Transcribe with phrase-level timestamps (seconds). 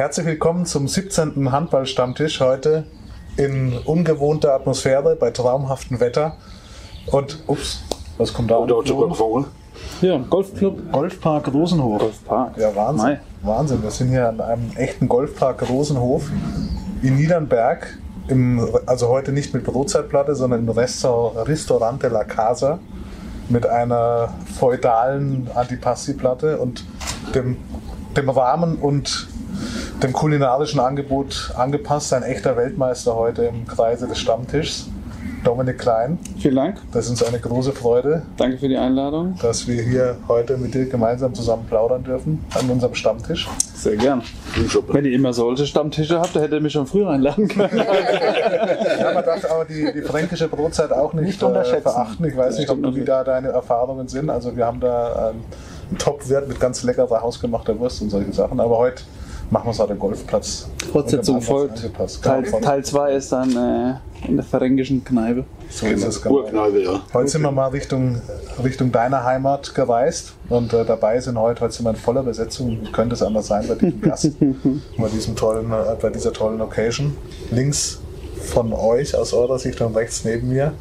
[0.00, 1.52] Herzlich willkommen zum 17.
[1.52, 2.84] Handballstammtisch heute
[3.36, 6.38] in ungewohnter Atmosphäre bei traumhaftem Wetter.
[7.04, 7.82] Und, ups,
[8.16, 8.56] was kommt da?
[8.56, 9.44] Oder geflogen?
[10.00, 10.90] Ja, Golfclub.
[10.90, 12.00] Golfpark Rosenhof.
[12.00, 12.56] Golfpark.
[12.56, 13.08] Ja, Wahnsinn.
[13.10, 13.20] Mei.
[13.42, 13.82] Wahnsinn.
[13.82, 16.30] Wir sind hier an einem echten Golfpark Rosenhof
[17.02, 17.98] in Niedernberg.
[18.28, 22.78] Im, also heute nicht mit Brotzeitplatte, sondern im Restaurant Ristorante La Casa
[23.50, 26.86] mit einer feudalen Antipasti-Platte und
[27.34, 27.58] dem,
[28.16, 29.28] dem Rahmen und
[30.02, 32.12] dem kulinarischen Angebot angepasst.
[32.12, 34.88] Ein echter Weltmeister heute im Kreise des Stammtischs,
[35.44, 36.18] Dominik Klein.
[36.38, 36.78] Vielen Dank.
[36.92, 39.38] Das ist uns eine große Freude, Danke für die Einladung.
[39.42, 43.48] dass wir hier heute mit dir gemeinsam zusammen plaudern dürfen an unserem Stammtisch.
[43.74, 44.22] Sehr gern.
[44.88, 47.70] Wenn ihr immer solche Stammtische habt, dann hättet ihr mich schon früher einladen können.
[49.00, 51.88] Ja, man darf aber die, die fränkische Brotzeit auch nicht, Nicht unterschätzen.
[51.88, 52.26] Äh, verachten.
[52.26, 54.28] Ich weiß nicht, ob wie da deine Erfahrungen sind.
[54.28, 55.40] Also wir haben da ähm,
[55.88, 58.60] einen Top-Wert mit ganz leckerer hausgemachter Wurst und solche Sachen.
[58.60, 59.02] Aber heute
[59.50, 60.68] machen wir es halt am Golfplatz.
[60.92, 61.90] Fortsetzung folgt.
[62.22, 65.44] Teil Genau, 2 ist dann äh, in der fränkischen Kneipe.
[65.68, 66.36] So ist es genau.
[66.36, 67.00] Urkneipe, ja.
[67.12, 68.20] Heute sind wir mal Richtung,
[68.62, 72.78] Richtung deiner Heimat gereist und äh, dabei sind heute, heute sind wir in voller Besetzung,
[72.82, 74.32] wie könnte es anders sein bei diesem Gast,
[74.98, 77.16] bei, diesem tollen, äh, bei dieser tollen Occasion.
[77.50, 78.00] Links
[78.40, 80.72] von euch aus eurer Sicht und rechts neben mir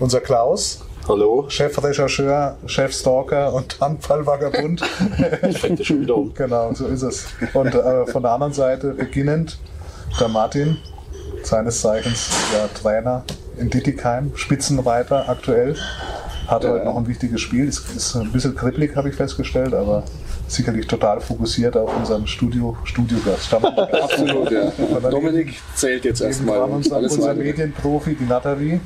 [0.00, 1.46] unser Klaus, Hallo.
[1.48, 4.82] Chefrechercheur, Chefstalker und Handballvagabund.
[5.48, 6.34] Ich fände schon wieder um.
[6.34, 7.26] genau, so ist es.
[7.54, 9.56] Und äh, von der anderen Seite beginnend
[10.18, 10.78] der Martin,
[11.44, 13.22] seines Zeichens ja, Trainer
[13.56, 15.76] in Dittigheim, Spitzenreiter aktuell.
[16.48, 17.68] Hat heute noch ein wichtiges Spiel.
[17.68, 20.02] Ist, ist ein bisschen kribbelig, habe ich festgestellt, aber
[20.48, 23.54] sicherlich total fokussiert auf unseren Studio, Studiogast.
[23.54, 24.72] Absolut, ja.
[25.08, 27.44] Dominik zählt jetzt erstmal dran unser, alles unser weitere.
[27.44, 28.80] Medienprofi, die Nathalie,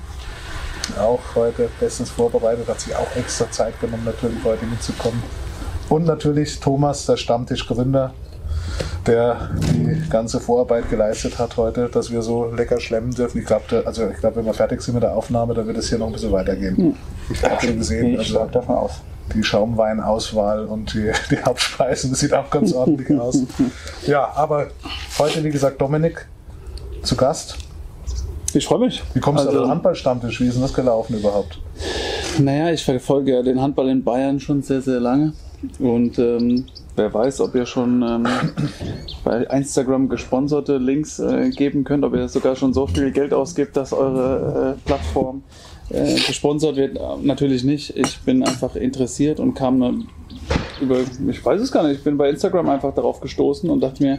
[0.98, 5.22] auch heute bestens vorbereitet, hat sich auch extra Zeit genommen, natürlich heute mitzukommen.
[5.88, 8.12] Und natürlich Thomas, der Stammtischgründer,
[9.06, 13.38] der die ganze Vorarbeit geleistet hat heute, dass wir so lecker schlemmen dürfen.
[13.40, 15.88] Ich glaube, also ich glaube, wenn wir fertig sind mit der Aufnahme, dann wird es
[15.88, 16.96] hier noch ein bisschen weitergehen.
[17.30, 18.92] Ich habe schon gesehen, Ich also davon aus.
[19.34, 23.38] die Schaumweinauswahl und die, die Hauptspeisen, das sieht auch ganz ordentlich aus.
[24.06, 24.68] Ja, aber
[25.18, 26.26] heute, wie gesagt, Dominik
[27.02, 27.56] zu Gast.
[28.52, 29.02] Ich freue mich.
[29.14, 30.40] Wie kommst du Also- auf den Handballstammtisch?
[30.40, 31.58] Wie ist denn das gelaufen überhaupt?
[32.38, 35.32] Naja, ich verfolge ja den Handball in Bayern schon sehr, sehr lange.
[35.78, 36.64] Und ähm,
[36.96, 38.26] wer weiß, ob ihr schon ähm,
[39.24, 43.76] bei Instagram gesponserte Links äh, geben könnt, ob ihr sogar schon so viel Geld ausgibt,
[43.76, 45.42] dass eure äh, Plattform
[45.90, 46.98] äh, gesponsert wird.
[47.22, 47.96] Natürlich nicht.
[47.96, 50.08] Ich bin einfach interessiert und kam dann
[50.80, 50.96] über,
[51.28, 54.18] ich weiß es gar nicht, ich bin bei Instagram einfach darauf gestoßen und dachte mir,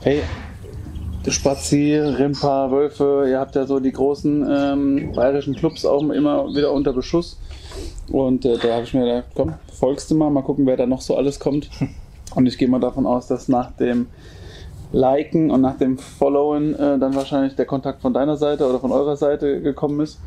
[0.00, 0.22] hey,
[1.28, 6.72] Spazi, Rimpa, Wölfe, ihr habt ja so die großen ähm, bayerischen Clubs auch immer wieder
[6.72, 7.38] unter Beschuss.
[8.12, 10.86] Und äh, da habe ich mir gedacht, komm, folgst du mal, mal gucken, wer da
[10.86, 11.68] noch so alles kommt.
[12.34, 14.06] Und ich gehe mal davon aus, dass nach dem
[14.92, 18.92] Liken und nach dem Followen äh, dann wahrscheinlich der Kontakt von deiner Seite oder von
[18.92, 20.20] eurer Seite gekommen ist.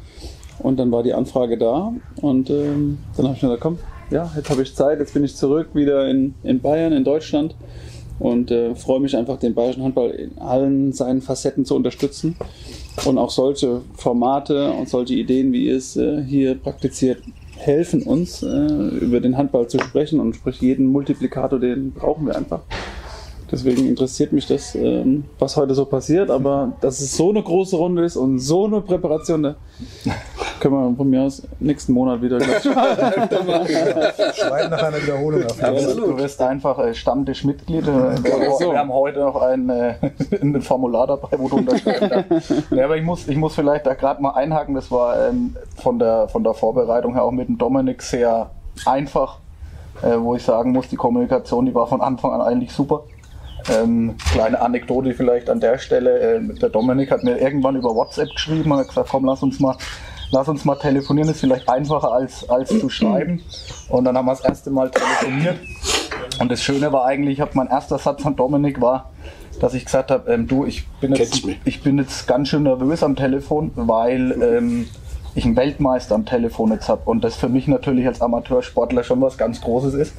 [0.59, 4.29] Und dann war die Anfrage da und ähm, dann habe ich mir gedacht, komm, ja,
[4.35, 7.55] jetzt habe ich Zeit, jetzt bin ich zurück wieder in, in Bayern, in Deutschland
[8.19, 12.35] und äh, freue mich einfach, den bayerischen Handball in allen seinen Facetten zu unterstützen
[13.05, 17.21] und auch solche Formate und solche Ideen, wie ihr es äh, hier praktiziert,
[17.57, 22.35] helfen uns, äh, über den Handball zu sprechen und sprich jeden Multiplikator, den brauchen wir
[22.35, 22.61] einfach.
[23.51, 27.75] Deswegen interessiert mich das, ähm, was heute so passiert, aber dass es so eine große
[27.75, 29.55] Runde ist und so eine Präparation, da
[30.59, 35.95] können wir von mir aus nächsten Monat wieder gleich Schreiben nach einer Wiederholung auf Fall.
[35.95, 37.87] Du wirst einfach äh, Stammtischmitglied.
[37.87, 38.71] Äh, wir, so.
[38.71, 39.95] wir haben heute noch ein, äh,
[40.41, 42.53] ein Formular dabei, wo du unterschreiben kannst.
[42.71, 44.75] ja, aber ich muss, ich muss vielleicht da gerade mal einhaken.
[44.75, 48.49] Das war ähm, von, der, von der Vorbereitung her auch mit dem Dominik sehr
[48.85, 49.37] einfach,
[50.01, 53.03] äh, wo ich sagen muss, die Kommunikation, die war von Anfang an eigentlich super.
[53.69, 56.19] Ähm, kleine Anekdote vielleicht an der Stelle.
[56.19, 59.59] Äh, der Dominik hat mir irgendwann über WhatsApp geschrieben und hat gesagt, komm, lass uns
[59.59, 59.75] mal,
[60.31, 61.29] lass uns mal telefonieren.
[61.29, 63.41] Ist vielleicht einfacher als, als zu schreiben.
[63.89, 65.57] Und dann haben wir das erste Mal telefoniert.
[66.39, 69.11] Und das Schöne war eigentlich, ich mein erster Satz von Dominik war,
[69.59, 73.03] dass ich gesagt habe, ähm, du, ich bin, jetzt, ich bin jetzt ganz schön nervös
[73.03, 74.87] am Telefon, weil ähm,
[75.35, 79.21] ich einen Weltmeister am Telefon jetzt habe und das für mich natürlich als Amateursportler schon
[79.21, 80.13] was ganz Großes ist.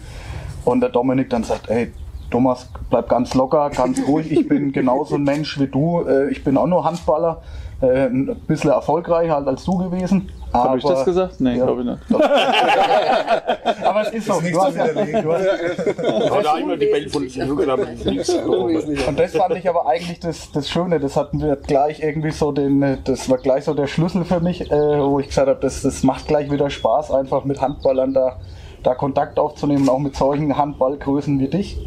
[0.64, 1.93] Und der Dominik dann sagt, ey,
[2.31, 6.44] Thomas, bleib ganz locker, ganz ruhig, ich bin genauso ein Mensch wie du, äh, ich
[6.44, 7.43] bin auch nur Handballer,
[7.81, 10.31] äh, ein bisschen erfolgreicher halt als du gewesen.
[10.53, 11.41] Habe ich das gesagt?
[11.41, 11.65] Nee, Ja.
[11.65, 12.23] glaube ich nicht.
[13.85, 14.41] Aber es ist so.
[14.41, 15.23] Nichts Du zu hast, widerlegen.
[15.23, 17.23] Du hast, einmal die Bälle von.
[19.09, 20.99] Und das fand ich aber eigentlich das, das Schöne.
[20.99, 24.71] Das hatten wir gleich irgendwie so den, das war gleich so der Schlüssel für mich,
[24.71, 28.37] äh, wo ich gesagt habe, das, das macht gleich wieder Spaß, einfach mit Handballern da,
[28.82, 31.79] da Kontakt aufzunehmen, auch mit solchen Handballgrößen wie dich.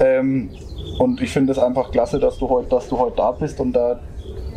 [0.00, 0.50] Ähm,
[0.98, 4.00] Und ich finde es einfach klasse, dass du heute, dass da bist und da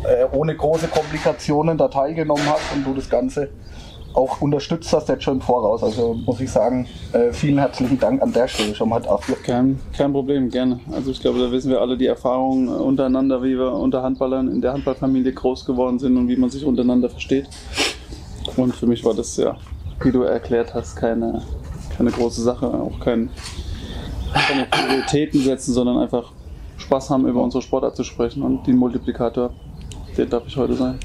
[0.04, 3.48] äh, ohne große Komplikationen da teilgenommen hast und du das Ganze
[4.12, 5.82] auch unterstützt hast jetzt schon im Voraus.
[5.82, 9.36] Also muss ich sagen, äh, vielen herzlichen Dank an der Stelle schon mal dafür.
[9.42, 10.80] Kein, kein Problem, gerne.
[10.92, 14.60] Also ich glaube, da wissen wir alle die Erfahrungen untereinander, wie wir unter Handballern in
[14.60, 17.48] der Handballfamilie groß geworden sind und wie man sich untereinander versteht.
[18.56, 19.56] Und für mich war das ja,
[20.02, 21.42] wie du erklärt hast, keine,
[21.96, 23.30] keine große Sache, auch kein,
[24.34, 26.32] keine Prioritäten setzen, sondern einfach
[26.78, 29.50] Spaß haben, über unsere Sportart zu sprechen und den Multiplikator,
[30.16, 30.98] den darf ich heute sein.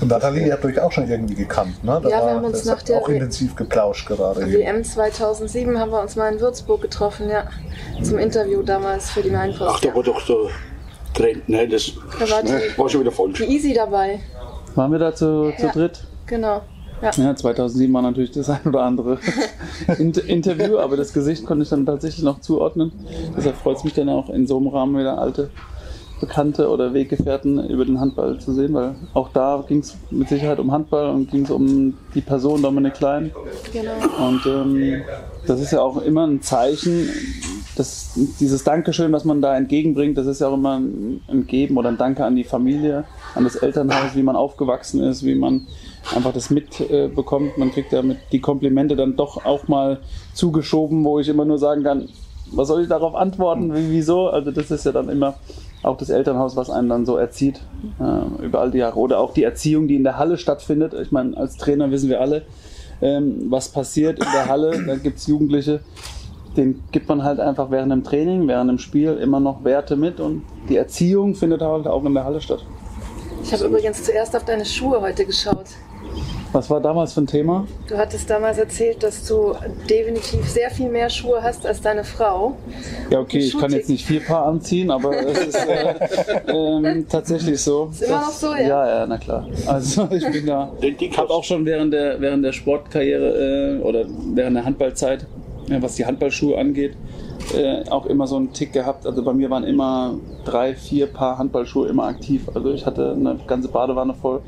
[0.00, 2.00] Und Nathalie, ihr habt euch auch schon irgendwie gekannt, ne?
[2.02, 4.40] Da Ja, wir war- haben uns nach der auch W- intensiv geplauscht gerade.
[4.42, 4.52] eben.
[4.52, 7.44] WM 2007 haben wir uns mal in Würzburg getroffen, ja.
[8.02, 9.84] Zum Interview damals für die Ach, Mainpost.
[9.84, 10.36] da war doch der
[11.14, 11.40] Trainer.
[11.46, 13.38] Nein, das Da war die, war schon wieder falsch.
[13.38, 14.18] die Easy dabei,
[14.74, 15.72] Waren wir da zu, zu Ja.
[15.72, 16.04] dritt?
[16.26, 16.62] genau.
[17.02, 17.10] Ja.
[17.16, 19.18] Ja, 2007 war natürlich das ein oder andere
[19.98, 22.92] Inter Interview, aber das Gesicht konnte ich dann tatsächlich noch zuordnen.
[23.36, 25.50] Deshalb freut es mich dann auch in so einem Rahmen wieder alte
[26.20, 30.58] Bekannte oder Weggefährten über den Handball zu sehen, weil auch da ging es mit Sicherheit
[30.58, 33.32] um Handball und ging es um die Person Dominik Klein.
[33.72, 34.26] Genau.
[34.26, 35.02] Und ähm,
[35.46, 37.08] das ist ja auch immer ein Zeichen,
[37.76, 41.88] dass dieses Dankeschön, was man da entgegenbringt, das ist ja auch immer ein Geben oder
[41.88, 43.04] ein Danke an die Familie,
[43.34, 45.66] an das Elternhaus, wie man aufgewachsen ist, wie man
[46.14, 47.14] einfach das mitbekommt.
[47.14, 47.58] Bekommt.
[47.58, 50.00] man kriegt ja mit die Komplimente dann doch auch mal
[50.32, 52.08] zugeschoben, wo ich immer nur sagen kann,
[52.52, 54.28] was soll ich darauf antworten, wie, wieso?
[54.28, 55.34] Also das ist ja dann immer
[55.82, 57.60] auch das Elternhaus, was einen dann so erzieht
[58.00, 58.98] äh, über all die Jahre.
[58.98, 60.94] Oder auch die Erziehung, die in der Halle stattfindet.
[60.94, 62.42] Ich meine, als Trainer wissen wir alle,
[63.02, 64.82] ähm, was passiert in der Halle.
[64.86, 65.80] Da gibt es Jugendliche,
[66.56, 70.20] denen gibt man halt einfach während dem Training, während dem Spiel immer noch Werte mit
[70.20, 72.64] und die Erziehung findet halt auch in der Halle statt.
[73.42, 75.66] Ich habe übrigens zuerst auf deine Schuhe heute geschaut.
[76.54, 77.66] Was war damals für ein Thema?
[77.88, 79.56] Du hattest damals erzählt, dass du
[79.90, 82.56] definitiv sehr viel mehr Schuhe hast als deine Frau.
[83.10, 85.94] Ja, okay, ich kann jetzt nicht vier Paar anziehen, aber es ist äh,
[86.52, 87.88] ähm, tatsächlich so.
[87.90, 88.68] Ist immer noch so, ja?
[88.68, 89.48] Ja, ja, na klar.
[89.66, 90.70] Also ich bin da.
[90.80, 95.26] Ich habe auch schon während der, während der Sportkarriere äh, oder während der Handballzeit,
[95.66, 96.96] ja, was die Handballschuhe angeht,
[97.52, 99.06] äh, auch immer so einen Tick gehabt.
[99.06, 100.14] Also bei mir waren immer
[100.44, 102.48] drei, vier Paar Handballschuhe immer aktiv.
[102.54, 104.42] Also ich hatte eine ganze Badewanne voll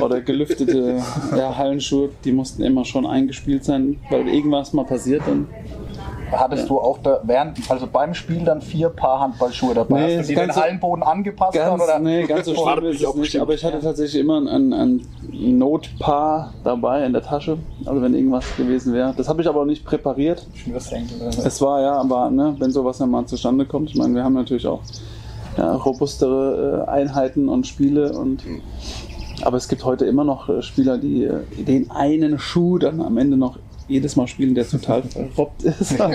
[0.00, 1.00] oder gelüftete
[1.36, 5.48] ja, Hallenschuhe, die mussten immer schon eingespielt sein, weil irgendwas mal passiert und
[6.32, 10.06] Hattest du auch da während, also beim Spiel dann vier Paar Handballschuhe dabei?
[10.06, 11.98] Nee, Hast du die den Hallenboden angepasst Ganz, oder?
[11.98, 13.08] nee, ganz so schlimm ist es nicht.
[13.08, 13.42] abgestimmt.
[13.42, 17.58] Aber ich hatte tatsächlich immer ein, ein, Notpaar dabei in der Tasche.
[17.84, 19.14] Also wenn irgendwas gewesen wäre.
[19.16, 20.46] Das habe ich aber auch nicht präpariert.
[20.54, 21.20] Schnürsenkel.
[21.20, 21.46] oder?
[21.46, 24.34] Es war ja, aber ne, wenn sowas dann mal zustande kommt, ich meine, wir haben
[24.34, 24.80] natürlich auch
[25.56, 28.44] ja, robustere äh, Einheiten und Spiele und
[29.42, 33.18] aber es gibt heute immer noch äh, Spieler, die äh, den einen Schuh dann am
[33.18, 35.02] Ende noch jedes Mal spielen, der total
[35.34, 36.00] verrobbt ist.
[36.00, 36.10] Aber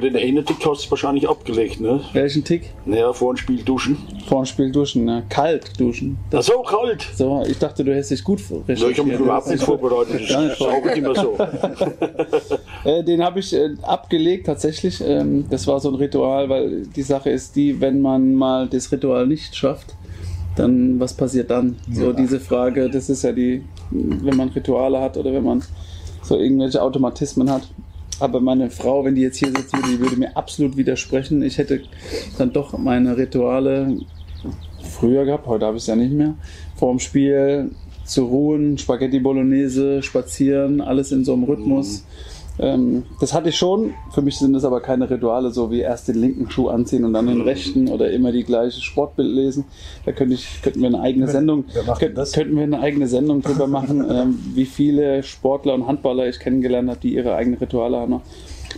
[0.00, 2.00] den einen Dick hast du wahrscheinlich abgelegt, ne?
[2.12, 2.70] Welchen Tick?
[2.84, 3.96] Naja, vor dem Spiel duschen.
[4.26, 5.24] Vor dem Spiel duschen, ne?
[5.28, 6.18] Kalt duschen.
[6.32, 7.06] Ach so, kalt.
[7.14, 10.22] So, ich dachte, du hättest dich gut Ja, ich habe mich überhaupt nicht vorbereitet.
[10.28, 11.36] Das auch nicht immer so.
[12.84, 15.00] Äh, den habe ich äh, abgelegt tatsächlich.
[15.00, 18.92] Ähm, das war so ein Ritual, weil die Sache ist die, wenn man mal das
[18.92, 19.94] Ritual nicht schafft,
[20.56, 21.76] dann was passiert dann?
[21.90, 25.62] So diese Frage, das ist ja die, wenn man Rituale hat oder wenn man
[26.22, 27.68] so irgendwelche Automatismen hat.
[28.20, 31.42] Aber meine Frau, wenn die jetzt hier sitzen würde, die würde mir absolut widersprechen.
[31.42, 31.80] Ich hätte
[32.38, 33.98] dann doch meine Rituale
[34.82, 36.34] früher gehabt, heute habe ich es ja nicht mehr.
[36.76, 37.70] Vor dem Spiel
[38.04, 42.04] zu ruhen, Spaghetti Bolognese, spazieren, alles in so einem Rhythmus.
[42.58, 43.94] Ähm, das hatte ich schon.
[44.12, 47.12] Für mich sind das aber keine Rituale, so wie erst den linken Schuh anziehen und
[47.12, 49.64] dann den rechten oder immer die gleiche Sportbild lesen.
[50.04, 52.32] Da könnte ich, könnten wir eine eigene Sendung, wer macht denn könnt, das?
[52.32, 56.88] könnten wir eine eigene Sendung drüber machen, ähm, wie viele Sportler und Handballer ich kennengelernt
[56.88, 58.20] habe, die ihre eigenen Rituale haben.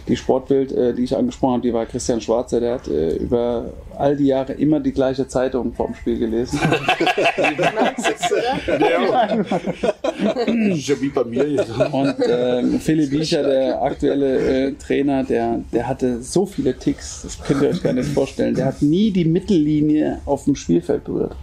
[0.09, 3.67] Die Sportbild, äh, die ich angesprochen habe, die war Christian Schwarzer, der hat äh, über
[3.97, 6.61] all die Jahre immer die gleiche Zeitung vorm Spiel gelesen.
[8.67, 9.45] Ja.
[11.01, 11.67] Wie bei mir.
[11.93, 17.43] Und ähm, Philipp Biecher, der aktuelle äh, Trainer, der, der hatte so viele Ticks, das
[17.43, 18.55] könnt ihr euch gar nicht vorstellen.
[18.55, 21.37] Der hat nie die Mittellinie auf dem Spielfeld berührt.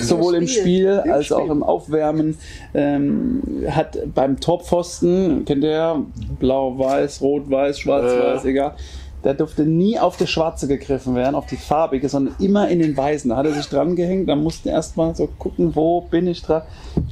[0.00, 2.36] Sowohl im Spiel als auch im Aufwärmen.
[2.74, 6.02] Ähm, hat beim Torpfosten, kennt ihr ja,
[6.38, 8.34] blau, weiß, rot, weiß, schwarz, Äh.
[8.34, 8.74] weiß, egal.
[9.22, 12.94] Der durfte nie auf das Schwarze gegriffen werden, auf die farbige, sondern immer in den
[12.94, 13.30] Weißen.
[13.30, 16.62] Da hat er sich dran gehängt, dann mussten erstmal so gucken, wo bin ich dran.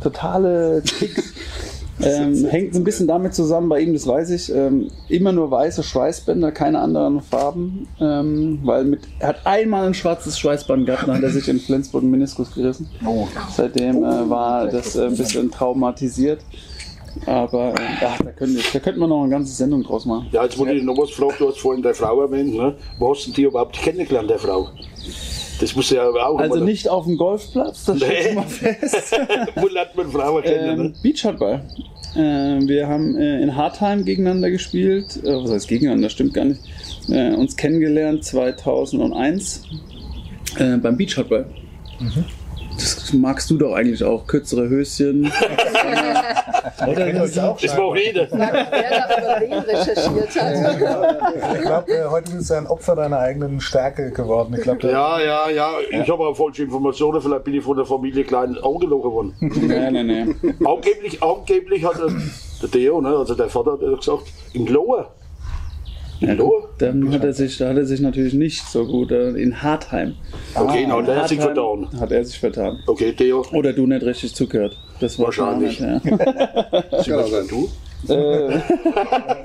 [0.03, 1.33] Totale Ticks.
[2.01, 5.83] Ähm, hängt ein bisschen damit zusammen, bei ihm, das weiß ich, ähm, immer nur weiße
[5.83, 11.17] Schweißbänder, keine anderen Farben, ähm, weil mit, er hat einmal ein schwarzes Schweißband gehabt, dann
[11.17, 12.89] hat er sich in Flensburg einen Meniskus gerissen.
[13.07, 13.29] Oh.
[13.55, 16.41] Seitdem äh, war das äh, ein bisschen traumatisiert.
[17.27, 20.29] Aber äh, ach, da, können da könnten wir noch eine ganze Sendung draus machen.
[20.33, 21.35] Ja, jetzt wollte ich noch was fragen.
[21.39, 22.55] Du hast vorhin deine Frau erwähnt.
[22.55, 22.75] Ne?
[22.99, 24.71] Wo hast du die überhaupt kennengelernt, der Frau?
[25.63, 28.23] Das muss ja auch Also nicht auf dem Golfplatz, das steht Nee.
[28.25, 29.13] schon mal fest.
[29.55, 30.81] Wo lernt man Frauen kennen?
[30.81, 30.95] ähm?
[31.03, 31.63] Beachhandball.
[32.17, 35.21] Ähm, wir haben äh, in Hartheim gegeneinander gespielt.
[35.25, 36.09] Äh, was heißt gegeneinander?
[36.11, 36.61] Stimmt gar nicht.
[37.09, 39.63] Äh, uns kennengelernt 2001
[40.59, 41.47] äh, beim Beachhandball.
[42.77, 44.27] Das magst du doch eigentlich auch.
[44.27, 45.31] Kürzere Höschen.
[46.87, 51.55] Oder Das auch wen recherchiert hat.
[51.55, 54.55] Ich glaube, äh, heute bist du ein Opfer deiner eigenen Stärke geworden.
[54.57, 55.71] Ich glaube, Ja, ja, ja.
[55.91, 57.21] Ich habe auch falsche Informationen.
[57.21, 59.35] Vielleicht bin ich von der Familie klein angelogen worden.
[59.41, 60.35] nee, nee, nee.
[60.65, 62.09] angeblich, angeblich hat der,
[62.63, 64.25] der Theo, ne, also der Vater, hat gesagt,
[64.55, 65.07] in Lohe.
[66.27, 66.69] Lohe?
[66.79, 70.15] Dann hat er sich, da hat er sich natürlich nicht so gut äh, in Hartheim.
[70.55, 72.01] Okay, na, der hat sich Hartheim vertan.
[72.01, 72.79] Hat er sich vertan.
[72.87, 73.45] Okay, Theo.
[73.53, 74.79] Oder du nicht richtig zugehört.
[75.01, 75.79] Das war Wahrscheinlich.
[75.79, 76.01] Ja.
[76.91, 77.47] Das kann sein.
[77.49, 77.69] Du?
[78.09, 78.61] äh,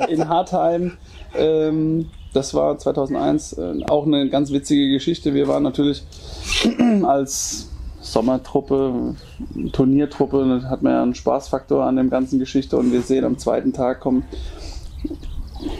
[0.09, 0.93] in Hartheim.
[1.35, 5.33] Ähm, das war 2001 äh, auch eine ganz witzige Geschichte.
[5.33, 6.03] Wir waren natürlich
[7.03, 7.69] als
[8.01, 9.15] Sommertruppe,
[9.73, 13.37] Turniertruppe, da hat man ja einen Spaßfaktor an dem ganzen Geschichte und wir sehen am
[13.37, 14.23] zweiten Tag kommen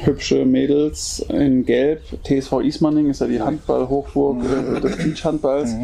[0.04, 2.02] hübsche Mädels in Gelb.
[2.24, 5.76] TSV Ismaning ist ja die Handball-Hochburg äh, des Beachhandballs.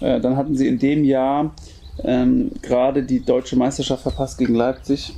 [0.00, 1.54] Äh, dann hatten sie in dem Jahr
[2.04, 5.14] ähm, gerade die deutsche Meisterschaft verpasst gegen Leipzig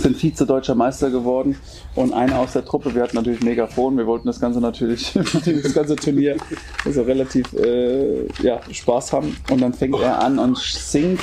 [0.00, 1.56] sind Vize-Deutscher Meister geworden
[1.94, 5.74] und einer aus der Truppe, wir hatten natürlich Megafon, wir wollten das Ganze natürlich, das
[5.74, 6.36] ganze Turnier
[6.84, 11.20] also relativ äh, ja, Spaß haben und dann fängt er an und singt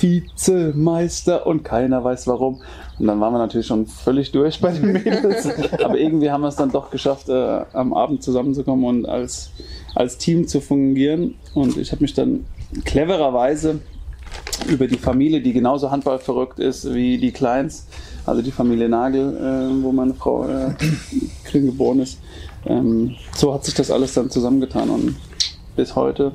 [0.00, 2.60] Vizemeister und keiner weiß warum.
[3.02, 5.48] Und dann waren wir natürlich schon völlig durch bei den Mädels.
[5.82, 9.50] Aber irgendwie haben wir es dann doch geschafft, äh, am Abend zusammenzukommen und als,
[9.96, 11.34] als Team zu fungieren.
[11.52, 12.46] Und ich habe mich dann
[12.84, 13.80] clevererweise
[14.68, 17.88] über die Familie, die genauso handballverrückt ist wie die Kleins,
[18.24, 20.70] also die Familie Nagel, äh, wo meine Frau äh,
[21.50, 22.20] drin geboren ist.
[22.66, 25.16] Ähm, so hat sich das alles dann zusammengetan und
[25.74, 26.30] bis heute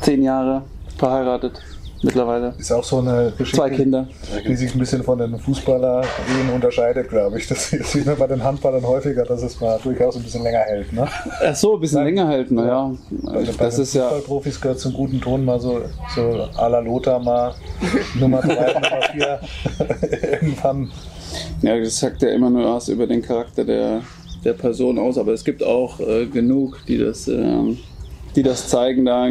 [0.00, 0.62] zehn Jahre
[0.98, 1.62] verheiratet
[2.06, 2.54] mittlerweile.
[2.58, 4.08] ist auch so eine Geschichte, Zwei Kinder.
[4.46, 7.46] die sich ein bisschen von den Fußballer-Ehen unterscheidet, glaube ich.
[7.46, 10.92] Das sieht man bei den Handballern häufiger, dass es mal durchaus ein bisschen länger hält.
[10.92, 11.06] Ne?
[11.44, 12.92] Ach so, ein bisschen länger halten, naja.
[13.26, 15.82] Also bei Das ist ja, Fußballprofis gehört zum guten Ton mal so,
[16.14, 16.20] so
[16.56, 17.54] à la Lothar mal
[18.18, 19.40] Nummer 3, Nummer 4
[20.32, 20.90] irgendwann.
[21.62, 24.00] ja, das sagt ja immer nur was über den Charakter der,
[24.44, 27.78] der Person aus, aber es gibt auch äh, genug, die das, ähm,
[28.36, 29.28] die das zeigen, da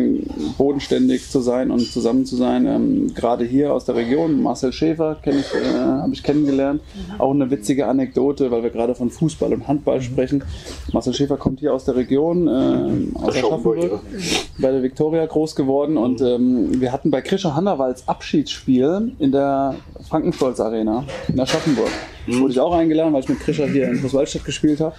[0.57, 2.65] bodenständig zu sein und zusammen zu sein.
[2.65, 5.43] Ähm, Gerade hier aus der Region, Marcel Schäfer äh,
[5.75, 6.81] habe ich kennengelernt.
[7.19, 10.43] Auch eine witzige Anekdote, weil wir gerade von Fußball und Handball sprechen.
[10.91, 14.01] Marcel Schäfer kommt hier aus der Region, äh, aus Aschaffenburg, Aschaffenburg,
[14.57, 19.75] bei der Viktoria groß geworden und ähm, wir hatten bei Krischer Hannawalds Abschiedsspiel in der
[20.09, 21.91] Frankenstolz Arena in Aschaffenburg.
[22.27, 24.95] Wurde ich auch eingeladen, weil ich mit Krischer hier in Großwaldstadt gespielt habe.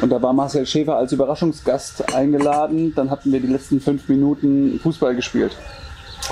[0.00, 2.92] Und da war Marcel Schäfer als Überraschungsgast eingeladen.
[2.94, 5.56] Dann hatten wir die letzten fünf Minuten Fußball gespielt.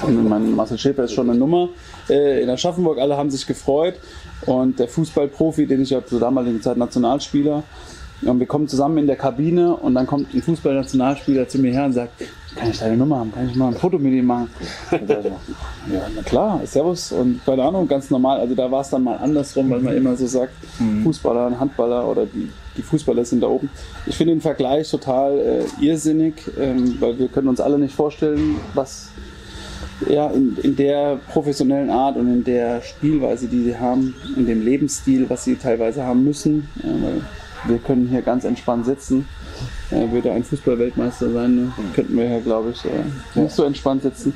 [0.03, 1.69] Und mein Marcel Schäfer ist schon eine Nummer
[2.09, 2.99] äh, in Aschaffenburg.
[2.99, 3.95] Alle haben sich gefreut.
[4.47, 7.63] Und der Fußballprofi, den ich ja zur damaligen Zeit Nationalspieler,
[8.23, 11.85] und wir kommen zusammen in der Kabine und dann kommt ein Fußballnationalspieler zu mir her
[11.85, 12.23] und sagt,
[12.57, 13.33] kann ich deine Nummer haben?
[13.33, 14.49] Kann ich mal ein Foto mit ihm machen?
[14.91, 18.41] Und ich so, ja, na klar, Servus und keine Ahnung, ganz normal.
[18.41, 20.53] Also da war es dann mal andersrum, weil man immer so sagt,
[21.03, 23.71] Fußballer und Handballer oder die, die Fußballer sind da oben.
[24.07, 28.57] Ich finde den Vergleich total äh, irrsinnig, ähm, weil wir können uns alle nicht vorstellen,
[28.75, 29.09] was
[30.09, 34.63] ja, in, in der professionellen Art und in der Spielweise, die sie haben, in dem
[34.63, 36.69] Lebensstil, was sie teilweise haben müssen.
[36.83, 37.23] Weil
[37.67, 39.27] wir können hier ganz entspannt sitzen.
[39.95, 41.73] Äh, würde ein Fußballweltmeister sein, ne?
[41.95, 44.35] könnten wir hier, glaube ich, äh, nicht so entspannt sitzen.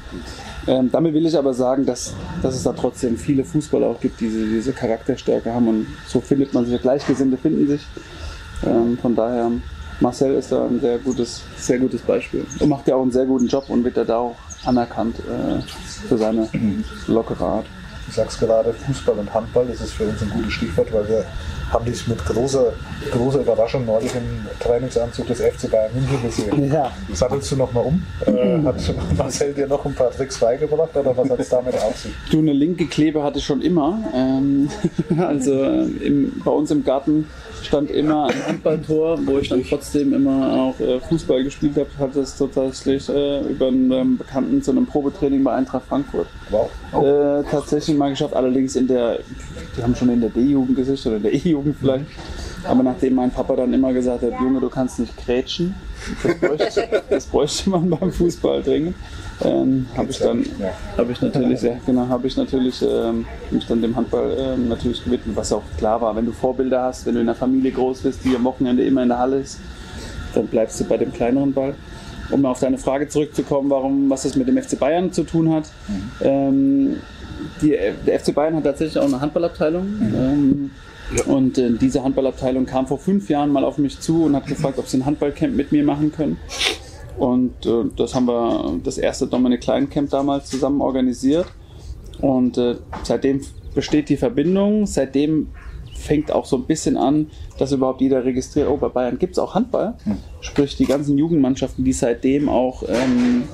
[0.66, 4.20] Ähm, damit will ich aber sagen, dass, dass es da trotzdem viele Fußballer auch gibt,
[4.20, 7.82] die diese, diese Charakterstärke haben und so findet man sich, Gleichgesinnte finden sich.
[8.64, 9.50] Ähm, von daher,
[10.00, 13.26] Marcel ist da ein sehr gutes, sehr gutes Beispiel und macht ja auch einen sehr
[13.26, 15.60] guten Job und wird ja da auch anerkannt äh,
[16.08, 16.48] für seine
[17.08, 17.66] lockere Art.
[18.08, 21.26] Du sagst gerade Fußball und Handball, das ist für uns ein gutes Stichwort, weil wir
[21.70, 22.72] haben dich mit großer,
[23.12, 26.72] großer Überraschung neulich im Trainingsanzug des FC Bayern München gesehen.
[26.72, 26.90] Ja.
[27.12, 28.02] Sattelst du nochmal um?
[28.24, 28.76] Äh, hat
[29.18, 32.12] Marcel dir noch ein paar Tricks beigebracht oder was hat es damit auf sich?
[32.30, 33.98] Du, eine linke Klebe hatte ich schon immer.
[34.14, 34.70] Ähm,
[35.18, 37.26] also äh, im, bei uns im Garten
[37.62, 41.88] stand immer ein Handballtor, wo ich dann trotzdem immer auch äh, Fußball gespielt habe.
[41.98, 46.28] Hatte es tatsächlich äh, über einen ähm, Bekannten zu einem Probetraining bei Eintracht Frankfurt.
[46.50, 46.70] Wow.
[46.92, 49.18] Äh, tatsächlich mal geschafft, allerdings in der,
[49.76, 52.06] die haben schon in der D-Jugend gesichtet oder in der E-Jugend vielleicht.
[52.64, 55.74] Aber nachdem mein Papa dann immer gesagt hat, Junge, du kannst nicht krätschen,
[56.22, 58.96] das bräuchte, das bräuchte man beim Fußball dringend,
[59.44, 60.44] ähm, habe ich dann,
[60.96, 65.04] habe ich natürlich, ja, genau, habe ich natürlich ähm, mich dann dem Handball ähm, natürlich
[65.04, 66.16] gewidmet, was auch klar war.
[66.16, 69.02] Wenn du Vorbilder hast, wenn du in der Familie groß bist, die am Wochenende immer
[69.02, 69.60] in der Halle ist,
[70.34, 71.74] dann bleibst du bei dem kleineren Ball.
[72.30, 75.70] Um auf deine Frage zurückzukommen, warum, was das mit dem FC Bayern zu tun hat.
[76.20, 76.96] Ähm,
[77.62, 77.76] die,
[78.06, 79.86] der FC Bayern hat tatsächlich auch eine Handballabteilung.
[80.14, 80.70] Ähm,
[81.26, 84.78] Und äh, diese Handballabteilung kam vor fünf Jahren mal auf mich zu und hat gefragt,
[84.78, 86.38] ob sie ein Handballcamp mit mir machen können.
[87.18, 91.46] Und äh, das haben wir das erste Dominik Klein Camp damals zusammen organisiert.
[92.20, 93.40] Und äh, seitdem
[93.74, 94.86] besteht die Verbindung.
[94.86, 95.48] Seitdem
[95.94, 99.38] fängt auch so ein bisschen an, dass überhaupt jeder registriert, oh, bei Bayern gibt es
[99.38, 99.94] auch Handball.
[100.40, 103.44] Sprich, die ganzen Jugendmannschaften, die seitdem auch ähm,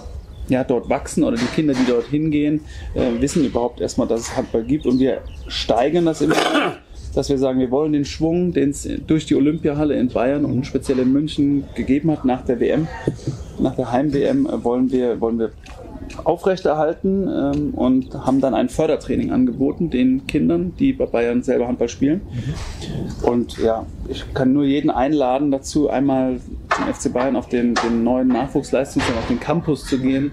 [0.49, 2.61] ja, dort wachsen oder die Kinder, die dort hingehen,
[2.94, 4.87] äh, wissen überhaupt erstmal, dass es Handball gibt.
[4.87, 6.37] Und wir steigern das immer,
[7.14, 10.66] dass wir sagen, wir wollen den Schwung, den es durch die Olympiahalle in Bayern und
[10.66, 12.88] speziell in München gegeben hat nach der WM,
[13.59, 15.50] nach der Heim-WM, äh, wollen wir, wollen wir
[16.23, 21.88] aufrechterhalten ähm, und haben dann ein Fördertraining angeboten den Kindern, die bei Bayern selber Handball
[21.88, 22.21] spielen.
[23.23, 26.40] Und ja, ich kann nur jeden einladen dazu, einmal
[26.76, 30.33] zum FC Bayern auf den, den neuen Nachwuchsleistungszentrum, auf den Campus zu gehen.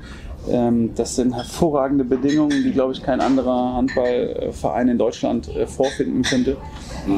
[0.50, 6.24] Ähm, das sind hervorragende Bedingungen, die, glaube ich, kein anderer Handballverein in Deutschland äh, vorfinden
[6.24, 6.57] könnte.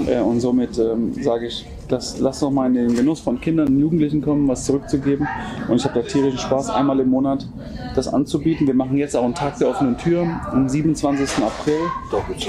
[0.07, 3.67] Äh, und somit ähm, sage ich, lass, lass doch mal in den Genuss von Kindern
[3.67, 5.27] und Jugendlichen kommen, was zurückzugeben.
[5.69, 7.47] Und ich habe da tierischen Spaß, einmal im Monat
[7.95, 8.67] das anzubieten.
[8.67, 10.27] Wir machen jetzt auch einen Tag der offenen Tür.
[10.51, 11.43] Am 27.
[11.43, 11.79] April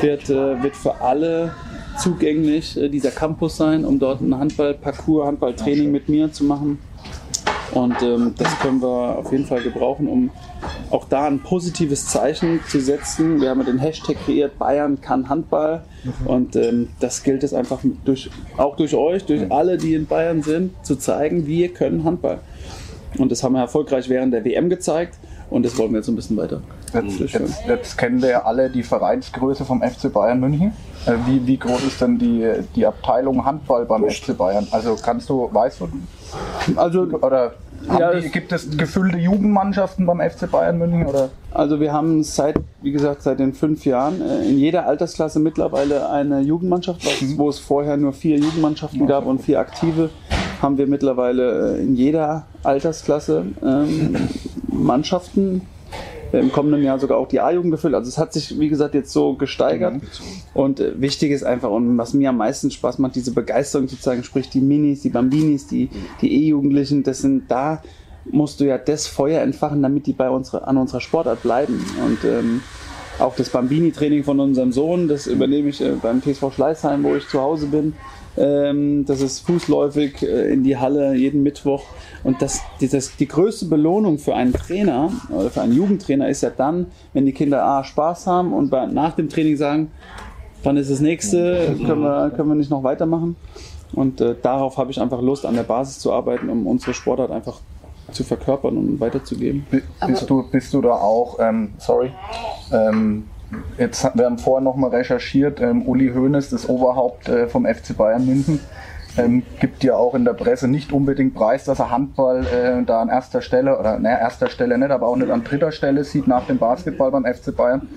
[0.01, 1.53] wird, äh, wird für alle
[1.99, 6.79] zugänglich dieser Campus sein, um dort ein Handballparcours, Handballtraining mit mir zu machen.
[7.75, 10.31] Und ähm, das können wir auf jeden Fall gebrauchen, um
[10.91, 13.41] auch da ein positives Zeichen zu setzen.
[13.41, 15.85] Wir haben ja den Hashtag kreiert, Bayern kann Handball.
[16.25, 20.43] Und ähm, das gilt es einfach durch, auch durch euch, durch alle, die in Bayern
[20.43, 22.39] sind, zu zeigen, wir können Handball.
[23.19, 25.19] Und das haben wir erfolgreich während der WM gezeigt.
[25.51, 26.63] Und das wollen wir jetzt ein bisschen weiter.
[26.93, 30.73] Jetzt, jetzt, jetzt kennen wir ja alle die Vereinsgröße vom FC Bayern München.
[31.07, 34.67] Äh, Wie, wie groß ist denn die, die Abteilung Handball beim FC Bayern?
[34.71, 35.89] Also kannst du, weißt du,
[36.77, 37.55] Also oder
[37.89, 41.07] Ja, die, gibt es gefüllte Jugendmannschaften beim FC Bayern München?
[41.07, 41.31] Oder?
[41.53, 46.09] Also wir haben seit, wie gesagt, seit den fünf Jahren äh, in jeder Altersklasse mittlerweile
[46.11, 50.11] eine Jugendmannschaft, was, wo es vorher nur vier Jugendmannschaften gab und vier aktive,
[50.63, 54.17] haben wir mittlerweile äh, in jeder Altersklasse ähm,
[54.69, 55.63] Mannschaften.
[56.41, 57.95] Im kommenden Jahr sogar auch die A-Jugend gefüllt.
[57.95, 59.95] Also es hat sich, wie gesagt, jetzt so gesteigert.
[60.53, 63.99] Und äh, wichtig ist einfach, und was mir am meisten Spaß macht, diese Begeisterung zu
[63.99, 67.83] zeigen, sprich die Minis, die Bambinis, die, die E-Jugendlichen, das sind da,
[68.25, 71.85] musst du ja das Feuer entfachen, damit die bei unserer, an unserer Sportart bleiben.
[72.05, 72.63] Und ähm,
[73.19, 77.29] auch das Bambini-Training von unserem Sohn, das übernehme ich äh, beim TSV Schleißheim, wo ich
[77.29, 77.95] zu Hause bin.
[78.37, 81.85] Ähm, das ist fußläufig äh, in die Halle jeden Mittwoch.
[82.25, 86.43] Und das, die, das, die größte Belohnung für einen Trainer oder für einen Jugendtrainer ist
[86.43, 89.91] ja dann, wenn die Kinder A, Spaß haben und bei, nach dem Training sagen,
[90.63, 93.37] wann ist das nächste, können wir, können wir nicht noch weitermachen.
[93.93, 97.31] Und äh, darauf habe ich einfach Lust, an der Basis zu arbeiten, um unsere Sportart
[97.31, 97.61] einfach
[98.11, 99.67] zu verkörpern und weiterzugeben.
[99.71, 102.11] Bi- Bist du, bist du da auch, ähm, sorry,
[102.73, 103.25] ähm,
[103.79, 108.27] jetzt, wir haben vorher nochmal recherchiert, ähm, Uli Hoeneß, das Oberhaupt äh, vom FC Bayern
[108.27, 108.61] München,
[109.17, 113.01] ähm, gibt ja auch in der Presse nicht unbedingt preis, dass er Handball äh, da
[113.01, 116.27] an erster Stelle, oder naja, erster Stelle nicht, aber auch nicht an dritter Stelle sieht
[116.27, 117.89] nach dem Basketball beim FC Bayern.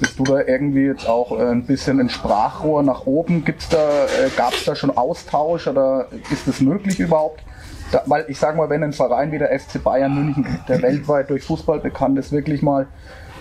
[0.00, 3.44] Bist du da irgendwie jetzt auch äh, ein bisschen ein Sprachrohr nach oben?
[3.44, 7.42] Gibt's da, äh, Gab es da schon Austausch oder ist das möglich überhaupt?
[7.92, 11.28] Da, weil ich sage mal, wenn ein Verein wie der FC Bayern München, der weltweit
[11.28, 12.86] durch Fußball bekannt ist, wirklich mal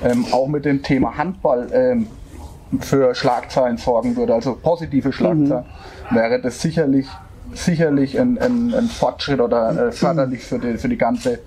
[0.04, 2.08] ähm, auch mit dem Thema Handball ähm,
[2.80, 5.66] für Schlagzeilen sorgen würde, also positive Schlagzeilen,
[6.10, 7.08] wäre das sicherlich,
[7.54, 11.40] sicherlich ein, ein, ein Fortschritt oder äh, förderlich für die, für die ganze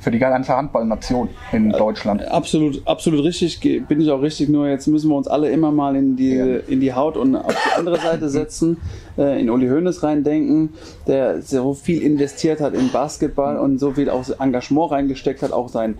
[0.00, 2.26] für die ganze Handballnation in Deutschland.
[2.28, 5.94] Absolut, absolut richtig, bin ich auch richtig, nur jetzt müssen wir uns alle immer mal
[5.94, 6.44] in die, Ja.
[6.66, 8.78] in die Haut und auf die andere Seite setzen,
[9.18, 10.70] äh, in Uli Hoeneß reindenken,
[11.06, 15.68] der so viel investiert hat in Basketball und so viel auch Engagement reingesteckt hat, auch
[15.68, 15.96] sein,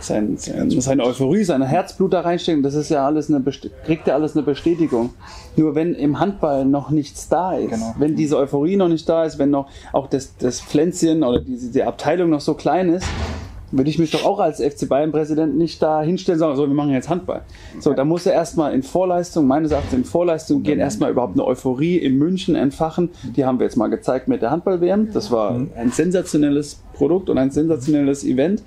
[0.00, 3.42] sein, sein, seine Euphorie, seine Herzblut da reinstecken, das ist ja alles eine,
[3.84, 5.10] kriegt ja alles eine Bestätigung.
[5.56, 7.94] Nur wenn im Handball noch nichts da ist, Genau.
[7.98, 11.72] wenn diese Euphorie noch nicht da ist, wenn noch auch das, das Pflänzchen oder diese,
[11.72, 13.06] die Abteilung noch so klein ist,
[13.70, 16.90] würde ich mich doch auch als FC Bayern-Präsident nicht da hinstellen sagen, so, wir machen
[16.90, 17.42] jetzt Handball.
[17.80, 21.44] So, da muss er erstmal in Vorleistung, meines Erachtens in Vorleistung gehen, erstmal überhaupt eine
[21.44, 23.10] Euphorie in München entfachen.
[23.36, 25.12] Die haben wir jetzt mal gezeigt mit der Handball-WM.
[25.12, 28.62] Das war ein sensationelles Produkt und ein sensationelles Event.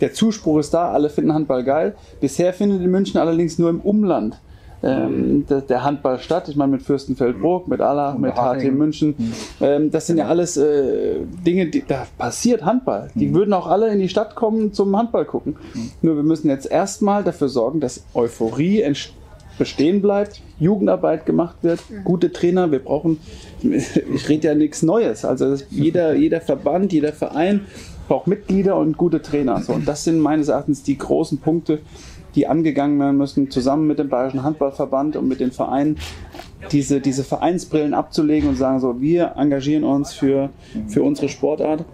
[0.00, 1.94] Der Zuspruch ist da, alle finden Handball geil.
[2.20, 4.40] Bisher findet in München allerdings nur im Umland
[4.82, 6.48] ähm, der, der Handball statt.
[6.48, 8.72] Ich meine mit Fürstenfeldbruck, mit Allach, mit HT.
[8.72, 9.14] München.
[9.60, 11.16] Ähm, das sind ja alles äh,
[11.46, 13.10] Dinge, die da passiert Handball.
[13.14, 15.56] Die würden auch alle in die Stadt kommen zum Handball gucken.
[16.02, 19.14] Nur wir müssen jetzt erstmal dafür sorgen, dass Euphorie entsteht
[19.60, 22.72] bestehen bleibt, Jugendarbeit gemacht wird, gute Trainer.
[22.72, 23.20] Wir brauchen,
[23.62, 25.26] ich rede ja nichts Neues.
[25.26, 27.66] Also jeder, jeder Verband, jeder Verein
[28.08, 29.60] braucht Mitglieder und gute Trainer.
[29.62, 31.80] So, und das sind meines Erachtens die großen Punkte,
[32.34, 35.98] die angegangen werden müssen, zusammen mit dem Bayerischen Handballverband und mit den Vereinen,
[36.72, 40.50] diese, diese Vereinsbrillen abzulegen und sagen so, wir engagieren uns für,
[40.88, 41.84] für unsere Sportart.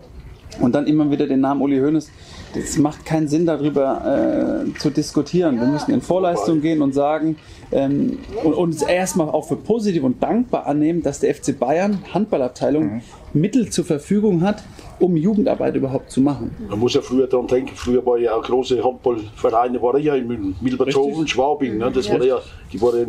[0.61, 2.11] Und dann immer wieder den Namen Uli Hoeneß.
[2.55, 5.61] Es macht keinen Sinn, darüber äh, zu diskutieren.
[5.61, 7.37] Wir müssen in Vorleistung gehen und sagen
[7.73, 13.03] ähm, und uns erstmal auch für positiv und dankbar annehmen, dass der FC Bayern Handballabteilung
[13.33, 14.63] Mittel zur Verfügung hat,
[14.99, 16.51] um Jugendarbeit überhaupt zu machen.
[16.71, 20.27] Man muss ja früher daran denken, früher war ja auch große Handballvereine waren ja in
[20.27, 20.57] München.
[20.61, 21.91] Milbertshofen, Schwabing, ne?
[21.93, 22.39] das war ja,
[22.73, 23.07] die waren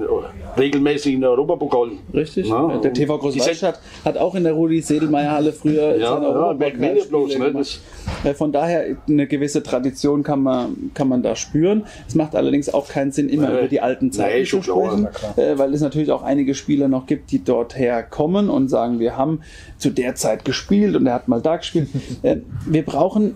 [0.58, 1.92] regelmäßig in der Europapokal.
[2.14, 2.48] Richtig?
[2.48, 7.52] Ja, der TV Großwaldstadt hat auch in der Rudi-Sedelmeier-Halle früher Ja, ja, ja bloß, ne?
[7.52, 7.80] gemacht.
[8.24, 11.86] Äh, Von daher eine gewisse Tradition kann man, kann man da spüren.
[12.08, 13.60] Es macht allerdings auch keinen Sinn, immer Nee.
[13.60, 15.08] über die alten Zeiten Klar, sprechen,
[15.38, 19.18] äh, weil es natürlich auch einige Spieler noch gibt, die dort herkommen und sagen, wir
[19.18, 19.42] haben
[19.78, 21.90] zu der Zeit gespielt und er hat mal da gespielt.
[22.24, 23.36] Äh, wir brauchen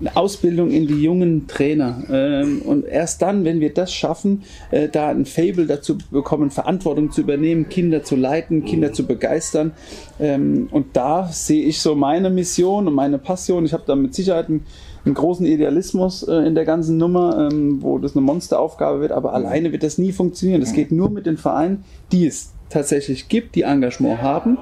[0.00, 2.02] eine Ausbildung in die jungen Trainer.
[2.10, 7.10] Ähm, und erst dann, wenn wir das schaffen, äh, da ein Fable dazu bekommen, Verantwortung
[7.10, 9.72] zu übernehmen, Kinder zu leiten, Kinder zu begeistern.
[10.18, 13.64] Ähm, und da sehe ich so meine Mission und meine Passion.
[13.66, 14.64] Ich habe da mit Sicherheit einen,
[15.04, 19.32] einen großen Idealismus äh, in der ganzen Nummer, ähm, wo das eine Monsteraufgabe wird, aber
[19.32, 20.60] alleine wird das nie funktionieren.
[20.60, 24.58] Das geht nur mit den Vereinen, die es tatsächlich gibt, die Engagement haben.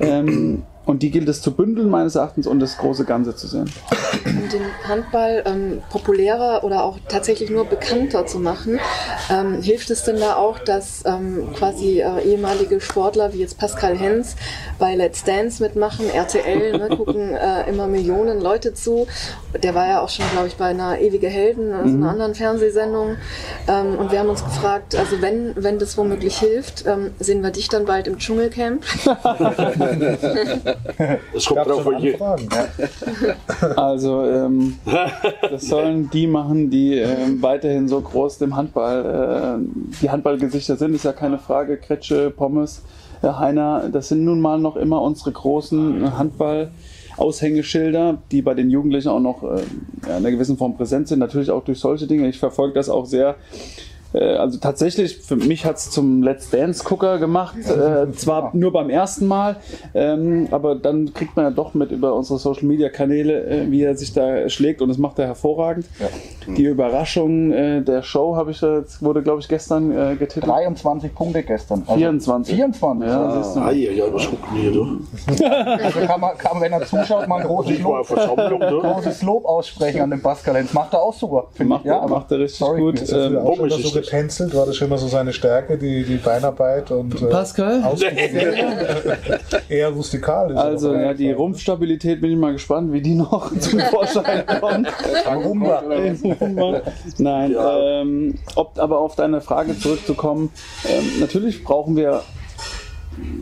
[0.00, 3.70] Ähm, und die gilt es zu bündeln, meines Erachtens, und das große Ganze zu sehen.
[4.26, 8.78] um den Handball ähm, populärer oder auch tatsächlich nur bekannter zu machen,
[9.30, 13.96] ähm, hilft es denn da auch, dass ähm, quasi äh, ehemalige Sportler wie jetzt Pascal
[13.96, 14.36] Hens
[14.78, 19.06] bei Let's Dance mitmachen, RTL, ne, gucken äh, immer Millionen Leute zu.
[19.62, 23.16] Der war ja auch schon, glaube ich, bei einer Ewige Helden, also einer anderen Fernsehsendung.
[23.68, 27.50] Ähm, und wir haben uns gefragt, also wenn, wenn das womöglich hilft, ähm, sehen wir
[27.50, 28.84] dich dann bald im Dschungelcamp.
[31.34, 32.48] Es kommt drauf, schon welche, Anfragen?
[33.76, 34.78] Also ähm,
[35.50, 40.94] das sollen die machen, die ähm, weiterhin so groß dem Handball, äh, die Handballgesichter sind,
[40.94, 41.76] ist ja keine Frage.
[41.76, 42.82] Kretsche, Pommes,
[43.22, 46.70] äh, Heiner, das sind nun mal noch immer unsere großen Handball.
[47.16, 51.20] Aushängeschilder, die bei den Jugendlichen auch noch äh, ja, in einer gewissen Form präsent sind,
[51.20, 52.28] natürlich auch durch solche Dinge.
[52.28, 53.36] Ich verfolge das auch sehr
[54.18, 57.56] also tatsächlich, für mich hat es zum Let's Dance-Gucker gemacht.
[57.58, 59.56] Äh, zwar nur beim ersten Mal,
[59.94, 64.12] ähm, aber dann kriegt man ja doch mit über unsere Social-Media-Kanäle, äh, wie er sich
[64.12, 65.86] da schlägt und das macht er hervorragend.
[66.46, 70.46] Die Überraschung äh, der Show habe ich jetzt, wurde glaube ich gestern äh, getippt.
[70.46, 71.82] 23 Punkte gestern.
[71.86, 72.54] Also 24.
[72.54, 73.08] 24.
[73.08, 73.60] Ja, siehst du.
[73.60, 75.84] Ah, ja, ja, was gucken wir da?
[75.84, 78.26] Also kann man, kann, wenn er zuschaut, mal ein großes Lob, da.
[78.34, 80.64] großes Lob aussprechen an den Pascal.
[80.72, 81.48] Macht er auch super.
[81.54, 81.88] finde Macht, ich.
[81.88, 82.80] ja, er, macht er richtig sorry.
[82.80, 83.12] gut.
[83.12, 83.38] Ähm,
[84.04, 84.54] getänzelt?
[84.54, 87.82] War das schon immer so seine Stärke, die, die Beinarbeit und äh, Pascal?
[89.68, 90.56] eher rustikal ist?
[90.56, 91.32] Also ja, die.
[91.32, 94.88] Rumpfstabilität bin ich mal gespannt, wie die noch zum Vorschein kommt.
[95.34, 96.82] Rumba.
[97.18, 100.50] Nein, ähm, ob, aber auf deine Frage zurückzukommen,
[100.84, 102.22] ähm, natürlich brauchen wir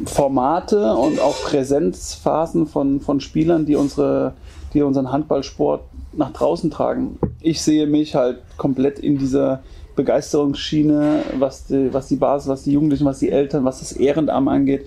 [0.07, 4.35] Formate und auch Präsenzphasen von, von Spielern, die, unsere,
[4.75, 7.19] die unseren Handballsport nach draußen tragen.
[7.41, 9.63] Ich sehe mich halt komplett in dieser
[9.97, 14.49] Begeisterungsschiene, was die, was die Basis, was die Jugendlichen, was die Eltern, was das Ehrenamt
[14.49, 14.87] angeht.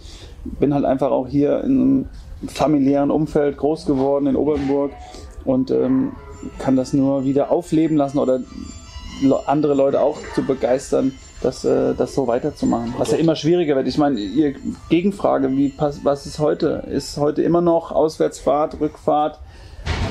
[0.60, 2.10] Bin halt einfach auch hier in einem
[2.48, 4.92] familiären Umfeld groß geworden in Obernburg
[5.44, 6.14] und ähm,
[6.60, 8.42] kann das nur wieder aufleben lassen oder
[9.46, 12.94] andere Leute auch zu begeistern, das, äh, das so weiterzumachen.
[12.98, 13.88] Was ja immer schwieriger wird.
[13.88, 14.56] Ich meine, ihr
[14.90, 16.84] Gegenfrage, wie was ist heute?
[16.92, 19.40] Ist heute immer noch Auswärtsfahrt, Rückfahrt,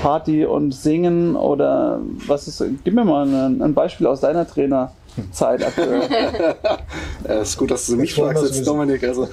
[0.04, 2.62] Party und Singen oder was ist?
[2.84, 6.02] Gib mir mal ein, ein Beispiel aus deiner Trainerzeit aktuell.
[7.26, 8.66] Äh, ist gut, dass du mich fragst jetzt.
[8.66, 9.02] Dominik.
[9.02, 9.26] Also,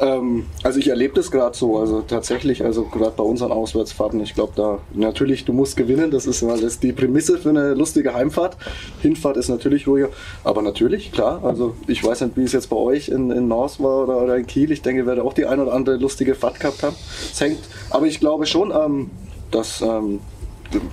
[0.00, 4.34] ähm, also ich erlebe das gerade so, also tatsächlich, also gerade bei unseren Auswärtsfahrten, ich
[4.34, 8.14] glaube da, natürlich, du musst gewinnen, das ist mal das die Prämisse für eine lustige
[8.14, 8.56] Heimfahrt.
[9.00, 10.08] Hinfahrt ist natürlich ruhiger,
[10.42, 13.78] aber natürlich, klar, also ich weiß nicht, wie es jetzt bei euch in, in Nors
[13.78, 16.34] war oder, oder in Kiel, ich denke, ihr werdet auch die ein oder andere lustige
[16.34, 16.96] Fahrt gehabt haben.
[17.32, 17.60] Es hängt,
[17.90, 19.10] aber ich glaube schon, ähm,
[19.50, 20.20] dass, ähm,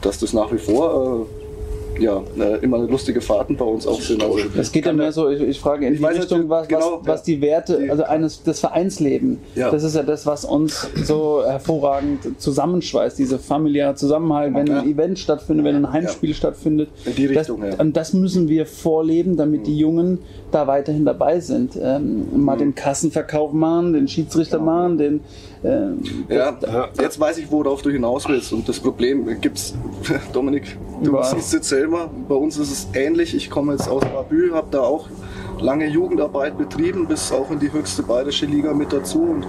[0.02, 1.44] dass das nach wie vor äh,
[2.02, 4.24] ja, äh, immer lustige Fahrten bei uns auch sind.
[4.24, 6.68] Also, Es geht ja mehr so, ich, ich frage in Ich die weiß Richtung, was,
[6.68, 7.36] genau, was, was ja.
[7.36, 9.70] die Werte, Die- also eines das Vereinsleben, Ja.
[9.70, 14.92] das ist ja das, was uns so hervorragend zusammenschweißt, dieser familiäre Zusammenhalt, wenn ein Ja.
[14.92, 16.90] Event stattfindet, wenn ein Heimspiel stattfindet.
[17.06, 17.80] In die Richtung, das, ja.
[17.80, 20.18] Und das müssen wir vorleben, damit die Jungen
[20.52, 21.78] da weiterhin dabei sind.
[21.80, 22.44] Ähm, Mhm.
[22.44, 25.20] mal den Kassenverkauf machen, den Schiedsrichter machen, den
[25.64, 26.58] ähm, Ja,
[27.00, 28.52] jetzt weiß ich, worauf du hinaus willst.
[28.54, 29.74] Und das Problem gibt's,
[30.34, 31.36] Dominik, du Überall.
[31.36, 33.36] siehst jetzt selber, bei uns ist es ähnlich.
[33.36, 35.08] Ich komme jetzt aus Babü, habe da auch
[35.60, 39.22] lange Jugendarbeit betrieben, bis auch in die höchste bayerische Liga mit dazu.
[39.22, 39.46] Und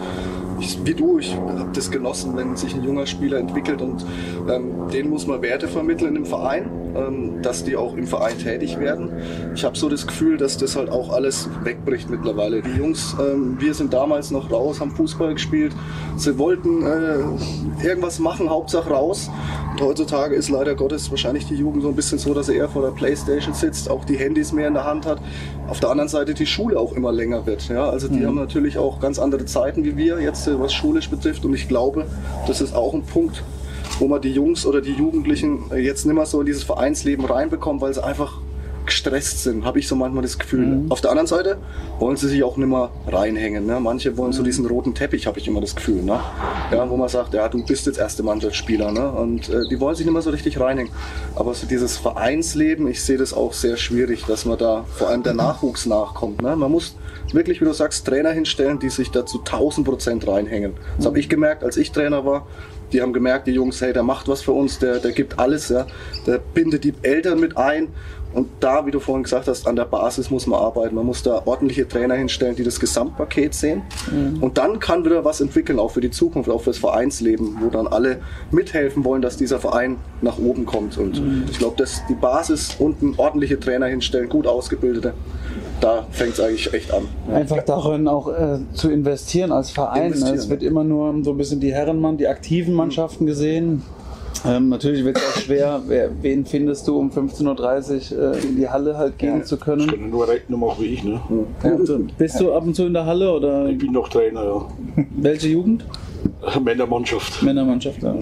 [0.61, 4.05] ich, wie du, ich habe das genossen, wenn sich ein junger Spieler entwickelt und
[4.49, 8.79] ähm, denen muss man Werte vermitteln im Verein, ähm, dass die auch im Verein tätig
[8.79, 9.11] werden.
[9.55, 12.63] Ich habe so das Gefühl, dass das halt auch alles wegbricht mittlerweile.
[12.63, 15.73] Die Jungs, ähm, wir sind damals noch raus, haben Fußball gespielt.
[16.17, 19.31] Sie wollten äh, irgendwas machen, Hauptsache raus.
[19.73, 22.69] Und heutzutage ist leider Gottes wahrscheinlich die Jugend so ein bisschen so, dass sie eher
[22.69, 25.19] vor der Playstation sitzt, auch die Handys mehr in der Hand hat.
[25.69, 27.69] Auf der anderen Seite die Schule auch immer länger wird.
[27.69, 27.89] Ja?
[27.91, 31.45] Also die haben natürlich auch ganz andere Zeiten wie wir jetzt, äh, was schulisch betrifft.
[31.45, 32.07] Und ich glaube,
[32.47, 33.43] das ist auch ein Punkt,
[33.99, 37.25] wo man die Jungs oder die Jugendlichen äh, jetzt nicht mehr so in dieses Vereinsleben
[37.25, 38.39] reinbekommt, weil sie einfach
[39.05, 40.85] gestresst sind, habe ich so manchmal das Gefühl.
[40.89, 41.59] Auf der anderen Seite
[41.99, 43.67] wollen sie sich auch nicht mehr reinhängen.
[43.67, 43.79] Ne?
[43.81, 46.03] Manche wollen so diesen roten Teppich, habe ich immer das Gefühl.
[46.03, 46.19] Ne?
[46.73, 48.93] Ja, wo man sagt, ja, du bist jetzt erste Mannschaftsspieler.
[48.93, 49.11] Ne?
[49.11, 50.93] Und äh, die wollen sich nicht mehr so richtig reinhängen.
[51.35, 55.23] Aber so dieses Vereinsleben, ich sehe das auch sehr schwierig, dass man da vor allem
[55.23, 56.43] der Nachwuchs nachkommt.
[56.43, 56.57] Ne?
[56.57, 56.97] Man muss
[57.33, 60.75] wirklich, wie du sagst, Trainer hinstellen, die sich da zu 1000 Prozent reinhängen.
[60.97, 62.47] Das habe ich gemerkt, als ich Trainer war.
[62.93, 65.69] Die haben gemerkt, die Jungs, hey, der macht was für uns, der, der gibt alles,
[65.69, 65.87] ja.
[66.27, 67.89] der bindet die Eltern mit ein.
[68.35, 70.95] Und da, wie du vorhin gesagt hast, an der Basis muss man arbeiten.
[70.95, 73.83] Man muss da ordentliche Trainer hinstellen, die das Gesamtpaket sehen.
[74.41, 77.87] Und dann kann wieder was entwickeln, auch für die Zukunft, auch fürs Vereinsleben, wo dann
[77.87, 78.19] alle
[78.51, 80.99] mithelfen wollen, dass dieser Verein nach oben kommt.
[80.99, 85.15] Und ich glaube, dass die Basis unten ordentliche Trainer hinstellen, gut ausgebildete,
[85.81, 87.05] da fängt es eigentlich echt an.
[87.33, 90.01] Einfach darin auch äh, zu investieren als Verein.
[90.01, 90.07] ne?
[90.07, 90.39] Investieren.
[90.39, 93.83] Es wird immer nur so ein bisschen die Herrenmann, die aktiven Mannschaften gesehen.
[94.47, 98.57] Ähm, natürlich wird es auch schwer, wer, wen findest du um 15.30 Uhr äh, in
[98.57, 99.87] die Halle halt gehen zu Ich können.
[99.87, 101.05] kann nur rechnen machen wie ich.
[101.05, 101.21] Ne?
[101.63, 101.77] Ja,
[102.19, 104.67] bist du ab und zu in der Halle oder Ich bin noch Trainer, ja.
[105.17, 105.85] welche Jugend?
[106.65, 107.43] Männermannschaft.
[107.43, 108.03] Männermannschaft.
[108.03, 108.15] Ja.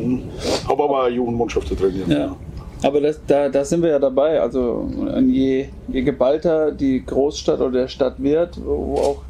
[0.69, 2.09] Habe aber eine Jugendmannschaft da trainiert.
[2.09, 2.37] Ja.
[2.85, 4.41] Aber das, da, da sind wir ja dabei.
[4.41, 4.89] Also
[5.27, 9.23] je, je geballter die Großstadt oder der Stadt wird, wo auch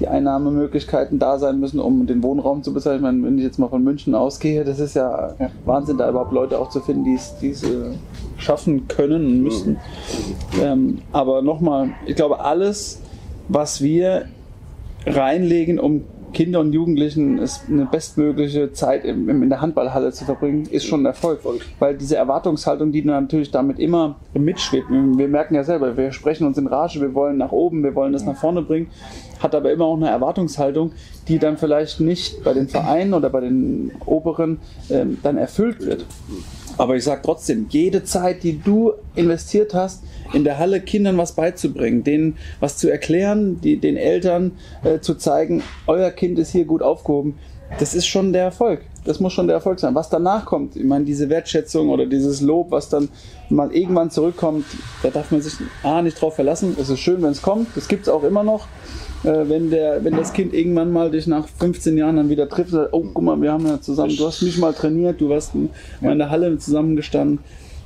[0.00, 2.96] die Einnahmemöglichkeiten da sein müssen, um den Wohnraum zu bezahlen.
[2.96, 6.32] Ich meine, wenn ich jetzt mal von München ausgehe, das ist ja, Wahnsinn, da überhaupt
[6.32, 7.92] Leute auch zu finden, die es äh,
[8.36, 9.76] schaffen können und müssten.
[10.60, 13.00] Ähm, aber nochmal, ich glaube, alles,
[13.48, 14.26] was wir
[15.06, 20.66] reinlegen, um Kinder und Jugendlichen es eine bestmögliche Zeit im, in der Handballhalle zu verbringen,
[20.70, 21.40] ist schon ein Erfolg.
[21.78, 26.58] Weil diese Erwartungshaltung, die natürlich damit immer mitschwebt, wir merken ja selber, wir sprechen uns
[26.58, 28.88] in Rage, wir wollen nach oben, wir wollen das nach vorne bringen,
[29.40, 30.92] hat aber immer auch eine Erwartungshaltung,
[31.28, 34.58] die dann vielleicht nicht bei den Vereinen oder bei den Oberen
[34.90, 36.04] ähm, dann erfüllt wird.
[36.76, 41.32] Aber ich sage trotzdem, jede Zeit, die du investiert hast, in der Halle Kindern was
[41.32, 46.64] beizubringen, denen was zu erklären, die, den Eltern äh, zu zeigen, euer Kind ist hier
[46.64, 47.38] gut aufgehoben,
[47.78, 48.82] das ist schon der Erfolg.
[49.04, 49.94] Das muss schon der Erfolg sein.
[49.94, 53.08] Was danach kommt, ich meine, diese Wertschätzung oder dieses Lob, was dann
[53.50, 54.64] mal irgendwann zurückkommt,
[55.02, 56.76] da darf man sich A nicht drauf verlassen.
[56.80, 57.68] Es ist schön, wenn es kommt.
[57.76, 58.66] Das gibt es auch immer noch.
[59.24, 62.72] Äh, wenn, der, wenn das Kind irgendwann mal dich nach 15 Jahren dann wieder trifft
[62.72, 65.32] und sagt, oh, guck mal, wir haben ja zusammen, du hast mich mal trainiert, du
[65.32, 65.68] hast mal
[66.12, 67.40] in der Halle zusammengestanden.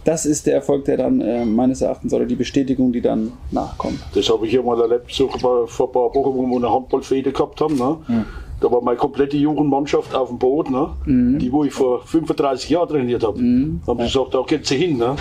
[0.04, 4.00] Das ist der Erfolg, der dann äh, meines Erachtens oder die Bestätigung, die dann nachkommt.
[4.14, 7.31] Das habe ich hier mal erlebt, so vor ein paar Wochen, wo wir eine Handballfehde
[7.31, 7.76] gehabt haben.
[7.76, 8.24] Ne?
[8.61, 10.88] Da war meine komplette Jugendmannschaft auf dem Boot, ne?
[11.07, 13.38] die wo ich vor 35 Jahren trainiert habe.
[13.38, 13.81] Mhm.
[13.87, 14.97] Da habe ich gesagt, da geht sie hin.
[14.99, 15.14] Ne?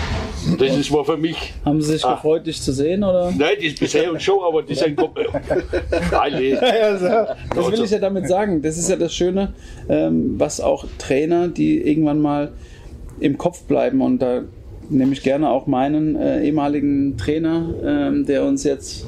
[0.57, 1.53] Das ist war für mich.
[1.63, 2.15] Haben Sie sich Ah.
[2.15, 3.03] gefreut, dich zu sehen?
[3.03, 3.31] Oder?
[3.37, 5.27] Nein, das ist bisher und schon, aber die sind komplett.
[6.11, 6.57] Nein,
[7.53, 8.61] Das will ich ja damit sagen.
[8.61, 9.53] Das ist ja das Schöne,
[9.87, 12.53] ähm, was auch Trainer, die irgendwann mal
[13.19, 14.41] im Kopf bleiben und da
[14.89, 19.05] nehme ich gerne auch meinen äh, ehemaligen Trainer, ähm, der uns jetzt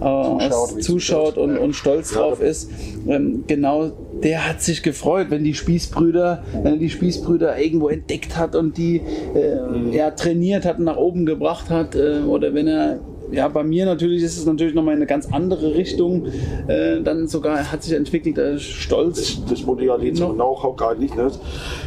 [0.00, 2.70] äh, aus, zuschaut und, und stolz drauf ist.
[3.06, 8.36] Ähm, genau, der hat sich gefreut, wenn die Spießbrüder, wenn er die Spießbrüder irgendwo entdeckt
[8.36, 9.00] hat und die
[9.34, 13.00] äh, er trainiert hat und nach oben gebracht hat äh, oder wenn er
[13.32, 16.26] ja, bei mir natürlich ist es natürlich nochmal in eine ganz andere Richtung.
[16.68, 19.40] Äh, dann sogar hat sich entwickelt, äh, Stolz.
[19.48, 20.34] das, ich ja jetzt Noch?
[20.36, 21.16] nachher gar nicht.
[21.16, 21.30] Ne?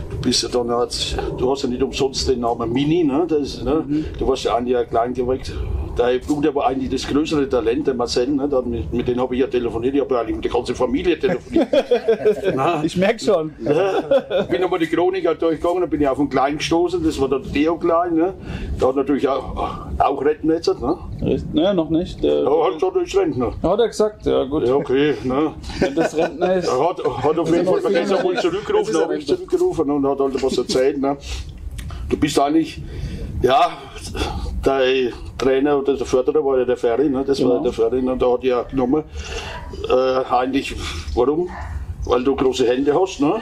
[0.10, 3.04] Du, bist ja dann, als- du hast ja nicht umsonst den Namen Mini.
[3.04, 3.26] Ne?
[3.28, 3.86] Das, ne?
[4.19, 5.54] Du warst ja ein Jahr klein geweckt.
[5.97, 8.27] Der Bruder war eigentlich das größere Talent, der Marcel.
[8.27, 8.47] Ne?
[8.65, 9.95] Mit, mit dem habe ich ja telefoniert.
[9.95, 11.67] Ich habe eigentlich mit der ganzen Familie telefoniert.
[12.55, 13.53] Na, Ich merke schon.
[13.60, 17.19] ich bin nochmal die Chronik halt durchgegangen, dann bin ich auf einen Kleinen gestoßen, das
[17.19, 18.15] war der Theo Klein.
[18.15, 18.33] Ne?
[18.79, 20.67] Der hat natürlich auch, auch retten jetzt.
[20.67, 20.97] Ne?
[21.53, 22.23] Ne, noch nicht.
[22.23, 23.53] Der, Ja, hat schon durch Rentner.
[23.63, 24.67] hat er gesagt, ja gut.
[24.67, 25.15] Ja, okay.
[25.23, 25.53] Ne?
[25.79, 26.67] Wenn das Rentner ist.
[26.67, 30.07] Er hat, hat auf jeden Fall vergessen, er wollte zurückrufen, dann habe ich zurückgerufen und
[30.07, 30.99] hat halt was erzählt.
[31.01, 31.17] Ne?
[32.10, 32.81] Du bist eigentlich,
[33.41, 33.71] ja,
[34.65, 37.24] der Trainer oder der Förderer war ja der Ferry, ne?
[37.26, 37.63] das war Genau.
[37.63, 39.04] der Ferry und der hat ja genommen.
[39.89, 40.76] Äh, eigentlich,
[41.15, 41.50] warum?
[42.06, 43.36] Weil du große Hände hast, ne?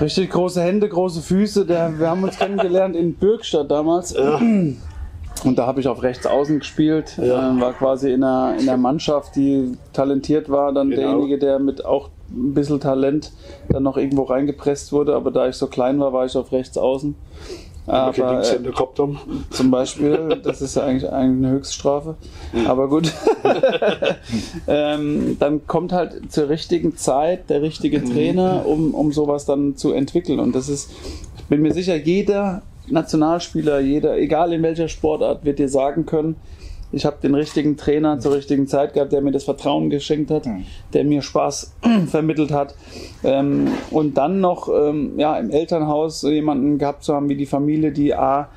[0.00, 1.64] Richtig große Hände, große Füße.
[1.66, 4.14] Der, wir haben uns kennengelernt in Bürgstadt damals.
[4.14, 4.78] Und
[5.56, 7.16] da habe ich auf rechts außen gespielt.
[7.16, 7.48] Ja.
[7.50, 10.72] Ähm, war quasi in einer, in einer Mannschaft, die talentiert war.
[10.72, 11.00] Dann Genau.
[11.12, 13.32] derjenige, der mit auch ein bisschen Talent
[13.70, 15.14] dann noch irgendwo reingepresst wurde.
[15.16, 17.14] Aber da ich so klein war, war ich auf rechts außen.
[17.86, 19.18] Aber äh, Linkshänder gehabt haben.
[19.50, 22.16] zum Beispiel, das ist ja eigentlich, eigentlich eine Höchststrafe.
[22.66, 23.12] Aber gut.
[24.68, 29.92] ähm, dann kommt halt zur richtigen Zeit der richtige Trainer, um, um sowas dann zu
[29.92, 30.40] entwickeln.
[30.40, 30.90] Und das ist,
[31.36, 36.36] ich bin mir sicher, jeder Nationalspieler, jeder, egal in welcher Sportart, wird dir sagen können,
[36.92, 40.46] ich habe den richtigen Trainer zur richtigen Zeit gehabt, der mir das Vertrauen geschenkt hat,
[40.92, 41.72] der mir Spaß
[42.08, 42.74] vermittelt hat.
[43.22, 47.92] Ähm, und dann noch ähm, ja, im Elternhaus jemanden gehabt zu haben wie die Familie,
[47.92, 48.48] die A,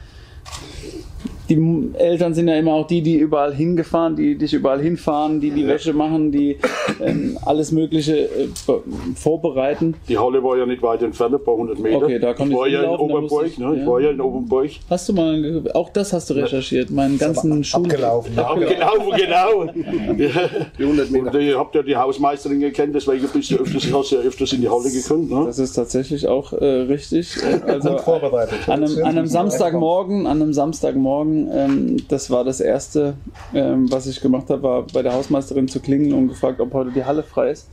[1.49, 5.51] die Eltern sind ja immer auch die, die überall hingefahren, die dich überall hinfahren, die
[5.51, 6.57] die Wäsche machen, die
[7.01, 8.81] ähm, alles Mögliche äh, be-
[9.15, 9.95] vorbereiten.
[10.07, 11.97] Die Halle war ja nicht weit entfernt, ein paar hundert Meter.
[12.03, 13.73] Okay, da konnte ich war ich ja in Oberburg, ich, ne?
[13.75, 13.87] ich ja.
[13.87, 14.69] war ja in Oberburg.
[14.89, 18.33] Hast du mal, auch das hast du recherchiert, meinen ganzen Schul Abgelaufen.
[18.35, 19.65] Ja, genau, genau.
[20.77, 21.33] Die 100 Meter.
[21.33, 24.53] Und ihr habt ja die Hausmeisterin gekannt, deswegen bist du öfters, hast du ja öfters
[24.53, 25.29] in die Halle gekommen.
[25.29, 25.43] Ne?
[25.45, 27.35] Das ist tatsächlich auch äh, richtig.
[27.65, 28.59] Also Gut vorbereitet.
[28.67, 33.15] an einem, an einem Samstagmorgen, an einem Samstagmorgen, ähm, das war das erste,
[33.53, 36.91] ähm, was ich gemacht habe, war bei der Hausmeisterin zu klingeln und gefragt, ob heute
[36.91, 37.67] die Halle frei ist,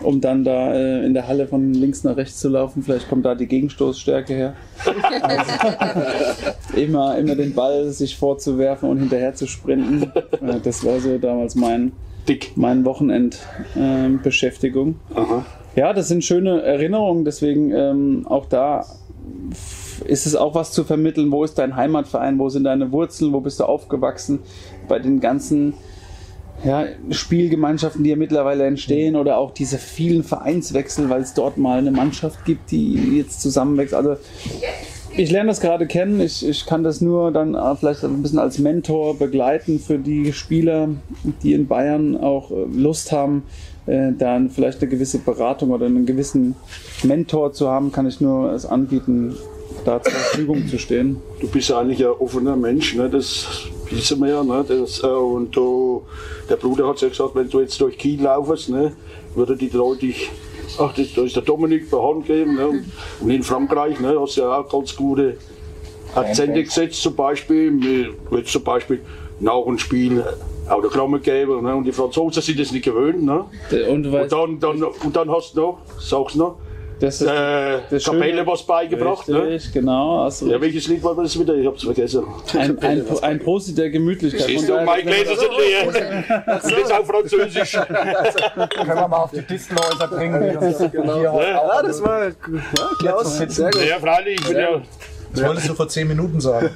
[0.00, 2.82] um dann da äh, in der Halle von links nach rechts zu laufen.
[2.82, 4.54] Vielleicht kommt da die Gegenstoßstärke her.
[6.76, 10.10] immer, immer den Ball sich vorzuwerfen und hinterher zu sprinten.
[10.40, 11.92] Äh, das war so damals mein,
[12.28, 12.52] Dick.
[12.56, 14.22] mein Wochenendbeschäftigung.
[14.22, 14.96] Beschäftigung.
[15.14, 15.44] Aha.
[15.76, 18.86] Ja, das sind schöne Erinnerungen, deswegen ähm, auch da
[20.04, 23.40] ist es auch was zu vermitteln, wo ist dein Heimatverein, wo sind deine Wurzeln, wo
[23.40, 24.40] bist du aufgewachsen,
[24.88, 25.74] bei den ganzen
[26.64, 31.78] ja, Spielgemeinschaften, die ja mittlerweile entstehen oder auch diese vielen Vereinswechsel, weil es dort mal
[31.78, 33.94] eine Mannschaft gibt, die jetzt zusammenwächst.
[33.94, 34.16] Also
[35.16, 36.20] ich lerne das gerade kennen.
[36.20, 40.88] Ich, ich kann das nur dann vielleicht ein bisschen als Mentor begleiten für die Spieler,
[41.42, 43.44] die in Bayern auch äh, Lust haben,
[43.86, 46.54] äh, dann vielleicht eine gewisse Beratung oder einen gewissen
[47.02, 49.36] Mentor zu haben, kann ich nur es anbieten,
[49.86, 51.20] da zur Verfügung zu stehen.
[51.40, 53.08] Du bist eigentlich ein offener Mensch, ne?
[53.08, 53.46] das
[53.90, 54.44] wissen wir ja.
[54.44, 54.64] Ne?
[54.66, 56.02] Das, äh, und du,
[56.50, 58.92] der Bruder hat ja gesagt, wenn du jetzt durch Kiel laufst, ne?
[59.34, 60.30] würde die Leute dich,
[60.78, 62.56] ach, das, da ist der Dominik bei Hand geben.
[62.56, 62.84] Ne?
[63.20, 64.18] Und in Frankreich ne?
[64.20, 65.36] hast du ja auch ganz gute
[66.14, 69.00] Akzente gesetzt, zum Beispiel, mit, zum Beispiel
[69.38, 70.24] nach dem Spiel
[70.68, 71.62] Autogramme geben.
[71.62, 71.76] Ne?
[71.76, 73.22] Und die Franzosen sind das nicht gewöhnt.
[73.22, 73.44] Ne?
[73.88, 76.56] Und, du Und dann, dann, und dann hast du noch, sag's noch,
[77.00, 79.28] das ist äh, das Schöne- Kapelle was beigebracht.
[79.28, 79.42] Ne?
[79.42, 80.24] richtig, genau.
[80.24, 81.54] Hast du Ja, welches Lied war das wieder?
[81.54, 82.24] Ich hab's vergessen.
[82.58, 84.46] ein, ein, ein Prosit der Gemütlichkeit.
[84.46, 86.42] Siehst du, daher- mein Gläser sind leer.
[86.46, 87.72] Das ist auch Französisch.
[87.76, 92.24] Können wir mal auf die Distelhäuser bringen, die uns hier heute Ja, Ja, das war
[92.24, 92.30] ja,
[92.98, 93.38] Klaus.
[93.38, 93.84] Sehr gut.
[93.88, 94.80] Ja, freilich, ich bin ja.
[95.34, 96.70] Das wolltest du vor 10 Minuten sagen.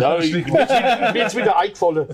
[0.00, 2.06] Ja, ich, ist wieder- mir ist wieder eingefallen.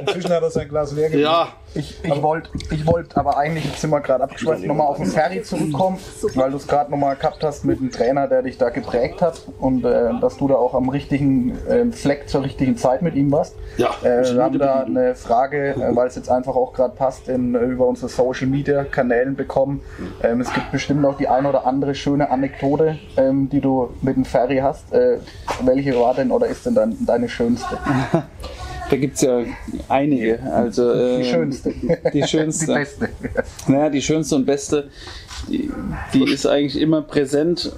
[0.00, 1.22] Inzwischen hat er sein Glas leer gemacht.
[1.22, 4.96] Ja, Ich, ich wollte ich wollt aber eigentlich, jetzt sind wir gerade abgeschweift, nochmal auf
[4.96, 5.98] den Ferry zurückkommen,
[6.34, 9.42] weil du es gerade nochmal gehabt hast mit dem Trainer, der dich da geprägt hat
[9.60, 13.30] und äh, dass du da auch am richtigen äh, Fleck zur richtigen Zeit mit ihm
[13.30, 13.54] warst.
[13.76, 17.28] Ja, äh, wir haben da eine Frage, äh, weil es jetzt einfach auch gerade passt,
[17.28, 19.82] in, über unsere Social Media Kanälen bekommen.
[20.22, 24.16] Ähm, es gibt bestimmt auch die ein oder andere schöne Anekdote, ähm, die du mit
[24.16, 24.92] dem Ferry hast.
[24.92, 25.18] Äh,
[25.64, 27.78] welche war denn oder ist denn dein, deine schönste?
[28.90, 29.44] Da gibt es ja
[29.88, 30.42] einige.
[30.42, 31.74] Also, äh, Die schönste.
[32.12, 32.66] Die schönste.
[32.72, 33.08] Die beste.
[33.68, 34.90] Naja, die schönste und beste,
[35.48, 35.70] die,
[36.12, 37.72] die ist eigentlich immer präsent.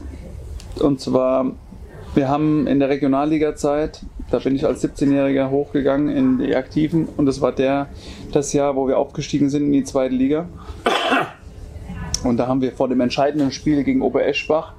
[0.80, 1.52] Und zwar,
[2.14, 7.26] wir haben in der Regionalliga-Zeit, da bin ich als 17-Jähriger hochgegangen in die Aktiven und
[7.26, 7.88] das war der,
[8.32, 10.48] das Jahr, wo wir aufgestiegen sind in die zweite Liga.
[12.24, 14.72] Und da haben wir vor dem entscheidenden Spiel gegen Obereschbach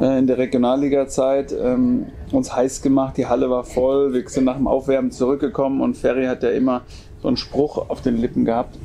[0.00, 3.16] äh, in der Regionalliga-Zeit ähm, uns heiß gemacht.
[3.16, 4.12] Die Halle war voll.
[4.12, 6.82] Wir sind nach dem Aufwärmen zurückgekommen und Ferry hat ja immer
[7.22, 8.76] so einen Spruch auf den Lippen gehabt.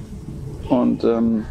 [0.69, 1.45] Und ähm,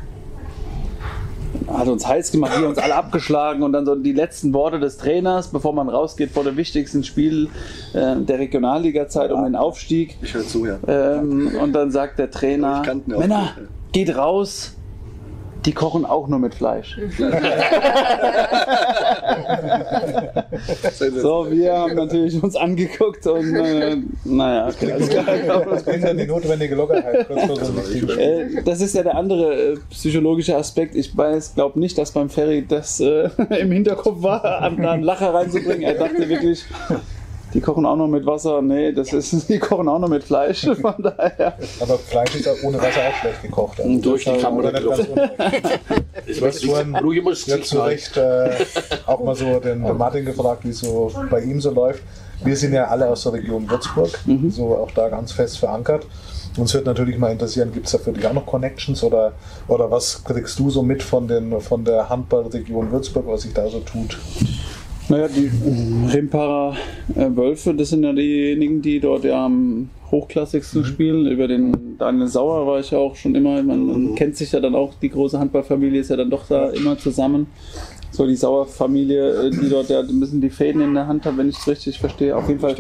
[1.69, 4.99] hat uns heiß gemacht, wir uns alle abgeschlagen und dann so die letzten Worte des
[4.99, 7.49] Trainers, bevor man rausgeht vor dem wichtigsten Spiel
[7.93, 10.17] äh, der Regionalliga-Zeit um den Aufstieg.
[10.23, 10.79] Ich höre zu, ja.
[10.87, 13.63] Ähm, und dann sagt der Trainer, Männer, ja.
[13.93, 14.75] geht raus,
[15.65, 16.99] die kochen auch nur mit Fleisch.
[21.23, 25.25] So, wir haben natürlich uns angeguckt und äh, naja, okay, alles klar.
[25.71, 27.29] Das bringt dann die notwendige Lockerheit.
[27.31, 30.95] Äh, Das ist ja der andere äh, psychologische Aspekt.
[30.95, 33.29] Ich weiß, glaube nicht, dass beim Ferry das äh,
[33.61, 35.83] im Hinterkopf war, da einen Lacher reinzubringen.
[35.83, 36.65] Er dachte wirklich,
[37.55, 38.63] die kochen auch noch mit Wasser.
[38.63, 40.67] Nee, das ist, die kochen auch noch mit Fleisch.
[40.81, 41.55] Von daher.
[41.81, 43.81] Aber Fleisch ist auch ohne Wasser auch schlecht gekocht.
[43.81, 44.71] Also Durch die Kamera.
[44.73, 45.09] Du hast
[47.47, 47.81] ja, Gesicht zu.
[47.81, 48.51] Recht äh,
[49.07, 52.03] auch mal so den, den Martin gefragt, wie es so bei ihm so läuft.
[52.43, 56.07] Wir sind ja alle aus der Region Würzburg, so auch da ganz fest verankert.
[56.57, 59.33] Uns wird natürlich mal interessieren, gibt es da für dich auch noch Connections oder,
[59.69, 63.69] oder was kriegst du so mit von, den, von der Handballregion Würzburg, was sich da
[63.69, 64.19] so tut?
[65.11, 65.51] Naja, die
[66.13, 66.77] Rimparer
[67.17, 71.27] äh, Wölfe, das sind ja diejenigen, die dort ja am hochklassigsten spielen.
[71.27, 73.61] Über den Daniel Sauer war ich ja auch schon immer.
[73.61, 76.71] Man, man kennt sich ja dann auch, die große Handballfamilie ist ja dann doch da
[76.71, 77.49] immer zusammen.
[78.13, 81.37] So die Sauer-Familie, äh, die dort ja ein bisschen die Fäden in der Hand hat,
[81.37, 82.37] wenn ich es richtig verstehe.
[82.37, 82.77] Auf jeden Fall,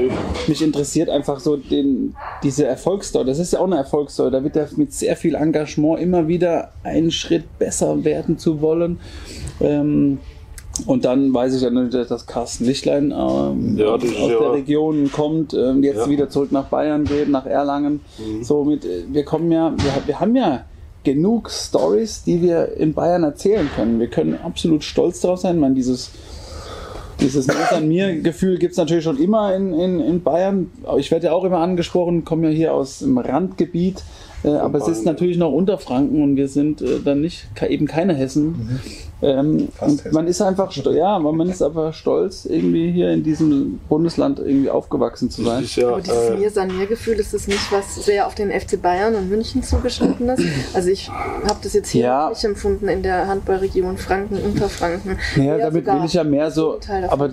[0.46, 2.14] mich interessiert einfach so den,
[2.44, 3.26] diese Erfolgsstory.
[3.26, 4.30] Das ist ja auch eine Erfolgsstory.
[4.30, 9.00] Da wird ja mit sehr viel Engagement immer wieder einen Schritt besser werden zu wollen.
[9.60, 10.18] Ähm,
[10.86, 14.52] und dann weiß ich ja natürlich, dass Carsten Lichtlein ähm, Ja, das aus ja- der
[14.52, 16.06] Region kommt, ähm, jetzt Ja.
[16.06, 16.10] Mhm.
[16.10, 18.00] wieder zurück nach Bayern geht, nach Erlangen.
[18.42, 20.64] So mit, äh, wir kommen ja, wir, wir haben ja
[21.04, 23.98] genug Stories, die wir in Bayern erzählen können.
[24.00, 25.56] Wir können absolut stolz darauf sein.
[25.56, 26.10] Ich meine, dieses
[27.20, 30.70] dieses Nicht an mir Gefühl gibt es natürlich schon immer in, in, in Bayern.
[30.96, 34.02] Ich werde ja auch immer angesprochen, komme ja hier aus dem Randgebiet,
[34.44, 38.14] äh, aber es ist natürlich noch Unterfranken und wir sind äh, dann nicht eben keine
[38.14, 38.80] Hessen.
[39.22, 40.14] Ähm, Fast und Hessen.
[40.14, 44.70] man ist einfach stolz, ja, man ist einfach stolz, irgendwie hier in diesem Bundesland irgendwie
[44.70, 45.64] aufgewachsen zu Das sein.
[45.64, 49.14] ist ja, Aber dieses äh, Mir-San-Mir-Gefühl ist es nicht, was sehr auf den FC Bayern
[49.14, 50.42] und München zugeschnitten ist.
[50.72, 52.28] Also ich habe das jetzt hier Ja.
[52.30, 55.18] nicht empfunden in der Handballregion Franken, Unterfranken.
[55.36, 56.78] Ja, Eher damit will ich ja mehr so,
[57.08, 57.28] aber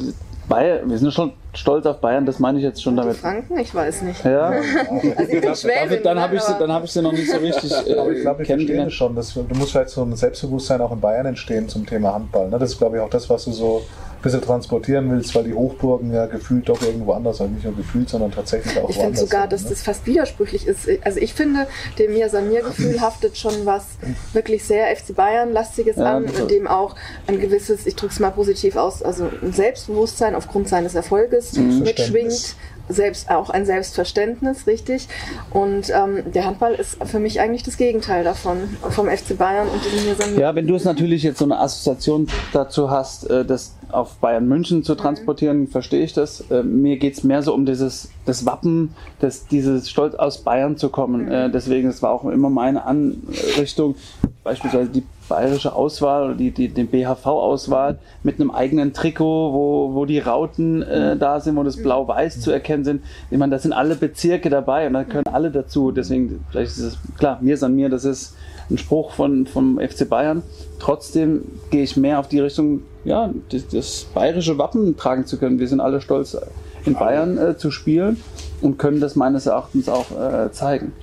[0.48, 3.18] Bayern, wir sind schon stolz auf Bayern, das meine ich jetzt schon Die damit.
[3.18, 3.58] Franken?
[3.60, 4.24] Ich weiß nicht.
[4.24, 4.50] Ja,
[5.18, 7.38] Also ich bin Schwäbin, dann habe ich, sie- dann hab ich sie noch nicht so
[7.38, 8.88] richtig Aber ich äh, glaube, ich verstehe kennengelernt.
[8.88, 9.16] das schon.
[9.16, 12.50] Das, du musst vielleicht so ein Selbstbewusstsein auch in Bayern entstehen zum Thema Handball.
[12.50, 12.58] Ne?
[12.60, 13.82] Das ist, glaube ich, auch das, was du so
[14.18, 17.54] ein bisschen transportieren willst, weil die Hochburgen ja gefühlt doch irgendwo anders sind.
[17.54, 19.70] Nicht nur gefühlt, sondern tatsächlich auch Ich finde woanders sogar, sind, dass ne?
[19.70, 20.90] das fast widersprüchlich ist.
[21.04, 21.68] Also ich finde,
[22.00, 23.86] dem Mir-San-Mir-Gefühl haftet schon was
[24.34, 26.96] wirklich sehr FC Bayern-lastiges Ja, an, in dem auch
[27.28, 32.56] ein gewisses, ich drücke es mal positiv aus, also ein Selbstbewusstsein aufgrund seines Erfolges mitschwingt.
[32.90, 35.08] Selbst, auch ein Selbstverständnis, richtig.
[35.52, 38.58] Und ähm, der Handball ist für mich eigentlich das Gegenteil davon,
[38.90, 40.40] vom FC Bayern und diesem Mir-San-Mir.
[40.40, 44.48] Ja, wenn du es natürlich jetzt so eine Assoziation dazu hast, äh, das auf Bayern
[44.48, 46.42] München zu transportieren, verstehe ich das.
[46.52, 50.78] Äh, Mir geht es mehr so um dieses das Wappen, das, dieses Stolz aus Bayern
[50.78, 51.32] zu kommen.
[51.32, 53.96] Äh, Deswegen, es war auch immer meine Anrichtung,
[54.44, 60.06] beispielsweise die bayerische Auswahl oder die, die, die BHV-Auswahl mit einem eigenen Trikot, wo, wo
[60.06, 63.04] die Rauten äh, da sind, wo das Blau-Weiß zu erkennen sind.
[63.30, 65.92] Ich meine, da sind alle Bezirke dabei und da können alle dazu.
[65.92, 68.36] Deswegen, vielleicht ist es, klar, mir ist an mir, das ist
[68.70, 70.44] ein Spruch von, vom FC Bayern.
[70.80, 75.60] Trotzdem gehe ich mehr auf die Richtung, ja, das, das bayerische Wappen tragen zu können.
[75.60, 76.38] Wir sind alle stolz,
[76.86, 78.18] in Bayern äh, zu spielen
[78.62, 80.94] und können das meines Erachtens auch äh, zeigen.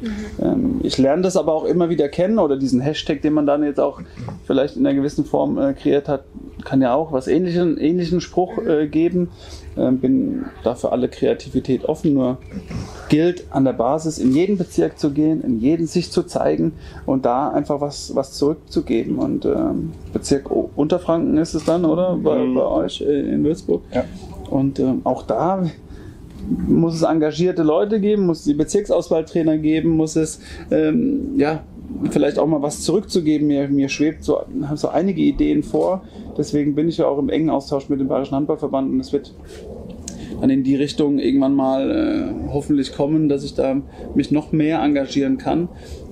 [0.43, 3.63] Ähm, ich lerne das aber auch immer wieder kennen oder diesen Hashtag, den man dann
[3.63, 4.01] jetzt auch
[4.47, 6.25] vielleicht in einer gewissen Form äh, kreiert hat,
[6.65, 9.29] kann ja auch was ähnlichen, ähnlichen Spruch äh, geben.
[9.77, 12.39] Ähm, bin dafür alle Kreativität offen, nur
[13.09, 16.73] gilt an der Basis in jeden Bezirk zu gehen, in jeden sich zu zeigen
[17.07, 19.19] und da einfach was, was zurückzugeben.
[19.19, 22.17] Und ähm, Bezirk O- Unterfranken ist es dann, oder?
[22.23, 23.83] Bei, bei euch äh, in Würzburg.
[23.93, 24.05] Ja.
[24.49, 25.65] Und ähm, auch da
[26.49, 30.41] muss es engagierte Leute geben, muss es die Bezirksauswahltrainer geben, muss es
[30.71, 31.63] ähm, ja
[32.11, 33.47] vielleicht auch mal was zurückzugeben.
[33.47, 34.41] Mir, mir schwebt so,
[34.75, 36.03] so einige Ideen vor.
[36.37, 39.35] Deswegen bin ich ja auch im engen Austausch mit dem Bayerischen Handballverband und es wird
[40.41, 43.81] dann in die Richtung irgendwann mal äh, hoffentlich kommen, dass ich da
[44.15, 45.69] mich noch mehr engagieren kann.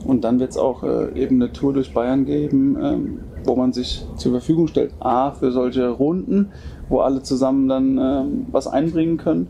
[0.07, 3.72] Und dann wird es auch äh, eben eine Tour durch Bayern geben, ähm, wo man
[3.72, 4.93] sich zur Verfügung stellt.
[5.01, 6.51] A, für solche Runden,
[6.93, 9.49] wo alle zusammen dann ähm, was einbringen können.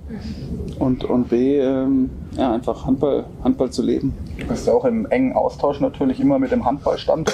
[0.79, 4.15] Und, und B, ähm, ja, einfach Handball, Handball zu leben.
[4.39, 7.33] Du bist ja auch im engen Austausch natürlich immer mit dem Handballstand.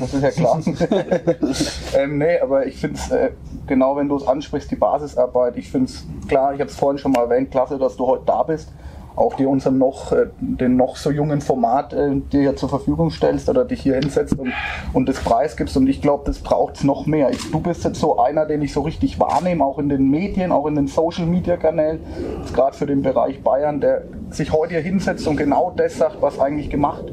[0.00, 0.60] Das ist ja klar.
[1.96, 3.30] ähm, nee, aber ich finde es, äh,
[3.66, 6.98] genau wenn du es ansprichst, die Basisarbeit, ich finde es klar, ich habe es vorhin
[6.98, 8.70] schon mal erwähnt, klasse, dass du heute da bist.
[9.16, 13.10] Auch dir unserem noch, äh, den noch so jungen Format äh, dir hier zur Verfügung
[13.10, 14.52] stellst oder dich hier hinsetzt und,
[14.92, 15.76] und das Preis gibst.
[15.76, 17.30] Und ich glaube, das braucht es noch mehr.
[17.30, 20.52] Ich, du bist jetzt so einer, den ich so richtig wahrnehme, auch in den Medien,
[20.52, 22.00] auch in den Social Media Kanälen,
[22.52, 26.38] gerade für den Bereich Bayern, der sich heute hier hinsetzt und genau das sagt, was
[26.40, 27.04] eigentlich gemacht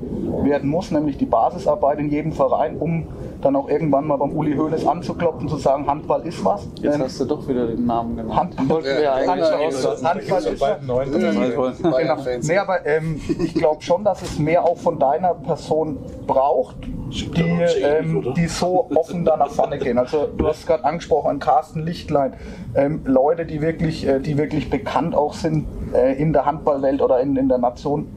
[0.43, 3.07] werden muss, nämlich die Basisarbeit in jedem Verein, um
[3.41, 6.67] dann auch irgendwann mal beim Uli Hoeneß anzuklopfen, zu sagen, Handball ist was.
[6.81, 8.57] Jetzt Ähm, hast du doch wieder den Namen genannt.
[8.57, 10.07] Hand, Wollten wir ja eigentlich Handball, auslassen.
[10.07, 10.59] Handball ist was.
[10.59, 12.17] Beiden neuen Genau.
[12.41, 17.41] Nee, aber ähm, ich glaube schon, dass es mehr auch von deiner Person braucht, die,
[17.81, 19.97] ähm, die so offen da nach vorne gehen.
[19.97, 22.33] Also du hast gerade angesprochen, an Carsten Lichtlein,
[22.75, 27.19] ähm, Leute, die wirklich, äh, die wirklich bekannt auch sind äh, in der Handballwelt oder
[27.19, 28.07] in, in der Nation.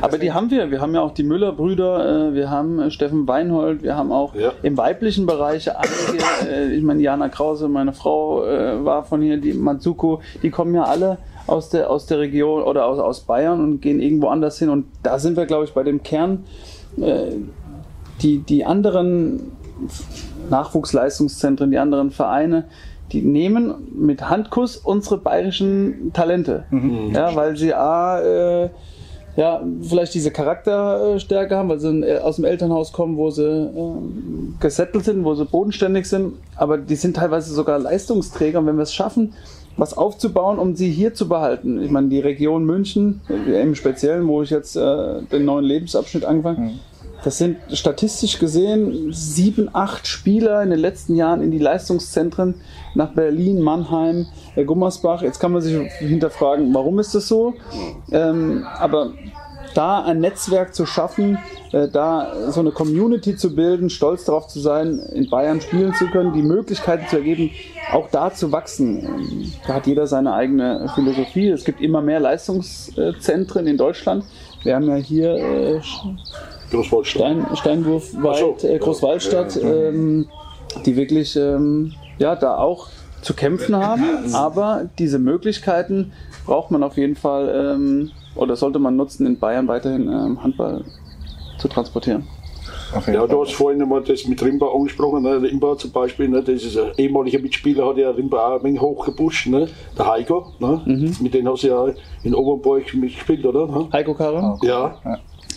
[0.00, 0.70] Aber die haben wir.
[0.70, 4.34] Wir haben ja auch die Müller-Brüder, äh, wir haben äh, Steffen Weinhold, wir haben auch
[4.34, 4.52] Ja.
[4.62, 8.42] im weiblichen Bereich einige, äh, ich meine, Jana Krause, meine Frau
[8.84, 12.86] war von hier, die Matsuko, die kommen ja alle aus der, aus der Region oder
[12.86, 14.68] aus, aus Bayern und gehen irgendwo anders hin.
[14.70, 16.44] Und da sind wir, glaube ich, bei dem Kern.
[18.22, 19.52] Die, die anderen
[20.50, 22.64] Nachwuchsleistungszentren, die anderen Vereine,
[23.12, 26.64] die nehmen mit Handkuss unsere bayerischen Talente.
[27.12, 28.70] Ja, weil sie A, äh,
[29.36, 34.54] ja, vielleicht diese Charakterstärke haben, weil sie äh, aus dem Elternhaus kommen, wo sie ähm,
[34.60, 38.82] gesettelt sind, wo sie bodenständig sind, aber die sind teilweise sogar Leistungsträger und wenn wir
[38.82, 39.34] es schaffen,
[39.76, 41.82] was aufzubauen, um sie hier zu behalten.
[41.82, 46.24] Ich meine, die Region München, äh, im Speziellen, wo ich jetzt äh, den neuen Lebensabschnitt
[46.24, 46.80] angefangen
[47.24, 52.54] das sind statistisch gesehen sieben, acht Spieler in den letzten Jahren in die Leistungszentren
[52.94, 55.22] nach Berlin, Mannheim, äh, Gummersbach.
[55.22, 57.54] Jetzt kann man sich hinterfragen, warum ist das so?
[58.12, 59.12] Ähm, aber
[59.72, 61.38] da ein Netzwerk zu schaffen,
[61.72, 66.06] äh, da so eine Community zu bilden, stolz darauf zu sein, in Bayern spielen zu
[66.06, 67.50] können, die Möglichkeiten zu ergeben,
[67.90, 69.52] auch da zu wachsen.
[69.66, 71.48] Da hat jeder seine eigene Philosophie.
[71.48, 74.24] Es gibt immer mehr Leistungszentren in Deutschland.
[74.62, 75.80] Wir haben ja hier äh,
[76.74, 77.22] Großwaldstadt.
[77.22, 78.68] Stein, Steinwurfwald, Ach so.
[78.68, 80.26] äh, Großwaldstadt, ähm,
[80.84, 82.88] die wirklich ähm, ja, da auch
[83.22, 84.34] zu kämpfen haben.
[84.34, 86.12] Aber diese Möglichkeiten
[86.46, 90.84] braucht man auf jeden Fall ähm, oder sollte man nutzen, in Bayern weiterhin ähm, Handball
[91.58, 92.26] zu transportieren.
[93.06, 95.22] Ja, du hast vorhin mal das mit Rimba angesprochen.
[95.22, 95.42] Ne?
[95.42, 96.42] Rimba zum Beispiel, ne?
[96.42, 99.48] das ist ein ehemaliger Mitspieler, hat ja Rimba auch ein wenig hochgepusht.
[99.48, 99.68] Ne?
[99.98, 100.80] Der Heiko, ne?
[100.84, 101.16] Mhm.
[101.20, 101.86] mit dem hast du ja
[102.22, 103.66] in Obernburg mitgespielt, oder?
[103.66, 103.88] Ne?
[103.92, 104.58] Heiko Karre?
[104.62, 104.96] Ja.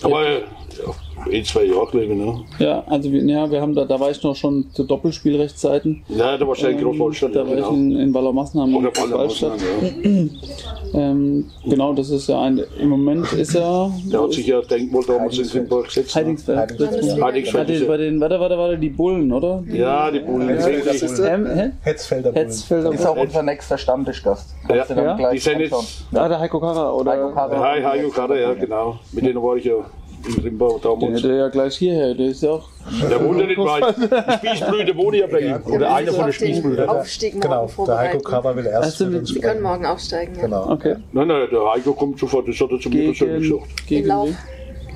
[0.04, 0.94] Aber äh, ja,
[1.26, 2.18] ein, zwei Jahre gelegen.
[2.18, 2.44] Ne?
[2.60, 6.04] Ja, also wir, ja, wir haben da, da war ich noch schon zu Doppelspielrechtszeiten.
[6.10, 7.36] Ja, da warst du ja in Großwaldstadt.
[7.36, 7.72] da war genau.
[7.72, 9.60] ich in, in Wallermassenheim Oder und Großwaldstadt.
[9.60, 10.48] Ballermann, ja.
[10.94, 15.04] Ähm, genau, das ist ja ein, im Moment ist er Der hat sich ja Denkmal
[15.06, 16.16] damals in Rimba gesetzt.
[16.16, 16.58] Heidingsfeld.
[16.58, 17.70] Heidingsfeld.
[17.70, 19.64] Warte, bei den, warte, warte, warte, die Bullen, oder?
[19.68, 20.48] Die Ja, die Bullen.
[20.48, 21.34] das ist der.
[21.34, 21.72] Ähm?
[21.82, 22.46] Hetzfelder Bullen.
[22.46, 24.56] Hetzfelder ist auch unser nächster Stammtischgast.
[24.70, 26.06] Ja, ja, die sind jetzt.
[26.14, 27.12] Ah, der Heiko Karrer, oder?
[27.12, 27.60] Heiko Karrer.
[27.60, 29.00] Hi, Heiko Kader, ja, genau.
[29.12, 29.86] Mit denen war ich ja
[30.28, 31.18] in Rimba Den damals.
[31.24, 32.70] hätte er ja gleich hierher, der ist ja auch.
[33.10, 33.96] Der wohnt ja nicht weit.
[33.98, 35.60] Die Spießbrüder wohnen ja bei ihm.
[35.74, 36.80] Oder einer von den.
[36.90, 38.20] Aufstieg morgen Genau, der Heiko.
[38.20, 40.36] Cover will erst du mit uns Sie können morgen aufsteigen.
[40.36, 40.42] Ja.
[40.42, 40.70] Genau.
[40.72, 40.96] Okay.
[41.12, 43.88] Nein, nein, der Heiko kommt sofort, das hat er zu mir persönlich Gegen, gesagt.
[43.88, 44.30] Gegen Lauf.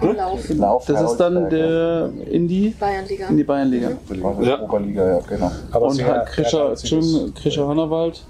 [0.02, 0.50] In Lauf.
[0.50, 3.28] Lauf, Das ist dann der in die, Bayernliga.
[3.28, 3.90] in die Bayernliga.
[4.24, 4.62] Also Ja.
[4.62, 5.52] Oberliga, ja, genau.
[5.72, 8.24] Aber Und Krischer, er Krischer Hannawald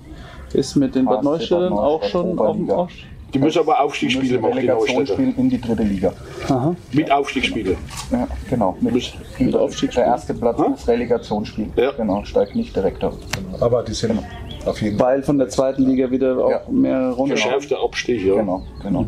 [0.53, 2.69] ist mit den Bad Neustädtern auch schon auf dem.
[2.69, 3.05] Aufstieg.
[3.33, 5.13] Die müssen aber Aufstiegsspiele Müssen machen, die Neustädter.
[5.13, 6.13] spielen in die dritte Liga.
[6.49, 6.75] Aha.
[6.91, 7.77] Mit Aufstiegsspiele.
[8.11, 8.75] Ja, genau.
[8.81, 10.03] Mit, Müssen- Mit Aufstiegsspiel.
[10.03, 11.67] der erste Platz ist Relegationsspiel.
[11.77, 11.91] Ja.
[11.91, 13.13] Genau, steigt nicht direkt auf.
[13.59, 14.19] Aber die sind
[14.65, 15.07] auf jeden Fall.
[15.15, 16.61] Weil von der zweiten Liga wieder auch Ja.
[16.69, 17.37] mehrere Runden.
[17.37, 18.35] Verschärfter Abstieg, ja.
[18.35, 19.05] Genau, genau.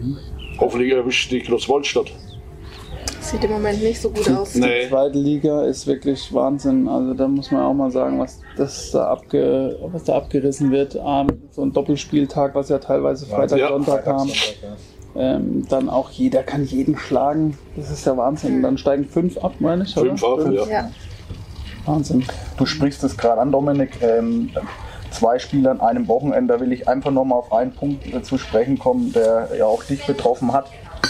[0.59, 2.11] Hoffentlich erwischt die Großwaldstadt.
[3.19, 4.53] Sieht im Moment nicht so gut aus.
[4.53, 4.87] Die Nee.
[4.89, 6.87] zweite Liga ist wirklich Wahnsinn.
[6.87, 10.93] Also da muss man auch mal sagen, was das da, abge, was da abgerissen wird.
[11.51, 13.69] So ein Doppelspieltag, was ja teilweise Freitag, Ja.
[13.69, 14.25] Sonntag ja.
[15.15, 17.57] Ähm, dann auch jeder kann jeden schlagen.
[17.75, 18.61] Das ist ja Wahnsinn.
[18.61, 20.17] Dann steigen fünf ab, meine ich, oder?
[20.17, 20.65] Fünf ab, ja.
[20.67, 20.89] Ja.
[21.85, 22.25] Wahnsinn.
[22.57, 24.01] Du sprichst es gerade an, Dominik.
[24.01, 24.49] Ähm,
[25.11, 26.55] zwei Spiele an einem Wochenende.
[26.55, 29.83] Da will ich einfach nochmal auf einen Punkt äh, zu sprechen kommen, der ja auch
[29.83, 30.65] dich betroffen hat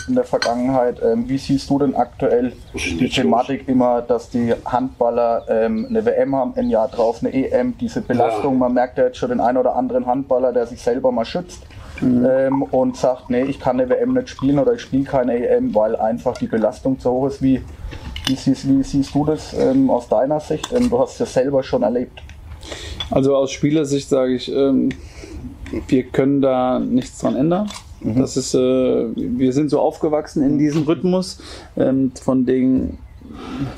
[0.07, 1.01] in der Vergangenheit.
[1.03, 6.35] Ähm, wie siehst du denn aktuell die Thematik immer, dass die Handballer ähm, eine WM
[6.35, 8.53] haben, ein Jahr drauf, eine EM, diese Belastung?
[8.53, 8.59] Ja.
[8.59, 11.63] Man merkt ja jetzt schon den einen oder anderen Handballer, der sich selber mal schützt.
[12.01, 15.73] Ähm, und sagt, nee, ich kann eine WM nicht spielen oder ich spiele keine EM,
[15.73, 17.41] weil einfach die Belastung zu hoch ist.
[17.41, 17.61] Wie,
[18.25, 20.73] wie, siehst, wie siehst du das ähm, aus deiner Sicht?
[20.73, 22.21] Ähm, du hast es ja selber schon erlebt.
[23.09, 24.89] Also aus Spielersicht sage ich, ähm,
[25.87, 27.69] wir können da nichts dran ändern.
[28.03, 28.57] Das ist, äh,
[29.15, 31.39] wir sind so aufgewachsen in diesem Rhythmus,
[31.77, 32.97] ähm, von dem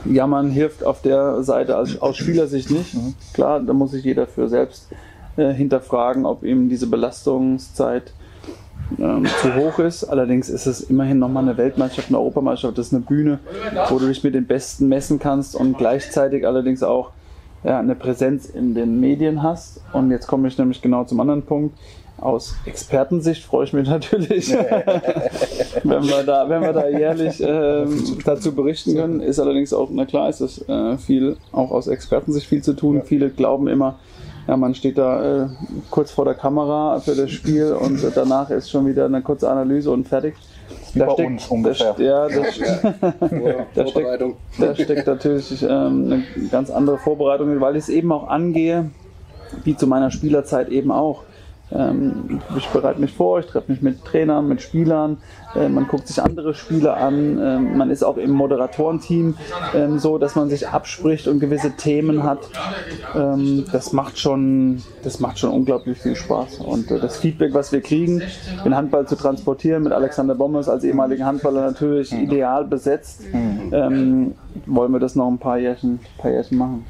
[0.06, 2.96] Jammern hilft auf der Seite als, aus Spielersicht nicht.
[3.34, 4.90] Klar, da muss sich jeder für selbst
[5.38, 8.14] äh, hinterfragen, ob ihm diese Belastungszeit
[9.00, 10.04] ähm, zu hoch ist.
[10.04, 13.40] Allerdings ist es immerhin nochmal eine Weltmeisterschaft, eine Europameisterschaft, das ist eine Bühne,
[13.90, 17.12] wo du dich mit den Besten messen kannst und gleichzeitig allerdings auch
[17.64, 19.82] ja, eine Präsenz in den Medien hast.
[19.94, 21.78] Und jetzt komme ich nämlich genau zum anderen Punkt.
[22.26, 24.52] Aus Expertensicht freue ich mich natürlich,
[25.84, 29.20] wenn, wir da, wenn wir da jährlich ähm, dazu berichten können.
[29.20, 33.04] Ist allerdings auch, na klar, ist das äh, viel, auch aus Expertensicht viel zu tun.
[33.06, 34.00] Viele glauben immer,
[34.48, 35.48] ja, man steht da äh,
[35.92, 39.92] kurz vor der Kamera für das Spiel und danach ist schon wieder eine kurze Analyse
[39.92, 40.34] und fertig.
[40.94, 41.94] Wie bei uns ungefähr.
[41.94, 42.60] Das, ja, das,
[43.76, 45.70] da, steckt, da steckt natürlich ähm,
[46.40, 48.90] eine ganz andere Vorbereitung, weil ich es eben auch angehe,
[49.64, 51.24] wie zu meiner Spielerzeit eben auch.
[51.72, 55.18] Ähm, ich bereite mich vor, ich treffe mich mit Trainern, mit Spielern,
[55.56, 59.36] äh, man guckt sich andere Spiele an, äh, man ist auch im Moderatorenteam
[59.74, 62.40] äh, so, dass man sich abspricht und gewisse Themen hat.
[63.16, 66.60] Ähm, das macht schon, das macht schon unglaublich viel Spaß.
[66.60, 68.22] Und äh, das Feedback, was wir kriegen,
[68.64, 74.36] den Handball zu transportieren, mit Alexander Bommes als ehemaligen Handballer natürlich ideal besetzt, ähm,
[74.66, 76.86] wollen wir das noch ein paar Jährchen, paar Jährchen machen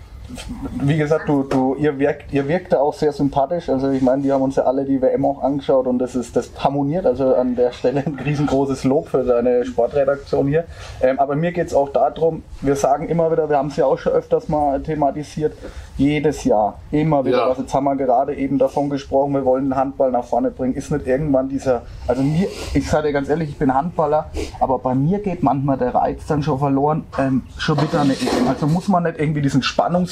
[0.81, 3.69] wie gesagt, du, du, ihr, wirkt, ihr wirkt da auch sehr sympathisch.
[3.69, 6.35] Also ich meine, die haben uns ja alle die WM auch angeschaut und das ist
[6.35, 7.05] das harmoniert.
[7.05, 10.65] Also an der Stelle ein riesengroßes Lob für deine Sportredaktion hier.
[11.01, 13.85] Ähm, aber mir geht es auch darum, wir sagen immer wieder, wir haben es ja
[13.85, 15.53] auch schon öfters mal thematisiert,
[15.97, 17.37] jedes Jahr, immer wieder.
[17.37, 17.47] Ja.
[17.47, 20.75] Also jetzt haben wir gerade eben davon gesprochen, wir wollen den Handball nach vorne bringen.
[20.75, 24.79] Ist nicht irgendwann dieser, also mir, ich sage dir ganz ehrlich, ich bin Handballer, aber
[24.79, 28.47] bei mir geht manchmal der Reiz dann schon verloren, ähm, schon wieder eine EM.
[28.47, 29.63] Also muss man nicht irgendwie diesen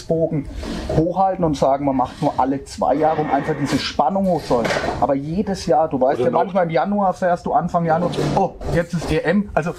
[0.04, 0.46] Spannungsbogen
[0.98, 4.72] hochhalten und sagen, man macht nur alle zwei Jahre, um einfach diese Spannung hochzuhalten.
[5.02, 8.52] Aber jedes Jahr, du weißt Oder ja, manchmal im Januar fährst du Anfang Januar, oh,
[8.74, 9.50] jetzt ist EM.
[9.54, 9.72] Also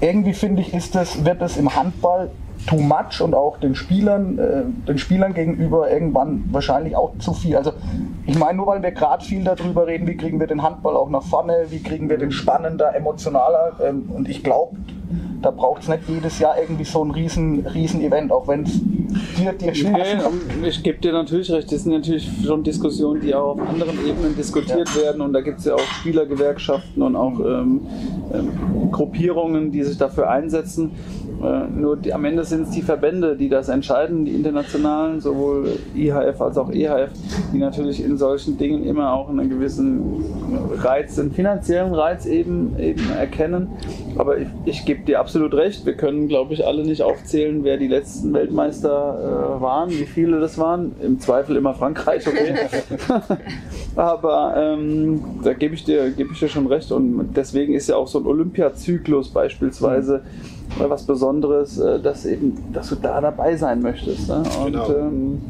[0.00, 2.30] irgendwie finde ich, ist das, wird das im Handball
[2.66, 7.56] too much und auch den Spielern, äh, den Spielern gegenüber irgendwann wahrscheinlich auch zu viel.
[7.56, 7.72] Also
[8.26, 11.08] ich meine, nur weil wir gerade viel darüber reden, wie kriegen wir den Handball auch
[11.08, 14.76] nach vorne, wie kriegen wir den spannender, emotionaler ähm, und ich glaube,
[15.42, 18.80] da braucht es nicht jedes Jahr irgendwie so ein riesen, riesen Event, auch wenn es
[19.36, 20.08] dir, dir Spaß.
[20.60, 23.98] Nee, ich gebe dir natürlich recht, das sind natürlich schon Diskussionen, die auch auf anderen
[24.06, 25.02] Ebenen diskutiert ja.
[25.02, 27.80] werden und da gibt es ja auch Spielergewerkschaften und auch ähm,
[28.32, 30.92] ähm, Gruppierungen, die sich dafür einsetzen.
[31.42, 35.78] Äh, nur die, am Ende sind es die Verbände, die das entscheiden, die internationalen, sowohl
[35.94, 37.10] IHF als auch EHF,
[37.52, 40.24] die natürlich in solchen Dingen immer auch einen gewissen
[40.74, 43.68] Reiz, einen finanziellen Reiz eben, eben erkennen.
[44.18, 47.78] Aber ich, ich gebe dir absolut recht, wir können, glaube ich, alle nicht aufzählen, wer
[47.78, 50.92] die letzten Weltmeister äh, waren, wie viele das waren.
[51.02, 52.54] Im Zweifel immer Frankreich, okay.
[53.96, 56.92] Aber ähm, da gebe ich, dir, geb ich dir schon recht.
[56.92, 60.18] Und deswegen ist ja auch so ein Olympiazyklus beispielsweise.
[60.18, 64.28] Mhm was Besonderes, äh, dass eben, dass du da dabei sein möchtest.
[64.28, 64.42] Ne?
[64.64, 64.90] Und genau.
[64.90, 65.40] ähm,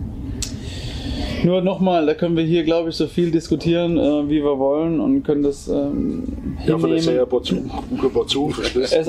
[1.44, 5.00] nur nochmal, da können wir hier, glaube ich, so viel diskutieren, äh, wie wir wollen
[5.00, 7.16] und können das ähm, ja, hinnehmen.
[7.16, 7.56] Ja, aber zu,
[8.80, 9.08] es,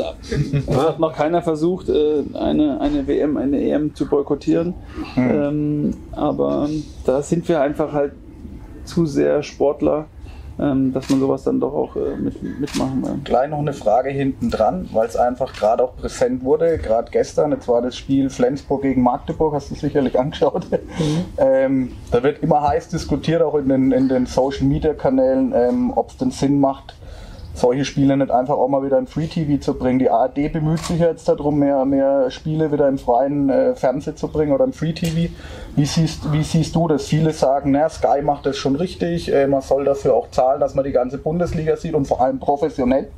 [0.78, 4.74] hat noch keiner versucht, äh, eine, eine WM, eine EM zu boykottieren.
[5.16, 5.32] Mhm.
[5.32, 6.70] Ähm, aber
[7.06, 8.14] da sind wir einfach halt
[8.86, 10.08] zu sehr Sportler
[10.62, 13.20] dass man sowas dann doch auch äh, mit, mitmachen will.
[13.24, 17.52] Gleich noch eine Frage hinten dran, weil es einfach gerade auch präsent wurde, gerade gestern,
[17.52, 20.68] jetzt war das Spiel Flensburg gegen Magdeburg, hast du sicherlich angeschaut.
[20.72, 21.26] Mhm.
[21.38, 25.92] Ähm, da wird immer heiß diskutiert, auch in den, in den Social Media Kanälen, ähm,
[25.96, 26.96] ob es denn Sinn macht,
[27.54, 30.00] solche Spiele nicht einfach auch mal wieder in Free TV zu bringen.
[30.00, 34.28] Die ARD bemüht sich jetzt darum, mehr, mehr Spiele wieder im freien äh, Fernsehen zu
[34.28, 35.32] bringen oder im Free TV.
[35.76, 37.08] Wie siehst, wie siehst du das?
[37.08, 40.76] Viele sagen, na, Sky macht das schon richtig, äh, man soll dafür auch zahlen, dass
[40.76, 43.10] man die ganze Bundesliga sieht und vor allem professionell.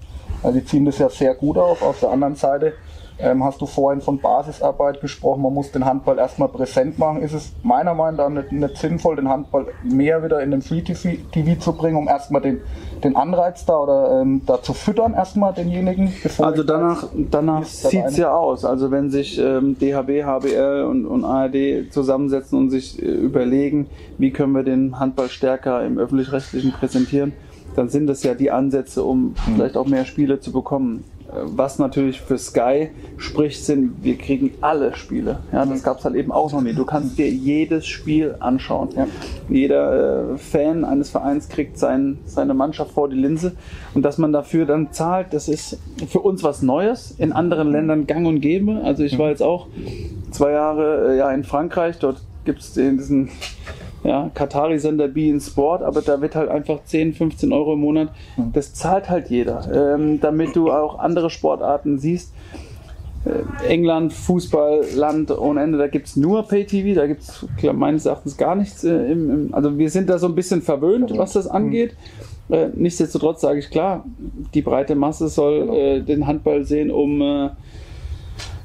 [0.42, 1.82] Also die ziehen das ja sehr gut auf.
[1.82, 2.74] Auf der anderen Seite
[3.20, 7.22] ähm, hast du vorhin von Basisarbeit gesprochen, man muss den Handball erstmal präsent machen.
[7.22, 10.82] Ist es meiner Meinung nach nicht, nicht sinnvoll, den Handball mehr wieder in den Free
[10.82, 12.61] TV zu bringen, um erstmal den,
[13.03, 16.14] den Anreiz da oder ähm, da zu füttern, erstmal denjenigen?
[16.39, 18.66] also danach, danach sieht es ja aus.
[18.66, 23.88] Also wenn sich ähm, DHB, HBL und, und ARD zusammensetzen und sich äh, überlegen,
[24.18, 27.34] wie können wir den Handball stärker im öffentlich-rechtlichen präsentieren,
[27.76, 29.36] dann sind das ja die Ansätze, um mhm.
[29.55, 31.03] vielleicht auch mehr Spiele zu bekommen.
[31.36, 35.40] Was natürlich für Sky spricht, sind, wir kriegen alle Spiele.
[35.52, 36.74] Ja, das gab es halt eben auch noch nie.
[36.74, 38.90] Du kannst dir jedes Spiel anschauen.
[38.96, 39.08] Ja.
[39.50, 43.54] Jeder äh, Fan eines Vereins kriegt sein, seine Mannschaft vor die Linse.
[43.94, 47.16] Und dass man dafür dann zahlt, das ist für uns was Neues.
[47.18, 48.82] In anderen Ländern gang und gäbe.
[48.84, 49.68] Also ich war jetzt auch
[50.32, 51.98] zwei Jahre äh, ja, in Frankreich.
[52.00, 53.30] Dort gibt es diesen
[54.04, 58.10] ja, Katari-Sender Be in Sport, aber da wird halt einfach 10, 15 Euro im Monat,
[58.36, 58.51] hm.
[58.54, 62.34] das zahlt halt jeder, ähm, damit du auch andere Sportarten siehst.
[63.26, 68.06] Äh, England, Fußball, Land ohne Ende, da gibt es nur Pay-TV, da gibt es meines
[68.06, 68.84] Erachtens gar nichts.
[68.84, 71.95] Äh, im, im, also wir sind da so ein bisschen verwöhnt, was das angeht.
[72.49, 74.04] Äh, nichtsdestotrotz sage ich klar,
[74.54, 75.74] die breite Masse soll Genau.
[75.74, 77.49] äh, den Handball sehen, um, äh,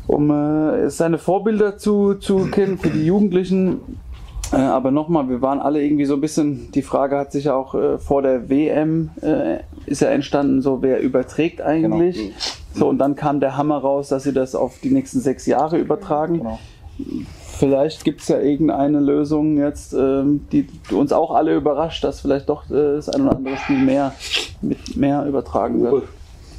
[0.09, 3.80] um äh, seine Vorbilder zu, zu kennen für die Jugendlichen.
[4.53, 7.55] Äh, aber nochmal, wir waren alle irgendwie so ein bisschen, die Frage hat sich ja
[7.55, 12.16] auch äh, vor der WM äh, ist ja entstanden, so wer überträgt eigentlich.
[12.16, 12.34] Genau.
[12.74, 15.78] So, und dann kam der Hammer raus, dass sie das auf die nächsten sechs Jahre
[15.78, 16.38] übertragen.
[16.38, 16.59] Genau.
[17.59, 22.49] Vielleicht gibt es ja irgendeine Lösung jetzt, ähm, die uns auch alle überrascht, dass vielleicht
[22.49, 24.14] doch äh, das ein oder andere Spiel mehr
[24.61, 26.05] mit mehr übertragen wird.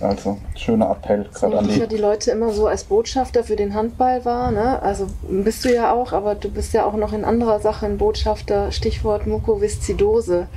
[0.02, 1.96] Also, schöner Appell gerade an Und ja die.
[1.96, 4.82] die Leute immer so als Botschafter für den Handball war, ne?
[4.82, 7.98] Also bist du ja auch, aber du bist ja auch noch in anderer Sache ein
[7.98, 10.48] Botschafter, Stichwort Mukoviszidose.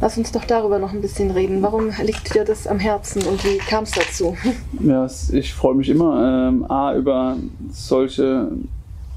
[0.00, 1.62] Lass uns doch darüber noch ein bisschen reden.
[1.62, 4.36] Warum liegt dir das am Herzen und wie kam es dazu?
[4.80, 7.36] Ja, ich freue mich immer, ähm, A, über
[7.70, 8.48] solche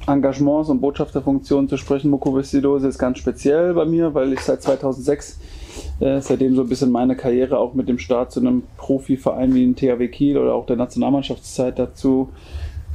[0.05, 2.11] Engagements und Botschafterfunktionen zu sprechen.
[2.11, 5.39] Mukoviszidose ist ganz speziell bei mir, weil ich seit 2006,
[5.99, 9.61] äh, seitdem so ein bisschen meine Karriere auch mit dem Start zu einem Profiverein wie
[9.61, 12.29] den THW Kiel oder auch der Nationalmannschaftszeit dazu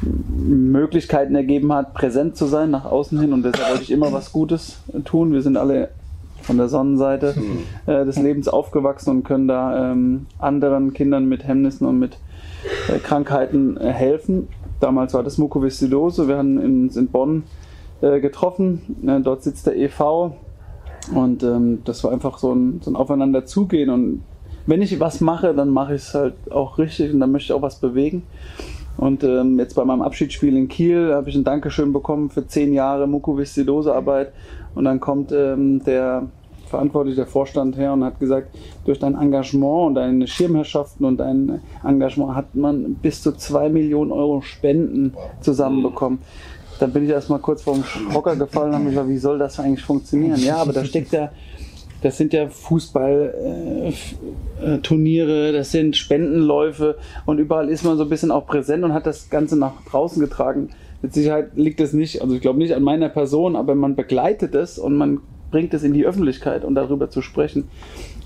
[0.03, 4.33] Möglichkeiten ergeben hat, präsent zu sein nach außen hin und deshalb wollte ich immer was
[4.33, 5.33] Gutes tun.
[5.33, 5.91] Wir sind alle
[6.43, 7.35] von der Sonnenseite
[7.87, 12.17] äh, des Lebens aufgewachsen und können da ähm, anderen Kindern mit Hemmnissen und mit
[12.89, 14.49] äh, Krankheiten äh, helfen.
[14.81, 16.29] Damals war das Mukoviszidose.
[16.29, 17.43] Wir haben uns in Bonn
[18.01, 18.97] äh, getroffen.
[19.07, 20.33] Äh, dort sitzt der EV
[21.15, 23.91] und ähm, das war einfach so ein, so ein Aufeinander zugehen.
[23.91, 24.23] Und
[24.67, 27.53] wenn ich was mache, dann mache ich es halt auch richtig und dann möchte ich
[27.53, 28.23] auch was bewegen.
[28.97, 32.73] Und ähm, jetzt bei meinem Abschiedsspiel in Kiel habe ich ein Dankeschön bekommen für zehn
[32.73, 34.33] Jahre Mukoviszidose-Arbeit.
[34.75, 36.27] Und dann kommt ähm, der
[36.71, 38.49] verantwortliche der Vorstand her und hat gesagt,
[38.85, 44.13] durch dein Engagement und deine Schirmherrschaften und dein Engagement hat man bis zu zwei Millionen
[44.13, 46.21] Euro Spenden zusammenbekommen.
[46.81, 49.85] Dann bin ich erstmal kurz vorm Hocker gefallen und habe gesagt, wie soll das eigentlich
[49.85, 50.41] funktionieren?
[50.41, 51.31] Ja, aber da steckt ja,
[52.03, 58.09] das sind ja Fußballturniere, äh, äh, das sind Spendenläufe und überall ist man so ein
[58.09, 60.71] bisschen auch präsent und hat das Ganze nach draußen getragen.
[61.03, 64.55] Mit Sicherheit liegt es nicht, also ich glaube nicht an meiner Person, aber man begleitet
[64.55, 65.21] es und man
[65.51, 67.69] bringt es in die Öffentlichkeit und darüber zu sprechen.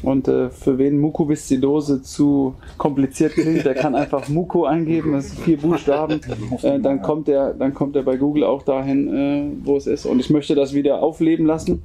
[0.05, 5.41] Und äh, für wen Mukoviszidose zu kompliziert klingt, der kann einfach Muko eingeben, das sind
[5.41, 6.21] vier Buchstaben.
[6.63, 10.07] Äh, dann, kommt der, dann kommt er bei Google auch dahin, äh, wo es ist.
[10.07, 11.83] Und ich möchte das wieder aufleben lassen.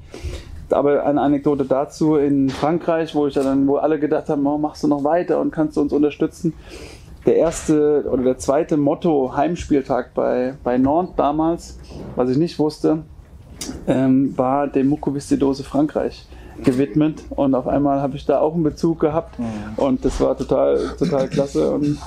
[0.69, 4.83] Aber eine Anekdote dazu in Frankreich, wo ich dann, wo alle gedacht haben, oh, machst
[4.83, 6.53] du noch weiter und kannst du uns unterstützen.
[7.25, 11.79] Der erste oder der zweite Motto Heimspieltag bei, bei Nantes damals,
[12.15, 13.03] was ich nicht wusste,
[13.87, 16.25] ähm, war dem Mukoviszidose Frankreich
[16.63, 19.35] gewidmet und auf einmal habe ich da auch einen Bezug gehabt
[19.77, 21.97] und das war total, total klasse und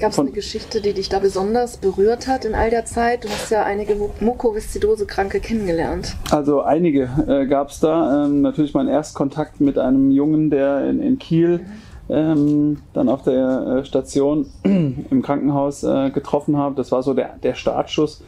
[0.00, 3.24] Gab es eine Geschichte, die dich da besonders berührt hat in all der Zeit?
[3.24, 6.16] Du hast ja einige Mukoviszidose-Kranke kennengelernt.
[6.30, 8.24] Also einige äh, gab es da.
[8.24, 11.60] Ähm, natürlich mein Erstkontakt mit einem Jungen, der in, in Kiel
[12.08, 16.76] ähm, dann auf der äh, Station im Krankenhaus äh, getroffen habe.
[16.76, 18.24] Das war so der, der Startschuss.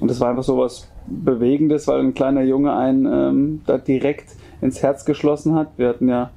[0.00, 4.30] Und das war einfach so was Bewegendes, weil ein kleiner Junge einen ähm, da direkt
[4.64, 5.68] ins Herz geschlossen hat.
[5.76, 6.30] Wir hatten ja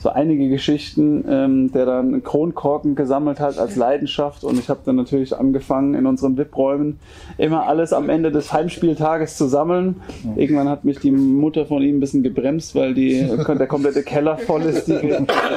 [0.00, 4.96] so einige Geschichten, ähm, der dann Kronkorken gesammelt hat als Leidenschaft und ich habe dann
[4.96, 6.98] natürlich angefangen in unseren VIP-Räumen
[7.36, 9.96] immer alles am Ende des Heimspieltages zu sammeln.
[10.36, 14.38] Irgendwann hat mich die Mutter von ihm ein bisschen gebremst, weil die, der komplette Keller
[14.38, 14.98] voll ist, die,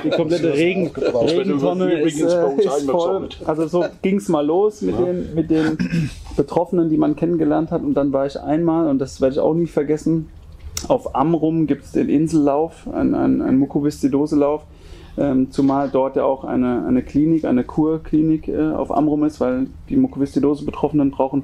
[0.04, 3.30] die komplette Regen, Regentonne ist, äh, ist voll.
[3.46, 5.78] Also so ging es mal los mit, den, mit den
[6.36, 9.54] Betroffenen, die man kennengelernt hat und dann war ich einmal, und das werde ich auch
[9.54, 10.28] nie vergessen,
[10.88, 14.66] auf Amrum gibt es den Insellauf, einen ein, ein Mukoviszidoselauf,
[15.18, 19.68] ähm, zumal dort ja auch eine, eine Klinik, eine Kurklinik äh, auf Amrum ist, weil
[19.90, 21.44] die Mukoviszidose-Betroffenen brauchen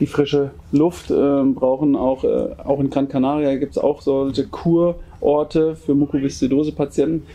[0.00, 4.46] die frische Luft, äh, brauchen auch, äh, auch in Gran Canaria gibt es auch solche
[4.46, 7.26] Kurorte für Mukoviszidose-Patienten.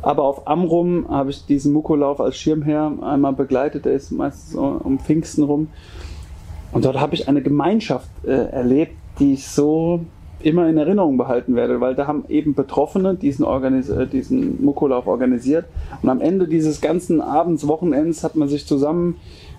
[0.00, 4.98] Aber auf Amrum habe ich diesen Mukolauf als Schirmherr einmal begleitet, der ist meistens um
[4.98, 5.68] Pfingsten rum.
[6.72, 10.00] Und dort habe ich eine Gemeinschaft äh, erlebt, die ich so
[10.44, 15.06] immer in Erinnerung behalten werde, weil da haben eben Betroffene diesen, Organis äh, diesen Mukolauf
[15.06, 15.66] organisiert.
[16.02, 19.16] Und am Ende dieses ganzen Abends, Wochenends hat man sich zusammen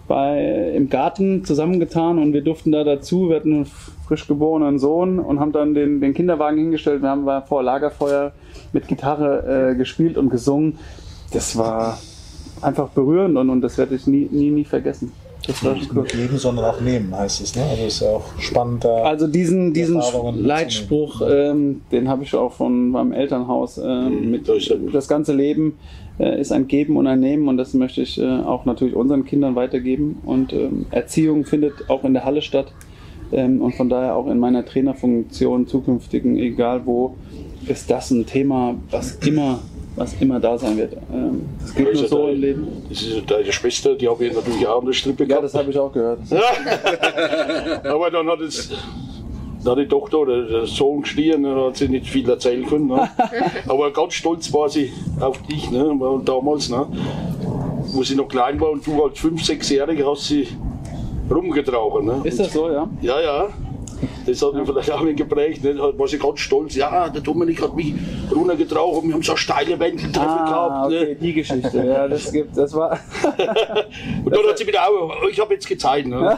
[0.08, 3.30] bei, im Garten zusammengetan und wir durften da dazu.
[3.30, 3.68] Wir hatten einen
[4.08, 7.02] frisch geborenen Sohn und haben dann den, den Kinderwagen hingestellt.
[7.02, 8.34] Wir haben vor Lagerfeuer
[8.74, 10.78] mit Gitarre äh, gespielt und gesungen.
[11.32, 11.98] Das war
[12.62, 15.12] einfach berührend und, und das werde ich nie, nie, nie vergessen.
[15.46, 17.56] Das Nicht nur geben, sondern auch nehmen, heißt es.
[17.56, 17.64] Ne?
[17.64, 18.86] Also ist ja auch spannend.
[18.86, 20.02] Also diesen, diesen.
[20.36, 24.50] Leitspruch, ähm, den habe ich auch von meinem Elternhaus ähm, mit
[24.94, 25.78] das ganze Leben
[26.20, 29.26] äh, ist ein Geben und ein Nehmen und das möchte ich äh, auch natürlich unseren
[29.26, 32.72] Kindern weitergeben und ähm, Erziehung findet auch in der Halle statt
[33.32, 37.16] ähm, und von daher auch in meiner Trainerfunktion zukünftigen, egal wo,
[37.68, 39.60] ist das ein Thema, was immer
[39.96, 40.94] was immer da sein wird.
[41.14, 42.68] Ähm, das geht nur so deine- im Leben.
[42.90, 45.44] Das ist deine Schwester, die habe ich natürlich auch an der Strippe Ja, gehabt.
[45.46, 46.20] das habe ich auch gehört.
[47.86, 48.72] Aber dann hat es
[49.66, 52.88] hat die Tochter oder der Sohn gestiegen, dann hat sie nicht viel erzählen können.
[52.88, 53.08] Ne?
[53.70, 54.92] Aber ganz stolz war sie
[55.22, 55.86] auf dich, ne?
[55.86, 56.86] Und damals, ne?
[57.94, 60.48] wo sie noch klein war und du als 5-, 6-Jähriger hast sie
[61.32, 62.06] rumgetragen.
[62.06, 62.22] Ne?
[62.26, 62.90] Ist das so, ja?
[63.02, 63.48] Ja, ja.
[64.26, 65.64] Das hat mich vielleicht auch geprägt.
[65.64, 65.76] Ne?
[65.76, 66.76] Da war sie ganz stolz.
[66.76, 67.94] Ja, der Dominik hat mich
[68.34, 70.86] runtergetragen und wir haben so steile Wendeltreffen Ah, gehabt.
[70.88, 71.16] okay, Ne?
[71.16, 71.86] die Geschichte.
[71.86, 72.92] Ja, das gibt, das war,
[74.26, 76.08] Und dann hat sie wieder auch, ich habe jetzt gezeigt.
[76.08, 76.38] Ne?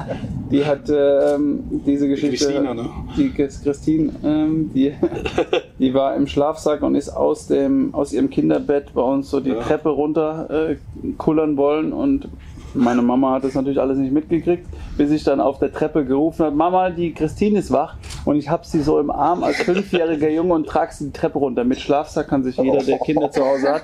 [0.50, 2.36] die hat ähm, diese Geschichte.
[2.46, 2.88] Christina, ne?
[3.16, 4.92] Die Chris- Christine, ähm, die,
[5.78, 9.52] die war im Schlafsack und ist aus dem, aus ihrem Kinderbett bei uns so die
[9.52, 10.76] Treppe runter äh,
[11.18, 12.28] kullern wollen und
[12.74, 14.66] meine Mama hat das natürlich alles nicht mitgekriegt,
[14.96, 18.48] bis ich dann auf der Treppe gerufen habe, Mama, die Christine ist wach und ich
[18.48, 21.64] habe sie so im Arm als fünfjähriger Junge und trage sie die Treppe runter.
[21.64, 23.82] Mit Schlafsack kann sich jeder, der Kinder zu Hause hat,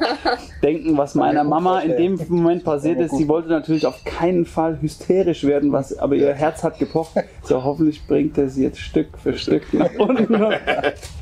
[0.63, 3.17] denken, was meiner Mama in dem Moment passiert ist.
[3.17, 7.13] Sie wollte natürlich auf keinen Fall hysterisch werden, was, aber ihr Herz hat gepocht.
[7.43, 10.35] So, hoffentlich bringt er sie jetzt Stück für Stück nach unten.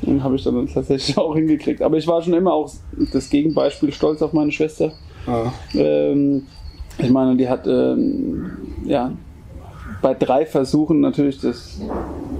[0.03, 1.81] Und habe ich dann tatsächlich auch hingekriegt.
[1.81, 2.71] Aber ich war schon immer auch
[3.13, 4.91] das Gegenbeispiel stolz auf meine Schwester.
[5.73, 6.45] Ähm,
[6.97, 8.51] ich meine, die hat ähm,
[8.85, 9.11] ja
[10.01, 11.79] bei drei Versuchen natürlich das,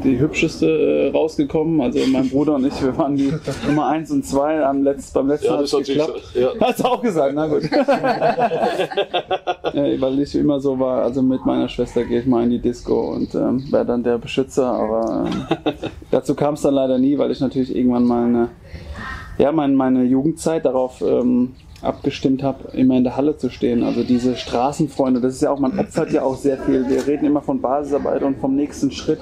[0.03, 1.81] die hübscheste äh, rausgekommen.
[1.81, 3.33] Also mein Bruder und ich, wir waren die
[3.67, 6.21] Nummer eins und zwei am Letz-, beim letzten Ja, Mal das hat geklappt.
[6.35, 6.49] ja.
[6.61, 7.63] Hast du auch gesagt, na gut.
[9.73, 12.59] äh, weil ich immer so war, also mit meiner Schwester gehe ich mal in die
[12.59, 15.45] Disco und ähm, wäre dann der Beschützer, aber ähm,
[16.11, 18.49] dazu kam es dann leider nie, weil ich natürlich irgendwann meine,
[19.37, 23.83] ja, mein, meine Jugendzeit darauf ähm, abgestimmt habe, immer in der Halle zu stehen.
[23.83, 26.87] Also diese Straßenfreunde, das ist ja auch, man opfert ja auch sehr viel.
[26.89, 29.19] Wir reden immer von Basisarbeit und vom nächsten Schritt.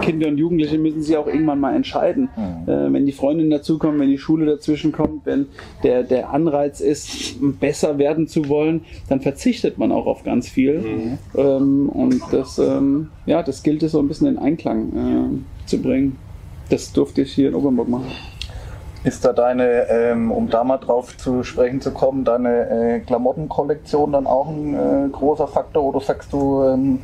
[0.00, 2.28] Kinder und Jugendliche müssen sich auch irgendwann mal entscheiden.
[2.66, 5.46] Äh, wenn die Freundin dazukommen, wenn die Schule dazwischen kommt, wenn
[5.82, 11.18] der, der Anreiz ist, besser werden zu wollen, dann verzichtet man auch auf ganz viel.
[11.34, 15.80] Ähm, und das, ähm, ja, das gilt es so ein bisschen in Einklang äh, zu
[15.80, 16.18] bringen.
[16.68, 18.06] Das durfte ich hier in Obernburg machen.
[19.06, 24.10] Ist da deine, ähm, um da mal drauf zu sprechen zu kommen, deine äh, Klamottenkollektion
[24.10, 26.98] dann auch ein äh, großer Faktor, du sagst, du, ähm,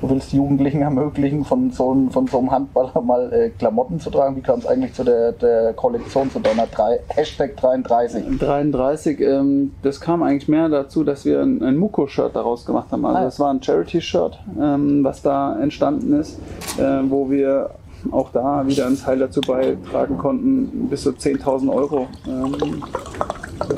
[0.00, 4.10] du willst Jugendlichen ermöglichen, von so, einem- von so einem Handballer mal äh, Klamotten zu
[4.10, 4.36] tragen?
[4.36, 8.38] Wie kam es eigentlich zu der, der Kollektion, zu deiner drei, Hashtag 33?
[8.38, 13.04] 33, ähm, das kam eigentlich mehr dazu, dass wir ein, ein Muko-Shirt daraus gemacht haben.
[13.04, 13.26] Also Ah.
[13.26, 16.38] es war ein Charity-Shirt, ähm, was da entstanden ist,
[16.78, 17.70] äh, wo wir
[18.10, 22.82] auch da wieder einen Teil dazu beitragen konnten, bis zu 10.000 Euro ähm,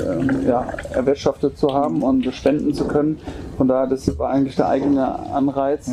[0.00, 3.18] ähm, ja, erwirtschaftet zu haben und spenden zu können.
[3.56, 5.90] Von daher, das war eigentlich der eigene Anreiz.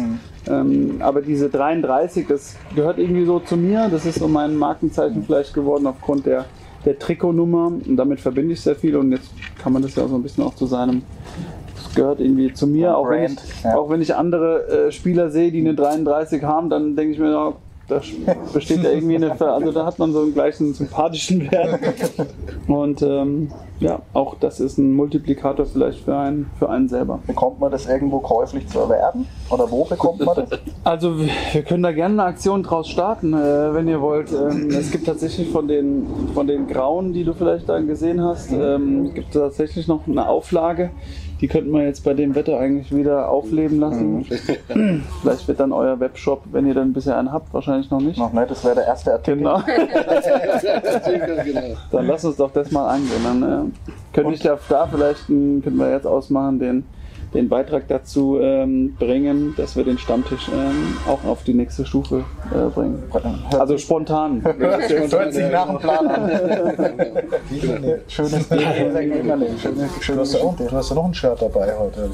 [0.48, 3.90] Ähm, aber diese 33, das gehört irgendwie so zu mir.
[3.90, 6.46] Das ist so mein Markenzeichen vielleicht geworden aufgrund der,
[6.86, 7.68] der Trikotnummer.
[7.68, 8.96] Und damit verbinde ich sehr viel.
[8.96, 9.30] Und jetzt
[9.62, 11.04] kann man das ja so ein bisschen auch zu seinem.
[11.76, 12.96] Das gehört irgendwie zu mir.
[12.98, 13.76] Auch wenn, ich, ja.
[13.76, 17.56] auch wenn ich andere äh, Spieler sehe, die eine 33 haben, dann denke ich mir,
[17.90, 18.02] da
[18.54, 21.80] besteht ja irgendwie eine, Ver also da hat man so einen gleichen sympathischen Wert.
[22.68, 27.20] Und ähm, ja, auch das ist ein Multiplikator vielleicht für einen, für einen selber.
[27.26, 29.26] Bekommt man das irgendwo käuflich zu erwerben?
[29.50, 30.60] Oder wo bekommt man das?
[30.84, 31.30] Also wir
[31.60, 34.32] wir können da gerne eine Aktion draus starten, äh, wenn ihr wollt.
[34.32, 38.52] Ähm, es gibt tatsächlich von den, von den Grauen, die du vielleicht da gesehen hast,
[38.52, 40.92] ähm, gibt es tatsächlich noch eine Auflage.
[41.42, 44.26] Die könnten wir jetzt bei dem Wetter eigentlich wieder aufleben lassen.
[45.22, 48.18] vielleicht wird dann euer Webshop, wenn ihr dann bisher einen habt, wahrscheinlich noch nicht.
[48.20, 49.38] Noch nicht, das wäre der erste Artikel.
[49.40, 49.62] Genau.
[51.92, 53.22] Dann lass uns doch das mal angehen.
[53.24, 53.72] Dann äh,
[54.14, 56.84] könnte ich ja da vielleicht, einen, können wir jetzt ausmachen, den,
[57.34, 62.24] den Beitrag dazu ähm, bringen, dass wir den Stammtisch ähm, auch auf die nächste Stufe
[62.52, 63.04] äh, bringen.
[63.58, 64.44] Also spontan.
[64.58, 66.32] Hört sich nach dem Plan an.
[68.08, 68.60] Schönes Ding.
[68.60, 72.12] Du hast, ja auch, du hast ja noch ein Shirt dabei heute.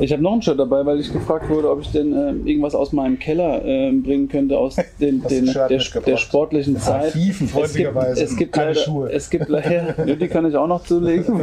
[0.00, 0.16] ich ne?
[0.16, 2.92] Habe noch ein Shirt dabei, weil ich gefragt wurde, ob ich denn äh, irgendwas aus
[2.92, 7.06] meinem Keller äh, bringen könnte, aus den, den, der, der sportlichen Zeit.
[7.06, 8.10] Archiven, freundlicherweise.
[8.12, 9.12] Es gibt, es gibt Keine leider, Schuhe.
[9.12, 11.42] Es gibt leider, ja, die kann ich auch noch zulegen.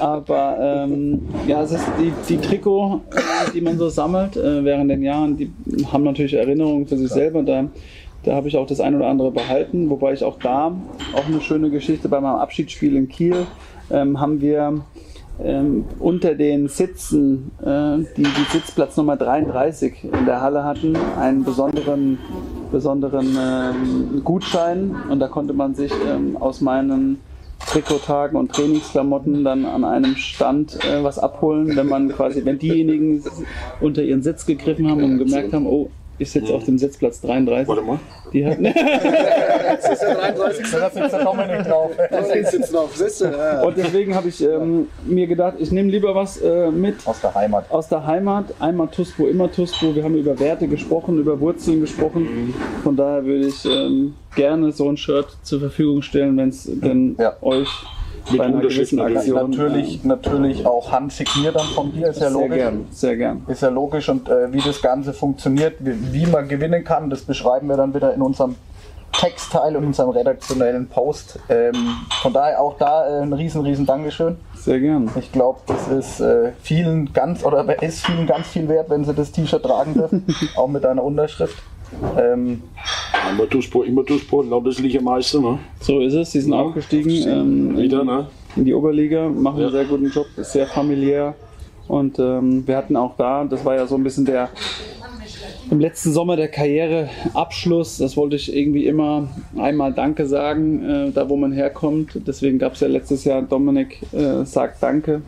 [0.00, 3.00] Aber ähm, ja, es ist die, die Trikot,
[3.54, 5.52] die man so sammelt äh, während den Jahren, die
[5.92, 7.42] haben natürlich Erinnerungen für sich selber.
[7.42, 7.68] Da,
[8.24, 10.76] da habe ich auch das ein oder andere behalten, wobei ich auch da
[11.14, 13.46] auch eine schöne Geschichte bei meinem Abschiedsspiel in Kiel
[13.90, 14.82] ähm, haben wir
[15.42, 21.44] ähm, unter den Sitzen, äh, die die Sitzplatz Nummer 33 in der Halle hatten, einen
[21.44, 22.18] besonderen,
[22.70, 27.18] besonderen ähm, Gutschein und da konnte man sich ähm, aus meinen
[27.66, 33.24] Trikottagen und Trainingsklamotten dann an einem Stand äh, was abholen, wenn man quasi, wenn diejenigen
[33.80, 35.90] unter ihren Sitz gegriffen haben und gemerkt haben, oh,
[36.22, 37.68] ich sitze auf dem Sitzplatz 33.
[37.68, 37.98] Warte mal.
[38.32, 40.70] Die hat, Das ist der 33.
[40.70, 41.90] Da sitzt der Dominik drauf.
[42.10, 42.90] Dominik sitzt drauf.
[42.96, 43.24] Siehst du?
[43.26, 43.62] Ja.
[43.62, 47.34] und deswegen habe ich ähm, mir gedacht, ich nehme lieber was äh, mit Aus der
[47.34, 47.70] Heimat.
[47.70, 48.46] aus der Heimat.
[48.60, 49.94] Einmal Tuspo, immer Tuspo.
[49.94, 52.54] Wir haben über Werte gesprochen, über Wurzeln gesprochen.
[52.82, 57.16] Von daher würde ich ähm, gerne so ein Shirt zur Verfügung stellen, wenn es denn
[57.18, 57.34] Ja.
[57.42, 57.68] euch
[58.36, 59.18] bei einer gewissen natürlich.
[59.18, 62.56] Aktion Natürlich, natürlich auch handsigniert dann von dir, ist ja sehr logisch.
[62.56, 63.44] gern, sehr gern.
[63.46, 67.22] Ist ja logisch und äh, wie das Ganze funktioniert, wie, wie man gewinnen kann, das
[67.22, 68.56] beschreiben wir dann wieder in unserem
[69.12, 71.38] Textteil und unserem redaktionellen Post.
[71.48, 71.74] Ähm,
[72.22, 74.36] von daher auch da äh, ein riesen, riesen Dankeschön.
[74.56, 75.10] Sehr gern.
[75.16, 79.14] Ich glaube, das ist äh, vielen ganz oder ist vielen ganz viel wert, wenn sie
[79.14, 80.24] das T-Shirt tragen dürfen,
[80.56, 81.56] auch mit einer Unterschrift.
[82.18, 82.62] Ähm,
[83.30, 85.58] Immer Duisburg, immer Duisburg, Landesliga-Meister, ne?
[85.80, 86.32] So ist es.
[86.32, 88.26] Sie sind aufgestiegen ähm, Wieder, ne?
[88.56, 89.66] in die Oberliga, machen Ja.
[89.66, 91.34] einen sehr guten Job, ist sehr familiär.
[91.88, 94.48] Und ähm, wir hatten auch da, das war ja so ein bisschen der
[95.70, 97.98] im letzten Sommer der Karriereabschluss.
[97.98, 102.20] Das wollte ich irgendwie immer einmal Danke sagen, äh, da wo man herkommt.
[102.26, 105.22] Deswegen gab es ja letztes Jahr Dominik äh, sagt Danke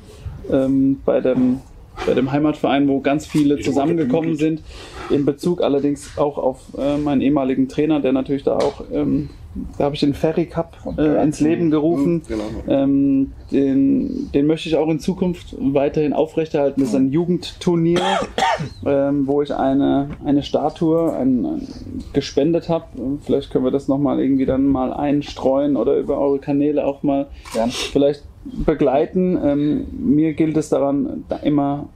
[0.51, 1.61] ähm, bei dem
[2.07, 4.63] bei dem Heimatverein, wo ganz viele zusammengekommen sind.
[5.11, 9.31] In Bezug allerdings auch auf äh, meinen ehemaligen Trainer, der natürlich da auch, ähm,
[9.79, 12.23] da habe ich den Ferry Cup äh, ins Leben gerufen.
[12.27, 12.45] Genau.
[12.67, 16.81] Ähm, den, den möchte ich auch in Zukunft weiterhin aufrechterhalten.
[16.81, 18.01] Das ist ein Jugendturnier,
[18.87, 21.69] ähm, wo ich eine, eine Statue ein, ein,
[22.13, 22.87] gespendet habe.
[23.25, 27.29] Vielleicht können wir das nochmal irgendwie dann mal einstreuen oder über eure Kanäle auch mal
[27.53, 27.71] Gern.
[27.71, 29.39] vielleicht begleiten.
[29.43, 31.89] Ähm, mir gilt es daran, da immer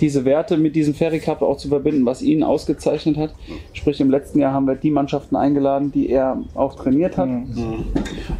[0.00, 3.34] diese Werte mit diesem Ferry Cup auch zu verbinden, was ihn ausgezeichnet hat.
[3.72, 7.28] Sprich, im letzten Jahr haben wir die Mannschaften eingeladen, die er auch trainiert hat.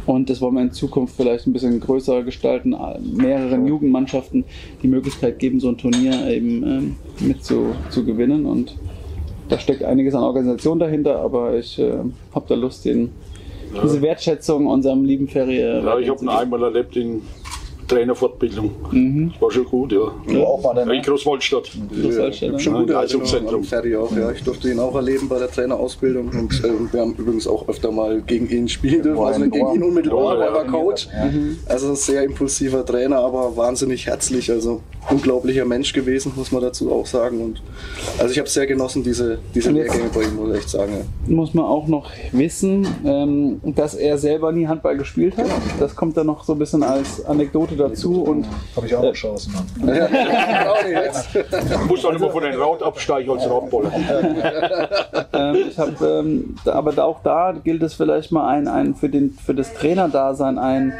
[0.05, 2.75] Und das wollen wir in Zukunft vielleicht ein bisschen größer gestalten,
[3.15, 4.43] mehreren Jugendmannschaften
[4.81, 8.45] die Möglichkeit geben, so ein Turnier eben ähm, mit zu, zu gewinnen.
[8.45, 8.75] Und
[9.49, 11.93] da steckt einiges an Organisation dahinter, aber ich äh,
[12.33, 13.11] habe da Lust, den,
[13.83, 15.57] diese Wertschätzung unserem lieben Ferry.
[15.59, 17.21] äh, Ja, ich habe ihn einmal erlebt in
[17.89, 18.71] Trainerfortbildung.
[19.31, 20.11] Das war schon gut, ja.
[20.27, 21.71] du auch mal In den Großwaldstadt.
[22.01, 22.59] Großwaldstädter.
[22.59, 23.63] Schon Ja, Leistungszentrum.
[23.63, 24.31] Auch, ja.
[24.31, 27.91] Ich durfte ihn auch erleben bei der Trainerausbildung und äh, wir haben übrigens auch öfter
[27.91, 30.71] mal gegen ihn spielen dürfen, also nicht gegen ihn unmittelbar, Ja, er war ja.
[30.71, 31.07] Coach.
[31.65, 36.91] Also ein sehr impulsiver Trainer, aber wahnsinnig herzlich, also unglaublicher Mensch gewesen, muss man dazu
[36.91, 37.41] auch sagen.
[37.41, 37.61] Und
[38.19, 40.93] also ich habe sehr genossen, diese, diese Lehrgänge bei ihm, muss ich echt sagen.
[41.27, 41.35] Ja.
[41.35, 45.47] muss man auch noch wissen, ähm, dass er selber nie Handball gespielt hat.
[45.79, 48.23] Das kommt dann noch so ein bisschen als Anekdote dazu.
[48.23, 49.53] Und Habe ich auch noch Chancen.
[50.89, 51.29] Jetzt.
[51.33, 53.91] Du musst auch immer von den Raut absteigen als Radballer.
[55.33, 59.31] ähm, ich habe, ähm, aber auch da gilt es vielleicht mal ein, ein für, den,
[59.31, 60.93] für das Trainerdasein ein,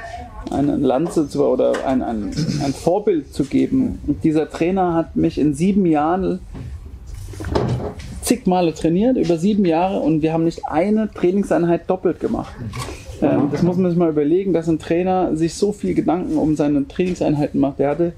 [0.52, 4.02] eine Lanze zu, oder ein, ein, ein Vorbild zu geben.
[4.08, 6.40] Und dieser Trainer hat mich in sieben Jahren
[8.22, 12.54] zig Male trainiert, über sieben Jahre, und wir haben nicht eine Trainingseinheit doppelt gemacht.
[13.22, 16.56] Ähm, das muss man sich mal überlegen, dass ein Trainer sich so viel Gedanken um
[16.56, 17.80] seine Trainingseinheiten macht.
[17.80, 18.14] Der hatte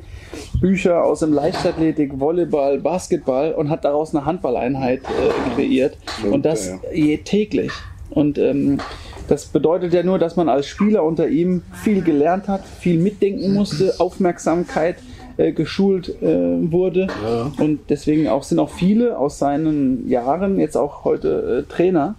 [0.59, 5.97] Bücher aus dem Leichtathletik, Volleyball, Basketball und hat daraus eine Handballeinheit äh, kreiert.
[6.29, 6.79] Und das ja.
[6.93, 7.71] je täglich.
[8.09, 8.79] Und ähm,
[9.27, 13.53] das bedeutet ja nur, dass man als Spieler unter ihm viel gelernt hat, viel mitdenken
[13.53, 14.97] musste, Aufmerksamkeit
[15.37, 17.07] äh, geschult äh, wurde.
[17.57, 22.15] Und deswegen auch sind auch viele aus seinen Jahren jetzt auch heute äh, Trainer.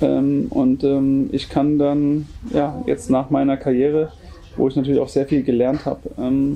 [0.00, 4.12] Ähm, und ähm, ich kann dann ja jetzt nach meiner Karriere,
[4.56, 6.54] wo ich natürlich auch sehr viel gelernt habe, ähm,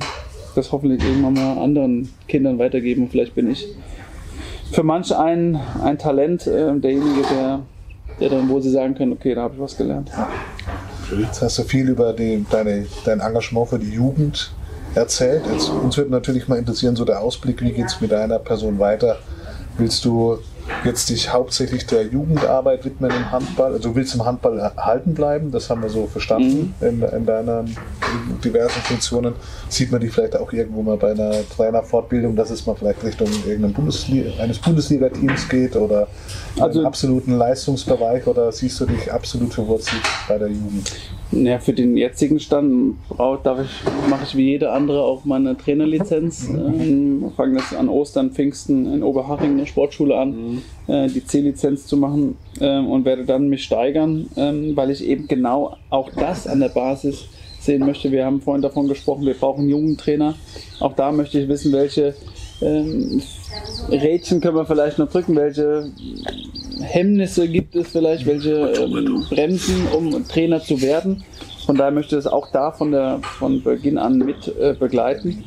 [0.55, 3.09] das hoffentlich irgendwann mal anderen Kindern weitergeben.
[3.11, 3.69] Vielleicht bin ich
[4.73, 7.61] für manch ein, ein Talent, äh, derjenige, der,
[8.21, 10.11] der dann, wo sie sagen können, okay, da habe ich was gelernt.
[11.19, 14.53] Jetzt hast du viel über die, deine, dein Engagement für die Jugend
[14.95, 15.43] erzählt.
[15.53, 18.79] Jetzt, uns würde natürlich mal interessieren, so der Ausblick, wie geht es mit deiner Person
[18.79, 19.19] weiter?
[19.77, 20.39] Willst du
[20.85, 23.73] jetzt dich hauptsächlich der Jugendarbeit widmen im Handball?
[23.73, 27.77] Also du willst im Handball erhalten bleiben, das haben wir so verstanden in, in deinen
[28.45, 29.35] diversen Funktionen.
[29.69, 33.29] Sieht man dich vielleicht auch irgendwo mal bei einer Trainerfortbildung, dass es mal vielleicht Richtung
[33.75, 36.09] Bundesliga, eines Bundesliga-Teams geht oder
[36.59, 40.93] Also- einem absoluten Leistungsbereich oder siehst du dich absolut verwurzelt bei der Jugend?
[41.35, 42.97] Ja, für den jetzigen Stand
[43.43, 46.49] darf ich, mache ich wie jeder andere auch meine Trainerlizenz.
[46.49, 51.87] Ähm, fange das an Ostern, Pfingsten in Oberhaching in der Sportschule an, äh, die C-Lizenz
[51.87, 56.47] zu machen ähm, und werde dann mich steigern, ähm, weil ich eben genau auch das
[56.47, 57.27] an der Basis
[57.59, 58.13] sehen möchte.
[58.13, 60.35] Wir haben vorhin davon gesprochen, wir brauchen einen jungen Trainer.
[60.79, 62.15] Auch da möchte ich wissen, welche
[62.61, 63.23] ähm,
[63.91, 65.91] Rädchen können wir vielleicht noch drücken, welche
[66.81, 71.25] Hemmnisse gibt es vielleicht, welche ähm, Bremsen, um Trainer zu werden.
[71.67, 75.45] Von daher möchte ich es auch da von, der, von Beginn an mit äh, begleiten.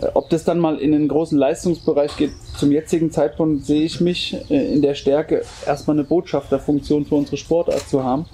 [0.00, 4.00] Äh, ob das dann mal in den großen Leistungsbereich geht, zum jetzigen Zeitpunkt sehe ich
[4.00, 8.26] mich äh, in der Stärke, erstmal eine Botschafterfunktion für unsere Sportart zu haben.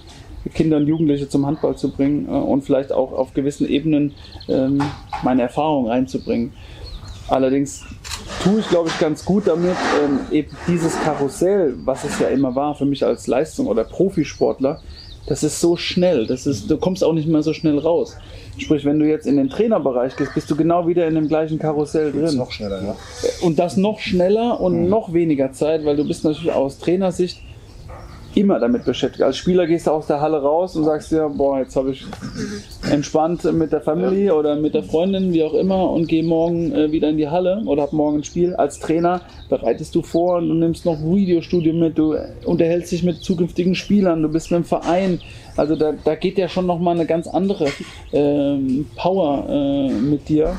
[0.54, 4.12] Kinder und Jugendliche zum Handball zu bringen äh, und vielleicht auch auf gewissen Ebenen
[4.48, 4.82] ähm,
[5.22, 6.52] meine Erfahrung einzubringen.
[7.32, 7.82] Allerdings
[8.44, 9.74] tue ich, glaube ich, ganz gut damit,
[10.04, 14.82] ähm, eben dieses Karussell, was es ja immer war für mich als Leistung oder Profisportler,
[15.26, 18.18] das ist so schnell, das ist, du kommst auch nicht mehr so schnell raus.
[18.58, 21.58] Sprich, wenn du jetzt in den Trainerbereich gehst, bist du genau wieder in dem gleichen
[21.58, 22.38] Karussell Das drin.
[22.38, 22.96] noch schneller, ja.
[23.40, 27.40] Und das noch schneller und noch weniger Zeit, weil du bist natürlich aus Trainersicht
[28.36, 29.22] immer damit beschäftigt.
[29.22, 32.04] Als Spieler gehst du aus der Halle raus und sagst dir, boah, jetzt habe ich
[32.90, 36.92] entspannt mit der Family oder mit der Freundin, wie auch immer, und gehe morgen äh,
[36.92, 38.54] wieder in die Halle oder hab morgen ein Spiel.
[38.54, 43.22] Als Trainer bereitest du vor und du nimmst noch Videostudio mit, du unterhältst dich mit
[43.22, 45.20] zukünftigen Spielern, du bist mit dem Verein.
[45.56, 47.66] Also da, da geht ja schon nochmal eine ganz andere
[48.12, 50.56] ähm, Power äh, mit dir.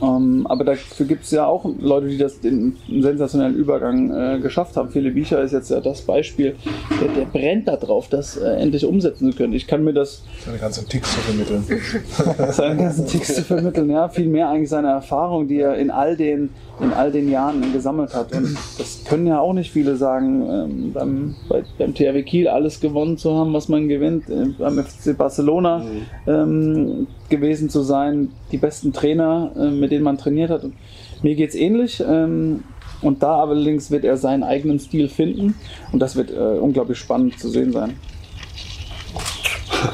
[0.00, 4.76] Ähm, aber dafür gibt es ja auch Leute, die das den sensationellen Übergang äh, geschafft
[4.76, 4.90] haben.
[4.90, 6.56] Philipp Biecher ist jetzt ja das Beispiel,
[7.00, 9.52] der, der brennt da drauf, das äh, endlich umsetzen zu können.
[9.52, 11.64] Ich kann mir das, Seine ganzen Ticks zu vermitteln.
[12.52, 16.16] seinen ganzen Text zu vermitteln, ja, viel mehr eigentlich seine Erfahrung, die er in all
[16.16, 16.50] den,
[16.80, 18.34] in all den Jahren gesammelt hat.
[18.34, 22.80] Und das können ja auch nicht viele sagen, ähm, beim, bei, beim THW Kiel alles
[22.80, 25.84] gewonnen zu haben, was man gewinnt, äh, beim FC Barcelona
[26.26, 30.64] ähm, gewesen zu sein, die besten Trainer, äh, mit denen man trainiert hat.
[30.64, 30.74] Und
[31.22, 32.02] mir geht's ähnlich.
[32.06, 32.62] Ähm,
[33.00, 35.54] und da allerdings wird er seinen eigenen Stil finden
[35.92, 37.94] und das wird äh, unglaublich spannend zu sehen sein.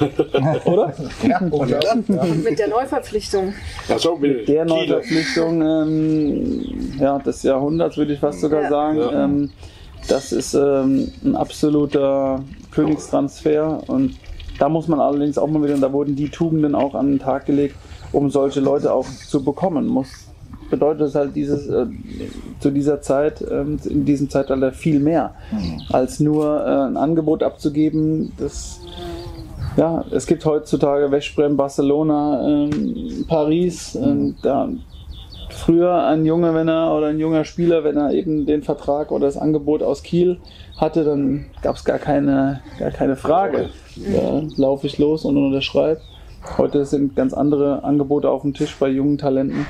[0.65, 0.93] Oder?
[1.27, 1.79] ja, oh, ja.
[2.43, 3.53] Mit der Neuverpflichtung.
[3.89, 4.65] Also mit Der Kieler.
[4.65, 8.69] Neuverpflichtung ähm, ja, des Jahrhunderts, würde ich fast sogar Ja.
[8.71, 8.99] sagen.
[8.99, 9.25] Ja.
[9.25, 9.51] Ähm,
[10.09, 12.41] das ist ähm, ein absoluter
[12.73, 14.17] Königstransfer und
[14.59, 17.19] da muss man allerdings auch mal wieder, und da wurden die Tugenden auch an den
[17.19, 17.75] Tag gelegt,
[18.13, 19.87] um solche Leute auch zu bekommen.
[19.87, 20.09] Muss
[20.71, 21.87] bedeutet es halt dieses äh,
[22.61, 25.35] zu dieser Zeit, ähm, in diesem Zeitalter viel mehr,
[25.91, 28.33] als nur äh, ein Angebot abzugeben.
[28.39, 28.81] Das
[29.77, 33.95] ja, es gibt heutzutage Westbrem, Barcelona, ähm, Paris.
[33.95, 34.69] Ähm, da
[35.51, 39.27] früher ein Junge, wenn er oder ein junger Spieler, wenn er eben den Vertrag oder
[39.27, 40.39] das Angebot aus Kiel
[40.77, 43.71] hatte, dann gab es gar keine, gar keine Frage.
[43.97, 46.01] Da laufe ich los und unterschreibe.
[46.59, 49.67] Heute sind ganz andere Angebote auf dem Tisch bei jungen Talenten,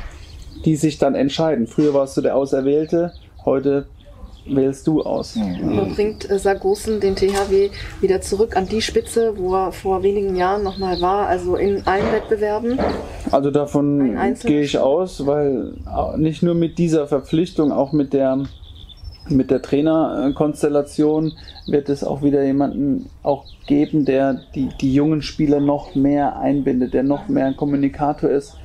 [0.65, 1.67] die sich dann entscheiden.
[1.67, 3.13] Früher warst du der Auserwählte,
[3.45, 3.87] heute
[4.47, 5.37] wählst du aus.
[5.37, 7.71] Aber bringt äh, Sargosen den THW
[8.01, 12.13] wieder zurück an die Spitze, wo er vor wenigen Jahren nochmal war, also in allen
[12.13, 12.79] Wettbewerben?
[13.31, 15.75] Also davon gehe ich aus, weil
[16.17, 18.45] nicht nur mit dieser Verpflichtung, auch mit der
[19.29, 21.33] mit der Trainerkonstellation
[21.67, 26.93] wird es auch wieder jemanden auch geben, der die, die jungen Spieler noch mehr einbindet,
[26.93, 28.57] der noch mehr ein Kommunikator ist.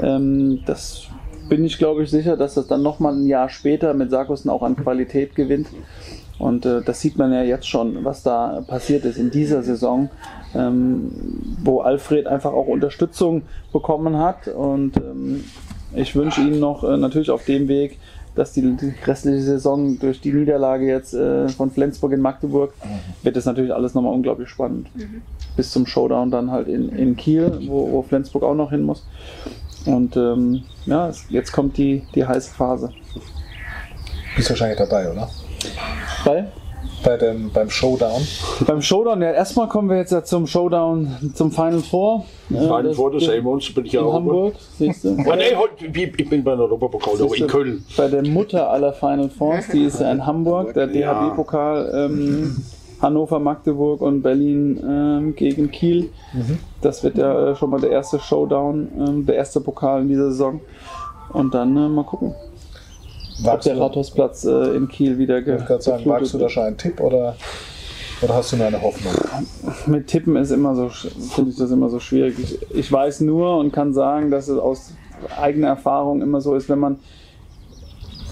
[0.00, 1.08] Ähm, das
[1.48, 4.62] bin ich, glaube ich, sicher, dass das dann nochmal ein Jahr später mit Sarkusen auch
[4.62, 5.68] an Qualität gewinnt.
[6.38, 10.10] Und äh, das sieht man ja jetzt schon, was da passiert ist in dieser Saison,
[10.54, 11.10] ähm,
[11.62, 13.42] wo Alfred einfach auch Unterstützung
[13.72, 14.48] bekommen hat.
[14.48, 15.44] Und ähm,
[15.94, 17.98] ich wünsche ihm noch äh, natürlich auf dem Weg,
[18.34, 22.74] dass die, die restliche Saison durch die Niederlage jetzt äh, von Flensburg in Magdeburg
[23.22, 24.88] wird es natürlich alles nochmal unglaublich spannend.
[25.56, 29.06] Bis zum Showdown dann halt in, in Kiel, wo, wo Flensburg auch noch hin muss.
[29.86, 32.90] Und ähm, ja, jetzt kommt die, die heiße Phase.
[34.36, 35.28] Bist wahrscheinlich dabei, oder?
[36.24, 36.46] Bei?
[37.02, 38.22] Bei dem, beim Showdown.
[38.66, 42.24] Beim Showdown, ja, erstmal kommen wir jetzt ja zum Showdown, zum Final Four.
[42.48, 44.14] Final Four, das sehen wir uns, bin ich ja in auch.
[44.14, 45.10] Hamburg, siehst du?
[45.30, 47.84] Ah, nee, heute, ich ich bin beim Europapokal, aber in Köln.
[47.96, 51.28] Bei der Mutter aller Final Fours, die ist ja in Hamburg, der Ja.
[51.28, 52.56] DHB-Pokal, ähm,
[53.00, 56.10] Hannover, Magdeburg und Berlin ähm, gegen Kiel.
[56.80, 60.30] Das wird ja äh, schon mal der erste Showdown, ähm, der erste Pokal in dieser
[60.30, 60.60] Saison.
[61.32, 62.34] Und dann äh, mal gucken,
[63.40, 66.38] ob Wagst der du, Rathausplatz äh, in Kiel wieder ich ge gerade sagen, wagst du
[66.38, 67.36] da schon einen Tipp oder,
[68.22, 69.12] oder hast du nur eine Hoffnung?
[69.86, 72.38] Mit Tippen ist immer so, finde ich das immer so schwierig.
[72.38, 74.92] Ich, ich weiß nur und kann sagen, dass es aus
[75.40, 76.98] eigener Erfahrung immer so ist, wenn man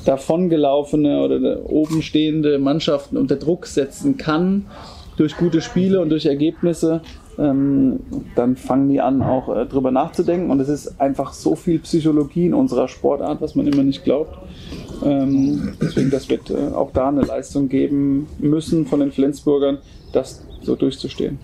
[0.05, 4.67] davongelaufene oder oben stehende Mannschaften unter Druck setzen kann
[5.17, 7.03] durch gute Spiele und durch Ergebnisse,
[7.39, 8.01] ähm,
[8.35, 10.51] dann fangen die an, auch äh, drüber nachzudenken.
[10.51, 14.37] Und es ist einfach so viel Psychologie in unserer Sportart, was man immer nicht glaubt.
[15.05, 19.79] Ähm, deswegen, das wird äh, auch da eine Leistung geben müssen von den Flensburgern,
[20.13, 21.39] das so durchzustehen.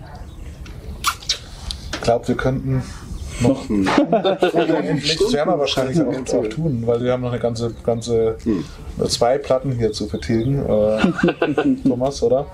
[1.93, 2.83] Ich glaube, wir könnten
[3.41, 3.65] noch
[4.39, 8.37] das werden wir wahrscheinlich auch, auch tun, weil wir haben noch eine ganze, ganze
[9.07, 12.47] zwei Platten hier zu vertilgen, äh, Thomas, oder?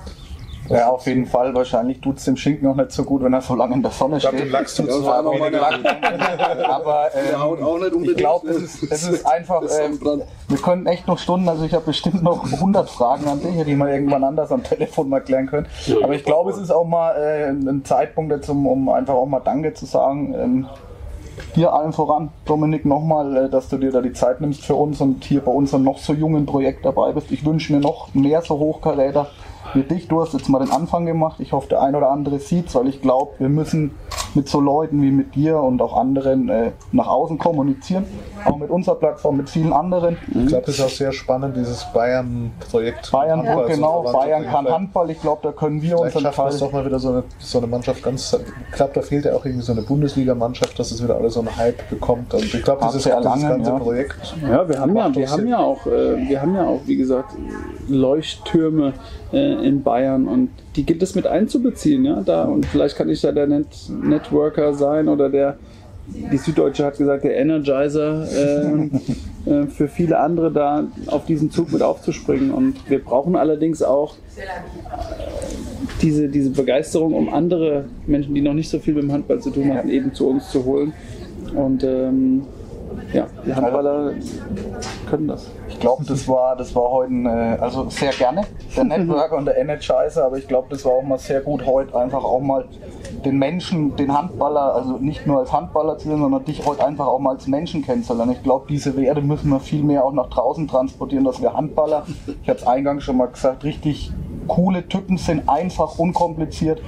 [0.69, 1.53] Ja, auf jeden Fall.
[1.53, 3.91] Wahrscheinlich tut es dem Schinken noch nicht so gut, wenn er so lange in der
[3.91, 4.47] Sonne Ich glaube, steht.
[4.47, 5.67] dem Lachs tut es weniger.
[5.67, 8.07] eine- Aber ähm, unbedingt.
[8.07, 9.99] ich glaube, es ist, es ist einfach, ähm,
[10.47, 13.75] wir können echt noch Stunden, also ich habe bestimmt noch 100 Fragen an dich, die
[13.75, 15.67] wir irgendwann anders am Telefon mal klären können.
[16.03, 19.25] Aber ich glaube, es ist auch mal äh, ein Zeitpunkt jetzt, um, um einfach auch
[19.27, 20.33] mal Danke zu sagen.
[20.37, 20.65] Ähm,
[21.55, 25.01] dir allen voran, Dominik, nochmal, äh, dass du dir da die Zeit nimmst für uns
[25.01, 27.31] und hier bei unserem noch so jungen Projekt dabei bist.
[27.31, 29.27] Ich wünsche mir noch mehr so Hochkaräter
[29.75, 30.07] wie dich.
[30.07, 31.39] Du hast jetzt mal den Anfang gemacht.
[31.39, 33.91] Ich hoffe, der ein oder andere sieht weil ich glaube, wir müssen
[34.35, 38.05] mit so Leuten wie mit dir und auch anderen äh, nach außen kommunizieren.
[38.43, 40.17] Auch mit unserer Plattform, mit vielen anderen.
[40.27, 43.11] Ich glaube, das ist auch sehr spannend, dieses Bayern-Projekt.
[43.11, 44.67] Bayern, Handball genau, zu Bayern kann.
[44.67, 45.09] Handball.
[45.09, 46.59] Ich glaube, da können wir unseren schaffen Teil.
[46.59, 48.37] doch mal wieder so eine, so eine Mannschaft ganz.
[48.69, 51.39] Ich glaube, da fehlt ja auch irgendwie so eine Bundesliga-Mannschaft, dass es wieder alles so
[51.39, 52.33] einen Hype bekommt.
[52.33, 53.79] Und ich glaube, dieses, dieses ganze ja.
[53.79, 54.35] Projekt.
[54.41, 57.31] Ja, wir haben ja, wir haben ja auch, äh, wir haben ja auch, wie gesagt,
[57.87, 58.93] Leuchttürme
[59.31, 62.21] äh, in Bayern und die gilt es mit einzubeziehen, ja.
[62.21, 65.57] Da und vielleicht kann ich da der Net Networker sein oder der,
[66.07, 68.89] die Süddeutsche hat gesagt, der Energizer äh,
[69.49, 72.51] äh, für viele andere da auf diesen Zug mit aufzuspringen.
[72.51, 74.15] Und wir brauchen allerdings auch
[76.01, 79.49] diese, diese Begeisterung, um andere Menschen, die noch nicht so viel mit dem Handball zu
[79.49, 80.93] tun hatten, eben zu uns zu holen.
[81.55, 82.43] Und ähm,
[83.13, 84.13] ja, die Handballer
[85.09, 85.49] können das.
[85.67, 88.41] Ich glaube, das war, das war heute, ein, äh, also sehr gerne,
[88.75, 91.97] der Networker und der Energizer, aber ich glaube, das war auch mal sehr gut heute,
[91.97, 92.65] einfach auch mal
[93.23, 97.07] den Menschen, den Handballer, also nicht nur als Handballer zu sehen, sondern dich heute einfach
[97.07, 98.31] auch mal als Menschen kennenzulernen.
[98.33, 102.05] Ich glaube, diese Werte müssen wir viel mehr auch nach draußen transportieren, dass wir Handballer,
[102.43, 104.11] ich habe es eingangs schon mal gesagt, richtig
[104.47, 106.81] coole Typen sind, einfach, unkompliziert,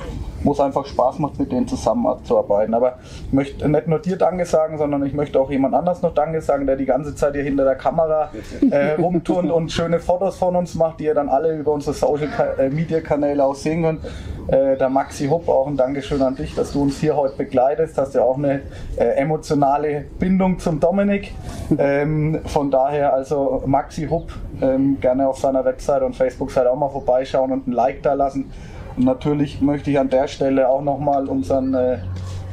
[0.44, 2.74] wo es einfach Spaß macht, mit denen zusammenzuarbeiten.
[2.74, 6.14] Aber ich möchte nicht nur dir Danke sagen, sondern ich möchte auch jemand anders noch
[6.14, 8.30] Danke sagen, der die ganze Zeit hier hinter der Kamera
[8.70, 12.30] äh, rumturnt und schöne Fotos von uns macht, die ihr dann alle über unsere Social
[12.58, 14.02] äh, Media Kanäle auch sehen könnt.
[14.48, 17.98] Äh, der Maxi Hupp, auch ein Dankeschön an dich, dass du uns hier heute begleitest.
[17.98, 18.62] Hast ja auch eine
[18.96, 21.34] äh, emotionale Bindung zum Dominik.
[21.80, 24.32] Ähm, von daher also Maxi Hupp
[24.62, 28.52] ähm, gerne auf seiner Website und Facebook-Seite auch mal vorbeischauen und ein Like da lassen.
[28.98, 32.00] Und natürlich möchte ich an der Stelle auch nochmal unseren äh,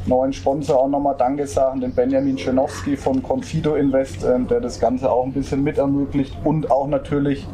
[0.06, 4.78] neuen Sponsor auch nochmal Danke sagen, den Benjamin Schenowski von Confido Invest, ähm, der das
[4.78, 7.46] Ganze auch ein bisschen mit ermöglicht und auch natürlich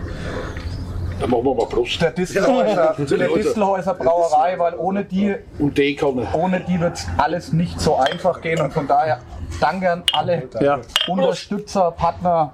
[1.20, 2.02] Dann machen wir mal Prost.
[2.02, 5.96] der Distelhäuser, der Distelhäuser Brauerei, weil ohne die, Und die
[6.32, 9.20] ohne die wird alles nicht so einfach gehen und von daher
[9.60, 10.80] danke an alle Ja.
[11.06, 12.52] Unterstützer, Partner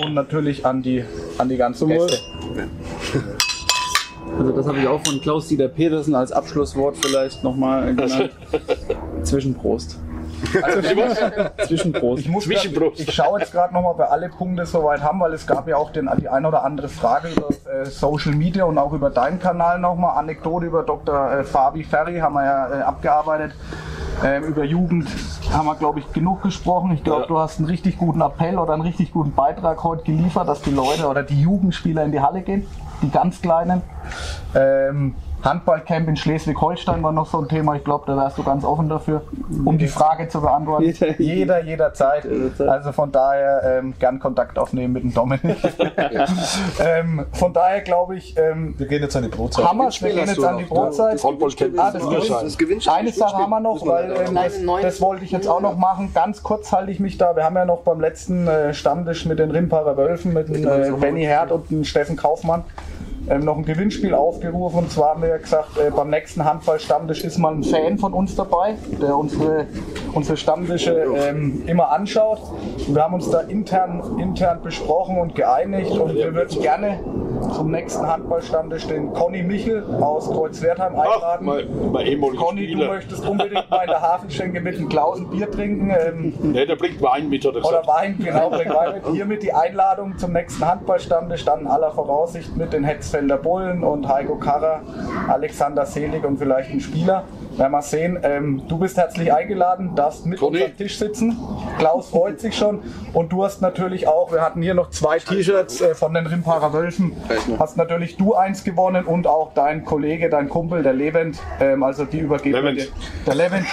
[0.00, 1.04] und natürlich an die,
[1.38, 1.88] an die ganzen.
[1.88, 2.18] Gäste.
[4.38, 8.30] Also das habe ich auch von Klaus-Dieter Petersen als Abschlusswort vielleicht nochmal genannt.
[9.22, 9.98] Zwischenprost.
[11.66, 12.22] Zwischenprost.
[12.22, 13.00] Ich, muss grad, Zwischenbrust.
[13.00, 15.76] ich schaue jetzt gerade nochmal, ob wir alle Punkte soweit haben, weil es gab ja
[15.76, 19.38] auch den, die eine oder andere Frage über äh, Social Media und auch über deinen
[19.38, 20.18] Kanal nochmal.
[20.18, 21.32] Anekdote über Dr.
[21.32, 23.52] Äh, Fabi Ferry haben wir ja äh, abgearbeitet.
[24.24, 25.08] Ähm, über Jugend
[25.52, 26.92] haben wir, glaube ich, genug gesprochen.
[26.92, 27.26] Ich glaube, Ja.
[27.28, 30.70] du hast einen richtig guten Appell oder einen richtig guten Beitrag heute geliefert, dass die
[30.70, 32.66] Leute oder die Jugendspieler in die Halle gehen,
[33.02, 33.82] die ganz Kleinen.
[34.54, 35.14] Ähm,
[35.44, 37.74] Handballcamp in Schleswig-Holstein war noch so ein Thema.
[37.74, 39.22] Ich glaube, da wärst du ganz offen dafür,
[39.64, 40.84] um die Frage zu beantworten.
[40.84, 42.24] Jeder- Jeder, jederzeit.
[42.24, 42.68] Jederzeit.
[42.68, 45.42] Also von daher ähm, gern Kontakt aufnehmen mit dem Dominik.
[46.80, 49.64] ähm, von daher glaube ich, ähm, Wir gehen jetzt an die Brotzeit.
[49.64, 51.22] haben wir gehen jetzt an die Brotzeit.
[51.22, 52.28] Handballcamp Ah, das Gewinn-.
[52.42, 52.94] Das Gewinnspiel.
[52.94, 56.12] Eine Sache haben wir noch, weil ähm, das, das wollte ich jetzt auch noch machen.
[56.14, 57.34] Ganz kurz halte ich mich da.
[57.34, 60.92] Wir haben ja noch beim letzten äh, Stammtisch mit den Rimparer Wölfen, mit dem äh,
[61.00, 62.62] Benny Herd und dem Steffen Kaufmann
[63.28, 64.78] ähm, noch ein Gewinnspiel aufgerufen.
[64.78, 68.12] Und zwar haben wir ja gesagt, äh, beim nächsten Handball-Stammtisch ist mal ein Fan von
[68.12, 69.66] uns dabei, der unsere,
[70.12, 72.40] unsere Stammtische ähm, immer anschaut.
[72.86, 77.00] Und wir haben uns da intern, intern besprochen und geeinigt und wir würden gerne
[77.50, 81.46] zum nächsten Handball-Stammtisch den Conny Michel aus Kreuzwertheim Ach, einladen.
[81.46, 82.88] mein, mein ehemaliger Conny, du Spieler.
[82.94, 85.90] möchtest unbedingt mal in der Hafenschenke mit einem Klaus ein Bier trinken.
[85.90, 87.82] Ähm, Ne, der bringt Wein mit, hat er oder.
[87.86, 89.06] Wein, genau, bring Wein mit.
[89.14, 94.08] Hiermit die Einladung zum nächsten Handballstammtisch, dann in aller Voraussicht mit den Hetzfelder Bullen und
[94.08, 94.80] Heiko Karrer,
[95.28, 97.24] Alexander Selig und vielleicht ein Spieler.
[97.56, 98.18] Werden wir sehen.
[98.22, 100.58] Ähm, du bist herzlich eingeladen, darfst mit Conny.
[100.62, 101.36] uns am Tisch sitzen.
[101.78, 102.80] Klaus freut sich schon.
[103.12, 106.72] Und du hast natürlich auch, wir hatten hier noch zwei T-Shirts äh, von den Rimparer
[106.72, 107.12] Wölfen.
[107.58, 111.38] Hast natürlich du eins gewonnen und auch dein Kollege, dein Kumpel, der Levent.
[111.60, 112.92] Ähm, also die übergeben wir Levent.
[113.26, 113.66] Der Levent.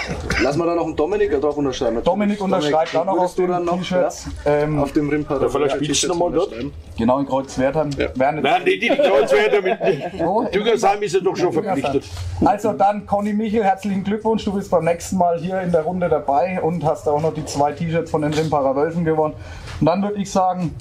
[0.44, 2.02] Lass mal da noch einen Dominik drauf unterschreiben.
[2.04, 4.28] Dominik unterschreibt auch noch auf würdest du den dann noch T-Shirts.
[4.46, 5.42] ja, Ähm, auf dem Rimparer.
[5.44, 6.54] Ja, vielleicht spielst du noch mal dort.
[6.98, 7.90] Genau, in Kreuzwertheim.
[7.98, 9.78] Werden Nein, nicht in die Kreuzwerte mit.
[10.22, 12.04] Oh, Düngersheim ist ja doch schon verpflichtet.
[12.44, 14.44] Also dann, Conny Michel, herzlichen Glückwunsch.
[14.46, 17.46] Du bist beim nächsten Mal hier in der Runde dabei und hast auch noch die
[17.46, 19.36] zwei T-Shirts von den Rimparer Wölfen gewonnen.
[19.80, 20.74] Und dann würde ich sagen,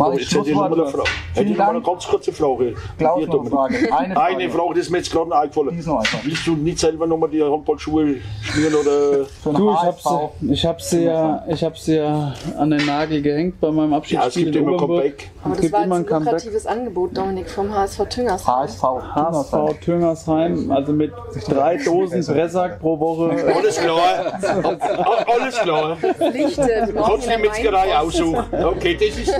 [0.00, 0.86] Aber ich hätte ich noch mal eine.
[0.90, 1.10] Frage.
[1.34, 2.74] Hätte noch mal eine ganz kurze Frage.
[2.98, 3.50] Klaus, noch eine.
[3.50, 3.76] Frage.
[3.76, 4.20] Eine Frage.
[4.36, 5.78] Eine Frage, das ist mir jetzt gerade noch Die eingefallen.
[5.78, 6.18] ist noch einfach.
[6.24, 9.26] Willst du nicht selber nochmal die Handballschuhe schmieren oder.
[9.60, 10.30] Du, ich hab HSV.
[10.40, 13.90] sie, ich hab sie ja, ich hab sie ja an den Nagel gehängt bei meinem
[13.92, 14.76] Ja, es Abschiedsspiel gibt in immer.
[14.76, 15.30] Comeback.
[15.42, 18.54] Aber Es das gibt war immer ein lukratives Angebot, Dominik, vom HSV Tüngersheim.
[18.54, 18.82] HSV.
[19.14, 21.12] HSV Tüngersheim, also mit
[21.48, 23.30] drei Dosen Pressack pro Woche.
[23.54, 24.38] Alles klar.
[25.40, 25.96] Alles klar.
[26.00, 28.44] Brauchen Kannst du die Metzgerei aussuchen.
[28.64, 29.34] Okay, das ist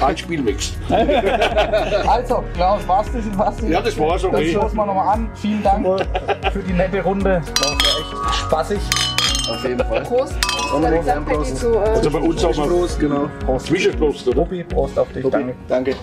[0.00, 0.72] ein Spielmix.
[2.08, 3.24] Also, Klaus, war's das?
[3.36, 3.68] Das?
[3.68, 4.50] Ja, das war's, Dann okay.
[4.50, 5.30] stoßen wir nochmal an.
[5.34, 5.86] Vielen Dank
[6.52, 7.40] für die nette Runde.
[7.54, 8.80] Das war echt spaßig.
[9.50, 10.02] Auf jeden Fall.
[10.02, 10.34] Prost.
[10.74, 11.74] Und dann sagt Peggy zu.
[11.74, 13.28] Äh, Also bei uns auch mal Prost, genau.
[13.58, 14.42] Zwischenprost, oder?
[14.42, 15.26] Obi, Prost auf dich.
[15.28, 15.54] Danke.
[15.68, 15.94] Danke.